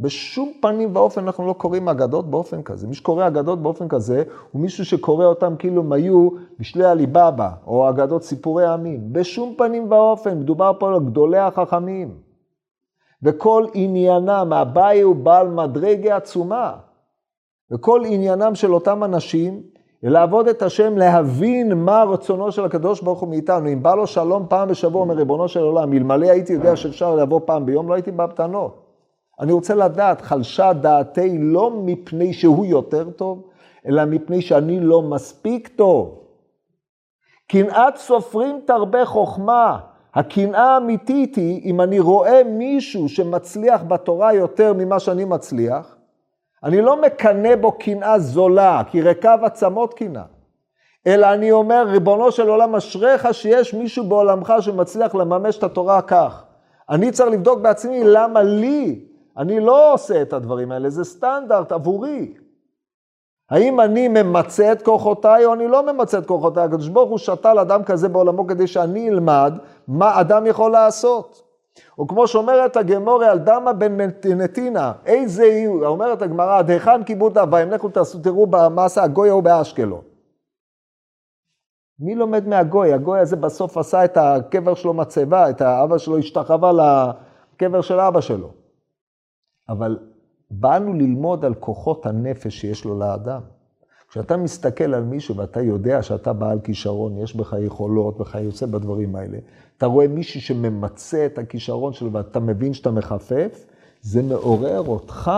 בשום 0.00 0.52
פנים 0.60 0.96
ואופן 0.96 1.20
אנחנו 1.24 1.46
לא 1.46 1.52
קוראים 1.52 1.88
אגדות 1.88 2.30
באופן 2.30 2.62
כזה. 2.62 2.86
מי 2.86 2.94
שקורא 2.94 3.26
אגדות 3.26 3.62
באופן 3.62 3.88
כזה, 3.88 4.22
הוא 4.52 4.62
מישהו 4.62 4.84
שקורא 4.84 5.24
אותם 5.24 5.54
כאילו 5.58 5.82
הם 5.82 5.92
היו 5.92 6.28
בשלי 6.58 6.84
עליבאבא, 6.84 7.50
או 7.66 7.88
אגדות 7.88 8.22
סיפורי 8.22 8.66
עמים. 8.66 9.12
בשום 9.12 9.54
פנים 9.58 9.92
ואופן, 9.92 10.38
מדובר 10.38 10.72
פה 10.78 10.88
על 10.88 11.00
גדולי 11.00 11.38
החכמים. 11.38 12.14
וכל 13.22 13.66
עניינם, 13.74 14.52
אביי 14.52 15.00
הוא 15.00 15.16
בעל 15.16 15.48
מדרגה 15.48 16.16
עצומה. 16.16 16.72
וכל 17.70 18.02
עניינם 18.06 18.54
של 18.54 18.74
אותם 18.74 19.04
אנשים, 19.04 19.62
לעבוד 20.02 20.48
את 20.48 20.62
השם, 20.62 20.98
להבין 20.98 21.72
מה 21.72 22.02
רצונו 22.02 22.52
של 22.52 22.64
הקדוש 22.64 23.02
ברוך 23.02 23.20
הוא 23.20 23.28
מאיתנו. 23.28 23.68
אם 23.68 23.82
בא 23.82 23.94
לו 23.94 24.06
שלום 24.06 24.46
פעם 24.48 24.68
בשבוע, 24.68 25.00
אומר 25.00 25.14
ריבונו 25.14 25.48
של 25.48 25.60
עולם, 25.60 25.92
אלמלא 25.92 26.26
הייתי 26.26 26.52
יודע 26.52 26.76
שאפשר 26.76 27.14
לבוא 27.14 27.40
פעם 27.44 27.66
ביום, 27.66 27.88
לא 27.88 27.94
הייתי 27.94 28.10
בא 28.10 28.26
בתנות. 28.26 28.83
אני 29.40 29.52
רוצה 29.52 29.74
לדעת, 29.74 30.20
חלשה 30.20 30.72
דעתי 30.72 31.38
לא 31.38 31.70
מפני 31.70 32.32
שהוא 32.32 32.66
יותר 32.66 33.10
טוב, 33.10 33.42
אלא 33.86 34.04
מפני 34.04 34.42
שאני 34.42 34.80
לא 34.80 35.02
מספיק 35.02 35.68
טוב. 35.68 36.20
קנאת 37.48 37.96
סופרים 37.96 38.60
תרבה 38.64 39.04
חוכמה. 39.04 39.78
הקנאה 40.14 40.74
האמיתית 40.74 41.36
היא, 41.36 41.70
אם 41.70 41.80
אני 41.80 42.00
רואה 42.00 42.44
מישהו 42.44 43.08
שמצליח 43.08 43.82
בתורה 43.82 44.34
יותר 44.34 44.72
ממה 44.72 45.00
שאני 45.00 45.24
מצליח, 45.24 45.96
אני 46.64 46.80
לא 46.80 47.02
מקנא 47.02 47.56
בו 47.56 47.72
קנאה 47.72 48.18
זולה, 48.18 48.82
כי 48.90 49.02
ריקב 49.02 49.38
עצמות 49.42 49.94
קנאה. 49.94 50.22
אלא 51.06 51.32
אני 51.32 51.52
אומר, 51.52 51.84
ריבונו 51.88 52.32
של 52.32 52.48
עולם, 52.48 52.74
אשריך 52.74 53.34
שיש 53.34 53.74
מישהו 53.74 54.04
בעולמך 54.08 54.54
שמצליח 54.60 55.14
לממש 55.14 55.58
את 55.58 55.62
התורה 55.62 56.02
כך. 56.02 56.44
אני 56.90 57.12
צריך 57.12 57.30
לבדוק 57.30 57.60
בעצמי 57.60 58.00
למה 58.04 58.42
לי, 58.42 59.04
אני 59.38 59.60
לא 59.60 59.92
עושה 59.92 60.22
את 60.22 60.32
הדברים 60.32 60.72
האלה, 60.72 60.90
זה 60.90 61.04
סטנדרט 61.04 61.72
עבורי. 61.72 62.34
האם 63.50 63.80
אני 63.80 64.08
ממצה 64.08 64.72
את 64.72 64.82
כוחותיי 64.82 65.44
או 65.44 65.54
אני 65.54 65.68
לא 65.68 65.92
ממצה 65.92 66.18
את 66.18 66.26
כוחותיי? 66.26 66.64
הקדוש 66.64 66.88
ברוך 66.88 67.10
הוא 67.10 67.18
שתל 67.18 67.58
אדם 67.58 67.84
כזה 67.84 68.08
בעולמו 68.08 68.46
כדי 68.46 68.66
שאני 68.66 69.08
אלמד 69.08 69.58
מה 69.88 70.20
אדם 70.20 70.46
יכול 70.46 70.72
לעשות. 70.72 71.42
או 71.98 72.08
כמו 72.08 72.26
שאומרת 72.26 72.76
הגמורה 72.76 73.30
על 73.30 73.38
דמה 73.38 73.72
בן 73.72 74.00
נתינה, 74.36 74.92
איזה 75.06 75.44
יהיו, 75.46 75.86
אומרת 75.86 76.22
הגמרא, 76.22 76.58
עד 76.58 76.70
היכן 76.70 77.04
כיבוד 77.04 77.38
אביים, 77.38 77.70
לכו 77.70 77.88
תעשו, 77.88 78.18
תראו 78.18 78.46
במסה 78.46 79.02
הגוי 79.02 79.28
ההוא 79.28 79.42
באשקלון. 79.42 80.00
מי 81.98 82.14
לומד 82.14 82.48
מהגוי? 82.48 82.92
הגוי 82.92 83.20
הזה 83.20 83.36
בסוף 83.36 83.78
עשה 83.78 84.04
את 84.04 84.16
הקבר 84.16 84.74
שלו 84.74 84.94
מצבה, 84.94 85.50
את 85.50 85.60
האבא 85.60 85.98
שלו 85.98 86.18
השתחווה 86.18 86.72
לקבר 87.56 87.80
של 87.80 88.00
אבא 88.00 88.20
שלו. 88.20 88.63
אבל 89.68 89.98
באנו 90.50 90.92
ללמוד 90.94 91.44
על 91.44 91.54
כוחות 91.54 92.06
הנפש 92.06 92.60
שיש 92.60 92.84
לו 92.84 92.98
לאדם. 92.98 93.40
כשאתה 94.08 94.36
מסתכל 94.36 94.94
על 94.94 95.04
מישהו 95.04 95.36
ואתה 95.36 95.60
יודע 95.60 96.02
שאתה 96.02 96.32
בעל 96.32 96.60
כישרון, 96.60 97.18
יש 97.18 97.36
בך 97.36 97.56
יכולות 97.60 98.20
וכיוצא 98.20 98.66
בדברים 98.66 99.16
האלה, 99.16 99.38
אתה 99.76 99.86
רואה 99.86 100.08
מישהו 100.08 100.40
שממצה 100.40 101.26
את 101.26 101.38
הכישרון 101.38 101.92
שלו 101.92 102.12
ואתה 102.12 102.40
מבין 102.40 102.74
שאתה 102.74 102.90
מחפף, 102.90 103.66
זה 104.00 104.22
מעורר 104.22 104.88
אותך 104.88 105.30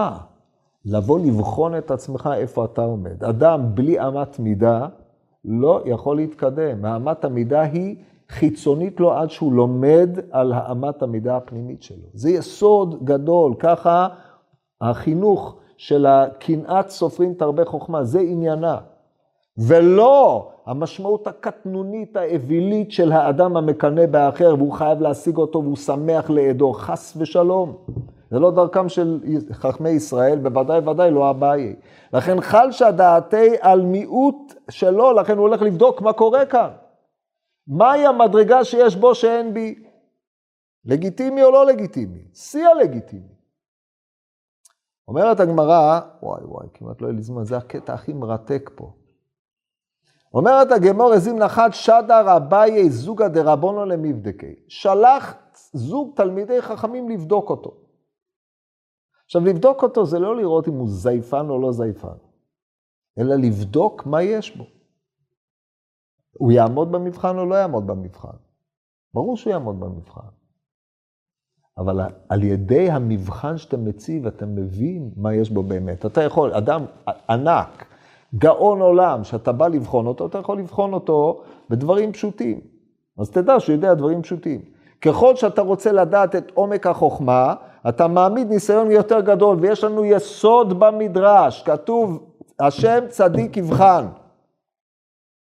לבוא 0.84 1.18
לבחון 1.18 1.78
את 1.78 1.90
עצמך 1.90 2.30
איפה 2.36 2.64
אתה 2.64 2.82
עומד. 2.82 3.24
אדם 3.24 3.74
בלי 3.74 4.08
אמת 4.08 4.38
מידה 4.38 4.86
לא 5.44 5.82
יכול 5.84 6.16
להתקדם. 6.16 6.84
האמת 6.84 7.24
המידה 7.24 7.60
היא 7.60 7.96
חיצונית 8.30 9.00
לו 9.00 9.12
עד 9.12 9.30
שהוא 9.30 9.52
לומד 9.52 10.10
על 10.30 10.52
האמת 10.52 11.02
המידה 11.02 11.36
הפנימית 11.36 11.82
שלו. 11.82 12.06
זה 12.14 12.30
יסוד 12.30 13.04
גדול, 13.04 13.54
ככה 13.58 14.08
החינוך 14.80 15.56
של 15.76 16.06
הקנאת 16.06 16.88
סופרים 16.88 17.34
תרבה 17.34 17.64
חוכמה, 17.64 18.04
זה 18.04 18.20
עניינה. 18.20 18.78
ולא 19.58 20.48
המשמעות 20.66 21.26
הקטנונית, 21.26 22.16
האווילית 22.16 22.92
של 22.92 23.12
האדם 23.12 23.56
המקנא 23.56 24.06
באחר, 24.06 24.54
והוא 24.58 24.72
חייב 24.72 25.00
להשיג 25.00 25.36
אותו 25.36 25.62
והוא 25.62 25.76
שמח 25.76 26.30
לעדו, 26.30 26.72
חס 26.72 27.16
ושלום. 27.16 27.76
זה 28.30 28.38
לא 28.38 28.50
דרכם 28.50 28.88
של 28.88 29.20
חכמי 29.52 29.90
ישראל, 29.90 30.38
בוודאי 30.38 30.78
ודאי 30.88 31.10
לא 31.10 31.30
אביי. 31.30 31.76
לכן 32.12 32.40
חל 32.40 32.70
שהדעתי 32.70 33.48
על 33.60 33.80
מיעוט 33.80 34.54
שלו, 34.70 35.12
לכן 35.12 35.36
הוא 35.38 35.48
הולך 35.48 35.62
לבדוק 35.62 36.02
מה 36.02 36.12
קורה 36.12 36.46
כאן. 36.46 36.68
מהי 37.66 38.06
המדרגה 38.06 38.64
שיש 38.64 38.96
בו 38.96 39.14
שאין 39.14 39.54
בי? 39.54 39.84
לגיטימי 40.84 41.42
או 41.42 41.50
לא 41.50 41.66
לגיטימי? 41.66 42.28
שיא 42.34 42.66
הלגיטימי. 42.66 43.36
אומרת 45.08 45.40
הגמרא, 45.40 46.00
וואי 46.22 46.44
וואי, 46.44 46.66
כמעט 46.74 47.00
לא 47.00 47.06
יהיה 47.06 47.16
לי 47.16 47.22
זמן, 47.22 47.44
זה 47.44 47.56
הקטע 47.56 47.94
הכי 47.94 48.12
מרתק 48.12 48.70
פה. 48.74 48.92
אומרת 50.34 50.72
הגמור, 50.72 51.12
הזים 51.12 51.38
נחת 51.38 51.70
שדר 51.72 52.36
אביי 52.36 52.90
זוגא 52.90 53.28
דרבונו 53.28 53.84
למבדקי. 53.84 54.54
שלח 54.68 55.34
זוג 55.72 56.16
תלמידי 56.16 56.62
חכמים 56.62 57.08
לבדוק 57.08 57.50
אותו. 57.50 57.76
עכשיו, 59.24 59.44
לבדוק 59.44 59.82
אותו 59.82 60.06
זה 60.06 60.18
לא 60.18 60.36
לראות 60.36 60.68
אם 60.68 60.74
הוא 60.74 60.88
זייפן 60.88 61.46
או 61.48 61.60
לא 61.60 61.72
זייפן, 61.72 62.16
אלא 63.18 63.34
לבדוק 63.34 64.06
מה 64.06 64.22
יש 64.22 64.56
בו. 64.56 64.64
הוא 66.38 66.52
יעמוד 66.52 66.92
במבחן 66.92 67.38
או 67.38 67.46
לא 67.46 67.54
יעמוד 67.54 67.86
במבחן? 67.86 68.36
ברור 69.14 69.36
שהוא 69.36 69.50
יעמוד 69.50 69.80
במבחן. 69.80 70.28
אבל 71.78 72.00
על 72.28 72.42
ידי 72.42 72.90
המבחן 72.90 73.58
שאתה 73.58 73.76
מציב, 73.76 74.26
אתה 74.26 74.46
מבין 74.46 75.10
מה 75.16 75.34
יש 75.34 75.50
בו 75.50 75.62
באמת. 75.62 76.06
אתה 76.06 76.22
יכול, 76.22 76.54
אדם 76.54 76.84
ענק, 77.28 77.84
גאון 78.34 78.80
עולם, 78.80 79.24
שאתה 79.24 79.52
בא 79.52 79.68
לבחון 79.68 80.06
אותו, 80.06 80.26
אתה 80.26 80.38
יכול 80.38 80.58
לבחון 80.58 80.92
אותו 80.92 81.42
בדברים 81.70 82.12
פשוטים. 82.12 82.60
אז 83.18 83.30
תדע 83.30 83.60
שהוא 83.60 83.72
יודע 83.72 83.94
דברים 83.94 84.22
פשוטים. 84.22 84.60
ככל 85.00 85.36
שאתה 85.36 85.62
רוצה 85.62 85.92
לדעת 85.92 86.36
את 86.36 86.52
עומק 86.54 86.86
החוכמה, 86.86 87.54
אתה 87.88 88.08
מעמיד 88.08 88.48
ניסיון 88.48 88.90
יותר 88.90 89.20
גדול, 89.20 89.56
ויש 89.60 89.84
לנו 89.84 90.04
יסוד 90.04 90.80
במדרש, 90.80 91.62
כתוב, 91.62 92.22
השם 92.60 93.04
צדיק 93.08 93.56
יבחן. 93.56 94.06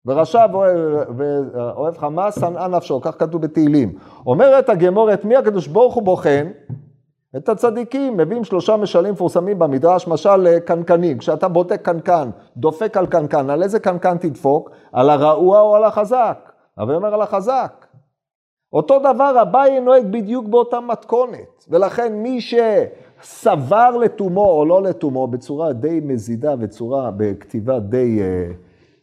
ורשע 0.06 0.46
ואוהב 1.16 1.98
חמאס, 1.98 2.40
שנאה 2.40 2.68
נפשו, 2.68 3.00
כך 3.00 3.18
כתוב 3.18 3.42
בתהילים. 3.42 3.98
אומרת 4.26 4.68
הגמורת, 4.68 5.24
מי 5.24 5.36
הקדוש 5.36 5.66
ברוך 5.66 5.94
הוא 5.94 6.02
בוחן? 6.02 6.46
את 7.36 7.48
הצדיקים, 7.48 8.16
מביאים 8.16 8.44
שלושה 8.44 8.76
משלים 8.76 9.12
מפורסמים 9.12 9.58
במדרש, 9.58 10.08
משל 10.08 10.58
קנקנים, 10.58 11.18
כשאתה 11.18 11.48
בודק 11.48 11.82
קנקן, 11.82 12.30
דופק 12.56 12.96
על 12.96 13.06
קנקן, 13.06 13.50
על 13.50 13.62
איזה 13.62 13.80
קנקן 13.80 14.18
תדפוק? 14.18 14.70
על 14.92 15.10
הרעוע 15.10 15.60
או 15.60 15.76
על 15.76 15.84
החזק? 15.84 16.52
אבל 16.78 16.94
אומר 16.94 17.14
על 17.14 17.22
החזק. 17.22 17.86
אותו 18.72 18.98
דבר 18.98 19.42
אביי 19.42 19.80
נוהג 19.80 20.06
בדיוק 20.10 20.46
באותה 20.48 20.80
מתכונת, 20.80 21.64
ולכן 21.68 22.12
מי 22.12 22.38
שסבר 22.40 23.96
לתומו 23.96 24.50
או 24.50 24.64
לא 24.64 24.82
לתומו 24.82 25.26
בצורה 25.26 25.72
די 25.72 26.00
מזידה, 26.04 26.56
בצורה, 26.56 27.10
בכתיבה 27.16 27.78
די... 27.78 28.20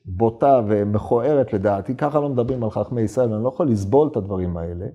בוטה 0.06 0.62
ומכוערת 0.68 1.54
לדעתי, 1.54 1.96
ככה 1.96 2.20
לא 2.20 2.30
מדברים 2.30 2.64
על 2.64 2.70
חכמי 2.70 3.02
ישראל, 3.02 3.34
אני 3.34 3.44
לא 3.44 3.50
יכול 3.50 3.68
לסבול 3.68 4.08
את 4.12 4.18
הדברים 4.18 4.58
האלה. 4.58 4.86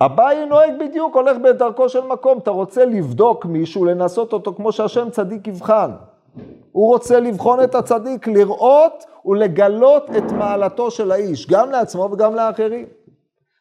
אביי 0.00 0.46
נוהג 0.46 0.72
בדיוק, 0.80 1.16
הולך 1.16 1.36
בדרכו 1.44 1.88
של 1.88 2.06
מקום, 2.06 2.38
אתה 2.38 2.50
רוצה 2.50 2.84
לבדוק 2.84 3.46
מישהו, 3.46 3.84
לנסות 3.84 4.32
אותו 4.32 4.54
כמו 4.54 4.72
שהשם 4.72 5.10
צדיק 5.10 5.48
יבחן. 5.48 5.90
הוא 6.72 6.92
רוצה 6.92 7.20
לבחון 7.20 7.62
את 7.64 7.74
הצדיק, 7.74 8.28
לראות 8.28 9.04
ולגלות 9.24 10.10
את 10.18 10.32
מעלתו 10.32 10.90
של 10.90 11.12
האיש, 11.12 11.50
גם 11.50 11.70
לעצמו 11.70 12.08
וגם 12.12 12.34
לאחרים. 12.34 12.86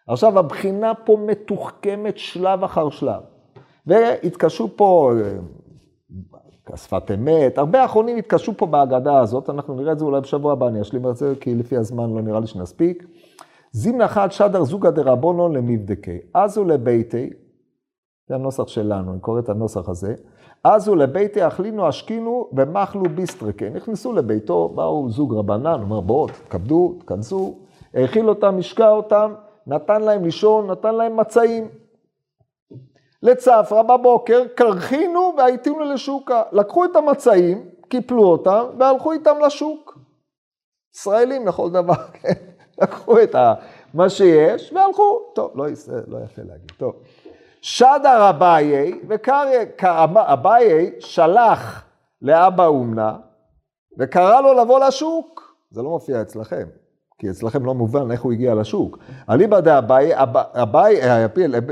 עכשיו, 0.07 0.39
הבחינה 0.39 0.93
פה 0.93 1.17
מתוחכמת 1.25 2.17
שלב 2.17 2.63
אחר 2.63 2.89
שלב. 2.89 3.21
והתקשו 3.87 4.69
פה 4.75 5.11
כשפת 6.65 7.11
אמת, 7.11 7.57
הרבה 7.57 7.85
אחרונים 7.85 8.17
התקשו 8.17 8.53
פה 8.57 8.65
בהגדה 8.65 9.19
הזאת, 9.19 9.49
אנחנו 9.49 9.75
נראה 9.75 9.91
את 9.91 9.99
זה 9.99 10.05
אולי 10.05 10.21
בשבוע 10.21 10.51
הבא, 10.51 10.67
אני 10.67 10.81
אשלים 10.81 11.09
את 11.09 11.17
זה, 11.17 11.33
כי 11.39 11.55
לפי 11.55 11.77
הזמן 11.77 12.13
לא 12.13 12.21
נראה 12.21 12.39
לי 12.39 12.47
שנספיק. 12.47 13.05
זימנה 13.71 14.05
אחת 14.05 14.31
שדר 14.31 14.63
זוגא 14.63 14.89
דרבונון 14.89 15.55
למבדקי, 15.55 16.17
עזו 16.33 16.65
לביתי, 16.65 17.29
זה 18.27 18.35
הנוסח 18.35 18.67
שלנו, 18.67 19.11
אני 19.11 19.19
קורא 19.19 19.39
את 19.39 19.49
הנוסח 19.49 19.89
הזה, 19.89 20.15
עזו 20.63 20.95
לביתי 20.95 21.47
אכלינו 21.47 21.89
אשקינו 21.89 22.49
ומחלו 22.53 23.03
ביסטרקי, 23.15 23.69
נכנסו 23.69 24.13
לביתו, 24.13 24.69
באו 24.69 25.09
זוג 25.09 25.33
רבנן, 25.33 25.81
אומר 25.81 26.01
בואו, 26.01 26.27
תכבדו, 26.27 26.95
תכנסו, 27.05 27.55
האכיל 27.93 28.29
אותם, 28.29 28.55
השקע 28.59 28.89
אותם, 28.89 29.33
נתן 29.67 30.01
להם 30.01 30.23
לישון, 30.23 30.71
נתן 30.71 30.95
להם 30.95 31.17
מצעים. 31.17 31.67
לצפרא 33.25 33.81
בבוקר, 33.81 34.43
קרחינו 34.55 35.33
והייתינו 35.37 35.79
לשוקה. 35.79 36.43
לקחו 36.51 36.85
את 36.85 36.95
המצעים, 36.95 37.69
קיפלו 37.89 38.23
אותם 38.23 38.65
והלכו 38.79 39.11
איתם 39.11 39.35
לשוק. 39.45 39.97
ישראלים 40.95 41.47
לכל 41.47 41.69
דבר, 41.71 41.93
כן? 42.21 42.33
לקחו 42.81 43.23
את 43.23 43.35
מה 43.93 44.09
שיש 44.09 44.73
והלכו. 44.73 45.19
טוב, 45.35 45.51
לא, 45.55 45.65
לא 46.07 46.17
יפה 46.23 46.41
להגיד, 46.41 46.71
טוב. 46.77 46.93
שדר 47.61 48.29
אביי, 48.29 48.99
אביי 50.15 50.91
שלח 50.99 51.85
לאבא 52.21 52.65
אומנה 52.65 53.17
וקרא 53.99 54.41
לו 54.41 54.53
לבוא 54.53 54.79
לשוק. 54.87 55.55
זה 55.71 55.81
לא 55.81 55.89
מופיע 55.89 56.21
אצלכם. 56.21 56.67
כי 57.17 57.29
אצלכם 57.29 57.65
לא 57.65 57.73
מובן 57.73 58.11
איך 58.11 58.21
הוא 58.21 58.31
הגיע 58.31 58.55
לשוק. 58.55 58.97
אליבא 59.29 59.59
דאביי, 59.59 60.11
אביי, 60.53 61.01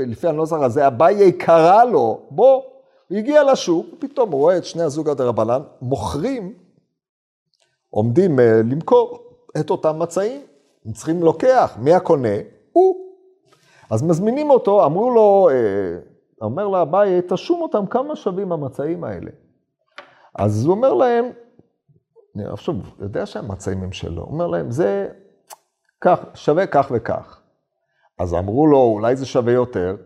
לפי 0.06 0.28
הנוסח 0.28 0.56
הזה, 0.56 0.86
אביי 0.86 1.32
קרא 1.32 1.84
לו, 1.84 2.20
בוא, 2.30 2.62
הוא 3.08 3.18
הגיע 3.18 3.52
לשוק, 3.52 3.86
פתאום 3.98 4.32
הוא 4.32 4.40
רואה 4.40 4.56
את 4.56 4.64
שני 4.64 4.82
הזוג 4.82 5.08
הדרבנן, 5.08 5.62
מוכרים, 5.82 6.54
עומדים 7.90 8.40
אה, 8.40 8.60
למכור 8.70 9.18
את 9.60 9.70
אותם 9.70 9.98
מצעים, 9.98 10.40
הם 10.86 10.92
צריכים 10.92 11.22
לוקח, 11.22 11.76
מי 11.80 11.94
הקונה? 11.94 12.36
הוא. 12.72 12.96
אז 13.90 14.02
מזמינים 14.02 14.50
אותו, 14.50 14.86
אמרו 14.86 15.10
לו, 15.10 15.48
אה, 15.52 15.98
אומר 16.42 16.68
לאביי, 16.68 17.20
תשום 17.28 17.62
אותם, 17.62 17.86
כמה 17.86 18.16
שווים 18.16 18.52
המצעים 18.52 19.04
האלה? 19.04 19.30
אז 20.34 20.64
הוא 20.64 20.74
אומר 20.74 20.94
להם, 20.94 21.24
עכשיו 22.36 22.74
יודע 22.98 23.26
שהמצעים 23.26 23.82
הם 23.82 23.92
שלו, 23.92 24.22
הוא 24.22 24.32
אומר 24.32 24.46
להם, 24.46 24.70
זה 24.70 25.08
כך, 26.04 26.18
שווה 26.34 26.66
כך 26.66 26.92
וכך. 26.94 27.42
אז 28.18 28.34
אמרו 28.34 28.66
לו, 28.66 28.78
אולי 28.78 29.16
זה 29.16 29.26
שווה 29.26 29.52
יותר. 29.52 29.96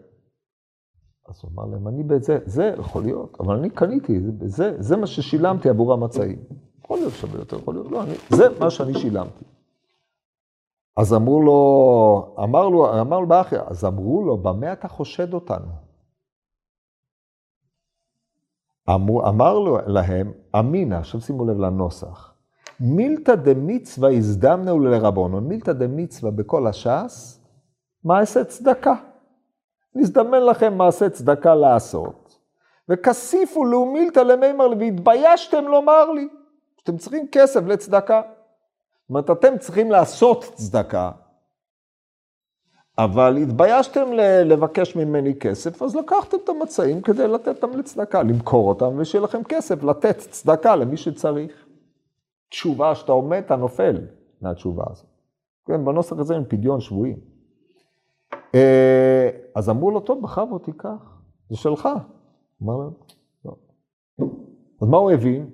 אז 1.29 1.41
הוא 1.43 1.51
אמר 1.55 1.65
להם, 1.65 1.89
אני 1.89 2.03
בזה, 2.03 2.39
זה 2.45 2.75
יכול 2.79 3.03
להיות, 3.03 3.37
אבל 3.41 3.57
אני 3.57 3.71
קניתי, 3.71 4.21
זה, 4.45 4.83
זה 4.83 4.97
מה 4.97 5.07
ששילמתי 5.07 5.69
עבור 5.69 5.93
המצעים. 5.93 6.39
יכול 6.85 6.99
להיות 6.99 7.13
שווה 7.13 7.39
יותר, 7.39 7.59
יכול 7.59 7.75
להיות, 7.75 7.91
לא, 7.91 8.03
אני, 8.03 8.15
זה 8.31 8.45
מה 8.61 8.71
שאני 8.71 8.95
שילמתי. 8.95 9.45
אז 10.97 11.15
אמרו 11.15 11.43
לו, 11.43 12.35
אמר 12.45 12.69
לו, 12.69 13.01
אמר 13.01 13.21
לו 13.21 13.27
באחי, 13.27 13.57
אז 13.67 13.85
אמרו 13.85 14.25
לו, 14.25 14.39
במה 14.39 14.73
אתה 14.73 14.89
חושד 14.89 15.35
אותנו? 15.35 15.73
אמר, 18.91 19.29
אמר 19.29 19.59
לו 19.59 19.79
להם, 19.87 20.33
אמינא, 20.59 20.95
עכשיו 20.95 21.21
שימו 21.21 21.45
לב 21.45 21.59
לנוסח, 21.59 22.35
מילתא 22.81 23.35
דמצווה 23.35 24.11
הזדמנו 24.11 24.81
לרבונו, 24.81 25.41
מילתא 25.41 25.73
דמצווה 25.73 26.31
בכל 26.31 26.67
הש"ס, 26.67 27.41
מעשה 28.05 28.45
צדקה. 28.45 28.95
נזדמן 29.95 30.43
לכם 30.43 30.79
מעשה 30.79 31.11
צדקה 31.11 31.55
לעשות, 31.55 32.39
וכסיפו 32.89 33.65
לאומילתא 33.65 34.21
למימר 34.21 34.69
והתביישתם 34.79 35.65
לומר 35.65 36.11
לי, 36.11 36.29
שאתם 36.77 36.97
צריכים 36.97 37.27
כסף 37.33 37.61
לצדקה. 37.67 38.23
זאת 39.01 39.11
אומרת, 39.11 39.31
אתם 39.31 39.59
צריכים 39.59 39.91
לעשות 39.91 40.45
צדקה, 40.55 41.11
אבל 42.99 43.37
התביישתם 43.37 44.13
לבקש 44.45 44.97
ממני 44.97 45.35
כסף, 45.39 45.83
אז 45.83 45.97
לקחתם 45.97 46.37
את 46.45 46.49
המצעים 46.49 47.03
כדי 47.03 47.29
לתת 47.29 47.49
אותם 47.49 47.79
לצדקה, 47.79 48.23
למכור 48.23 48.69
אותם, 48.69 48.99
ושיהיה 48.99 49.25
לכם 49.25 49.45
כסף 49.45 49.83
לתת 49.83 50.19
צדקה 50.19 50.77
למי 50.77 50.97
שצריך. 50.97 51.68
תשובה 52.49 52.95
שאתה 52.95 53.13
עומד, 53.13 53.43
אתה 53.47 53.57
נופל 53.57 54.01
מהתשובה 54.41 54.85
הזאת. 54.91 55.07
כן, 55.67 55.85
בנוסח 55.85 56.19
הזה 56.19 56.37
הם 56.37 56.45
פדיון 56.49 56.81
שבויים. 56.81 57.19
אה, 58.55 59.31
אז 59.55 59.71
אמרו 59.71 59.91
לו, 59.91 60.01
טוב, 60.01 60.23
בכבוד 60.23 60.61
תיקח, 60.61 61.21
זה 61.51 61.57
שלך. 61.57 61.89
אמר 62.63 62.77
להם, 62.77 62.91
לא. 63.45 63.53
אז 64.83 64.89
מה 64.89 64.97
הוא 64.97 65.11
הבין? 65.11 65.51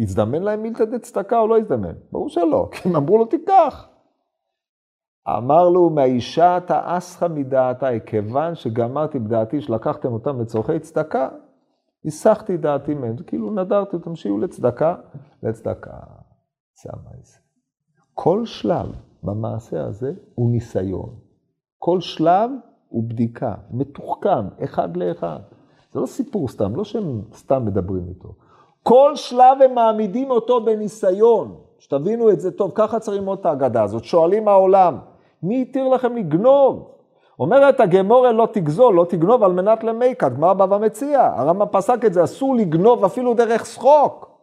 הזדמן 0.00 0.42
להם 0.42 0.62
מילתא 0.62 0.84
דצדקה 0.84 1.38
או 1.38 1.48
לא 1.48 1.58
הזדמן? 1.58 1.94
ברור 2.12 2.28
שלא, 2.28 2.68
כי 2.72 2.88
הם 2.88 2.96
אמרו 2.96 3.18
לו, 3.18 3.24
תיקח. 3.24 3.88
אמר 5.28 5.68
לו, 5.68 5.90
מהאישה 5.90 6.56
אתה 6.56 6.96
אסך 6.96 7.22
מדעתה, 7.22 7.86
כיוון 8.06 8.54
שגמרתי 8.54 9.18
בדעתי 9.18 9.60
שלקחתם 9.60 10.12
אותם 10.12 10.40
לצורכי 10.40 10.78
צדקה, 10.78 11.28
הסחתי 12.04 12.56
דעתי 12.56 12.94
מהם, 12.94 13.16
כאילו 13.16 13.50
נדרתי 13.50 13.96
אותם 13.96 14.16
שיהיו 14.16 14.38
לצדקה, 14.38 14.94
לצדקה. 15.42 15.90
זה 16.82 16.90
המעשה. 16.92 17.38
כל 18.14 18.46
שלב 18.46 18.86
במעשה 19.22 19.84
הזה 19.84 20.12
הוא 20.34 20.50
ניסיון. 20.50 21.14
כל 21.78 22.00
שלב 22.00 22.50
הוא 22.88 23.04
בדיקה, 23.08 23.54
מתוחכם, 23.70 24.48
אחד 24.64 24.96
לאחד. 24.96 25.40
זה 25.92 26.00
לא 26.00 26.06
סיפור 26.06 26.48
סתם, 26.48 26.76
לא 26.76 26.84
שהם 26.84 27.22
סתם 27.34 27.64
מדברים 27.64 28.08
איתו. 28.08 28.34
כל 28.82 29.16
שלב 29.16 29.62
הם 29.64 29.74
מעמידים 29.74 30.30
אותו 30.30 30.64
בניסיון. 30.64 31.56
שתבינו 31.78 32.30
את 32.30 32.40
זה 32.40 32.50
טוב, 32.50 32.72
ככה 32.74 33.00
צריך 33.00 33.16
ללמוד 33.16 33.38
את 33.38 33.46
ההגדה 33.46 33.82
הזאת. 33.82 34.04
שואלים 34.04 34.48
העולם, 34.48 34.98
מי 35.42 35.62
התיר 35.62 35.88
לכם 35.88 36.16
לגנוב? 36.16 36.90
אומרת 37.38 37.80
הגמורה 37.80 38.32
לא 38.32 38.48
תגזול, 38.52 38.94
לא 38.94 39.06
תגנוב 39.08 39.42
על 39.42 39.52
מנת 39.52 39.84
למיקה, 39.84 40.28
גמרא 40.28 40.52
בבא 40.52 40.78
מציע. 40.78 41.32
הרמב"ם 41.36 41.66
פסק 41.70 42.04
את 42.04 42.12
זה, 42.14 42.24
אסור 42.24 42.54
לגנוב 42.56 43.04
אפילו 43.04 43.34
דרך 43.34 43.66
שחוק. 43.66 44.33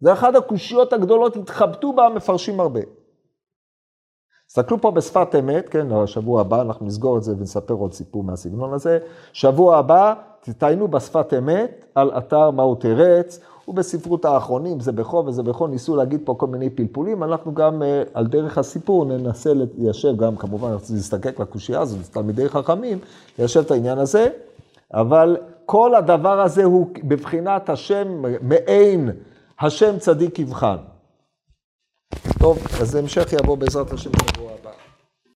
זה 0.00 0.12
אחת 0.12 0.34
הקושיות 0.34 0.92
הגדולות, 0.92 1.36
התחבטו 1.36 1.92
בה 1.92 2.06
המפרשים 2.06 2.60
הרבה. 2.60 2.80
תסתכלו 4.46 4.80
פה 4.80 4.90
בשפת 4.90 5.34
אמת, 5.38 5.68
כן, 5.68 5.92
השבוע 5.92 6.40
הבא 6.40 6.62
אנחנו 6.62 6.86
נסגור 6.86 7.18
את 7.18 7.22
זה 7.22 7.32
ונספר 7.38 7.74
עוד 7.74 7.92
סיפור 7.92 8.24
מהסגנון 8.24 8.74
הזה. 8.74 8.98
שבוע 9.32 9.76
הבא 9.76 10.14
תתעיינו 10.40 10.88
בשפת 10.88 11.34
אמת 11.38 11.84
על 11.94 12.10
אתר 12.18 12.50
מהו 12.50 12.74
תרץ, 12.74 13.40
ובספרות 13.68 14.24
האחרונים, 14.24 14.80
זה 14.80 14.92
בכו 14.92 15.24
וזה 15.26 15.42
בכו, 15.42 15.66
ניסו 15.66 15.96
להגיד 15.96 16.20
פה 16.24 16.34
כל 16.38 16.46
מיני 16.46 16.70
פלפולים, 16.70 17.22
אנחנו 17.22 17.54
גם 17.54 17.82
אה, 17.82 18.02
על 18.14 18.26
דרך 18.26 18.58
הסיפור 18.58 19.04
ננסה 19.04 19.50
ליישב 19.54 20.16
גם, 20.16 20.36
כמובן, 20.36 20.70
להזדקק 20.70 21.40
לקושייה 21.40 21.80
הזאת, 21.80 22.00
תלמידי 22.10 22.48
חכמים, 22.48 22.98
ליישב 23.38 23.60
את 23.60 23.70
העניין 23.70 23.98
הזה, 23.98 24.28
אבל 24.94 25.36
כל 25.66 25.94
הדבר 25.94 26.40
הזה 26.40 26.64
הוא 26.64 26.86
בבחינת 27.04 27.70
השם, 27.70 28.22
מעין 28.42 29.10
השם 29.60 29.98
צדיק 29.98 30.38
יבחן. 30.38 30.76
טוב, 32.38 32.58
אז 32.80 32.94
המשך 32.94 33.32
יבוא 33.32 33.58
בעזרת 33.58 33.92
השם 33.92 34.10
בשבוע 34.10 34.52
הבא. 34.52 34.70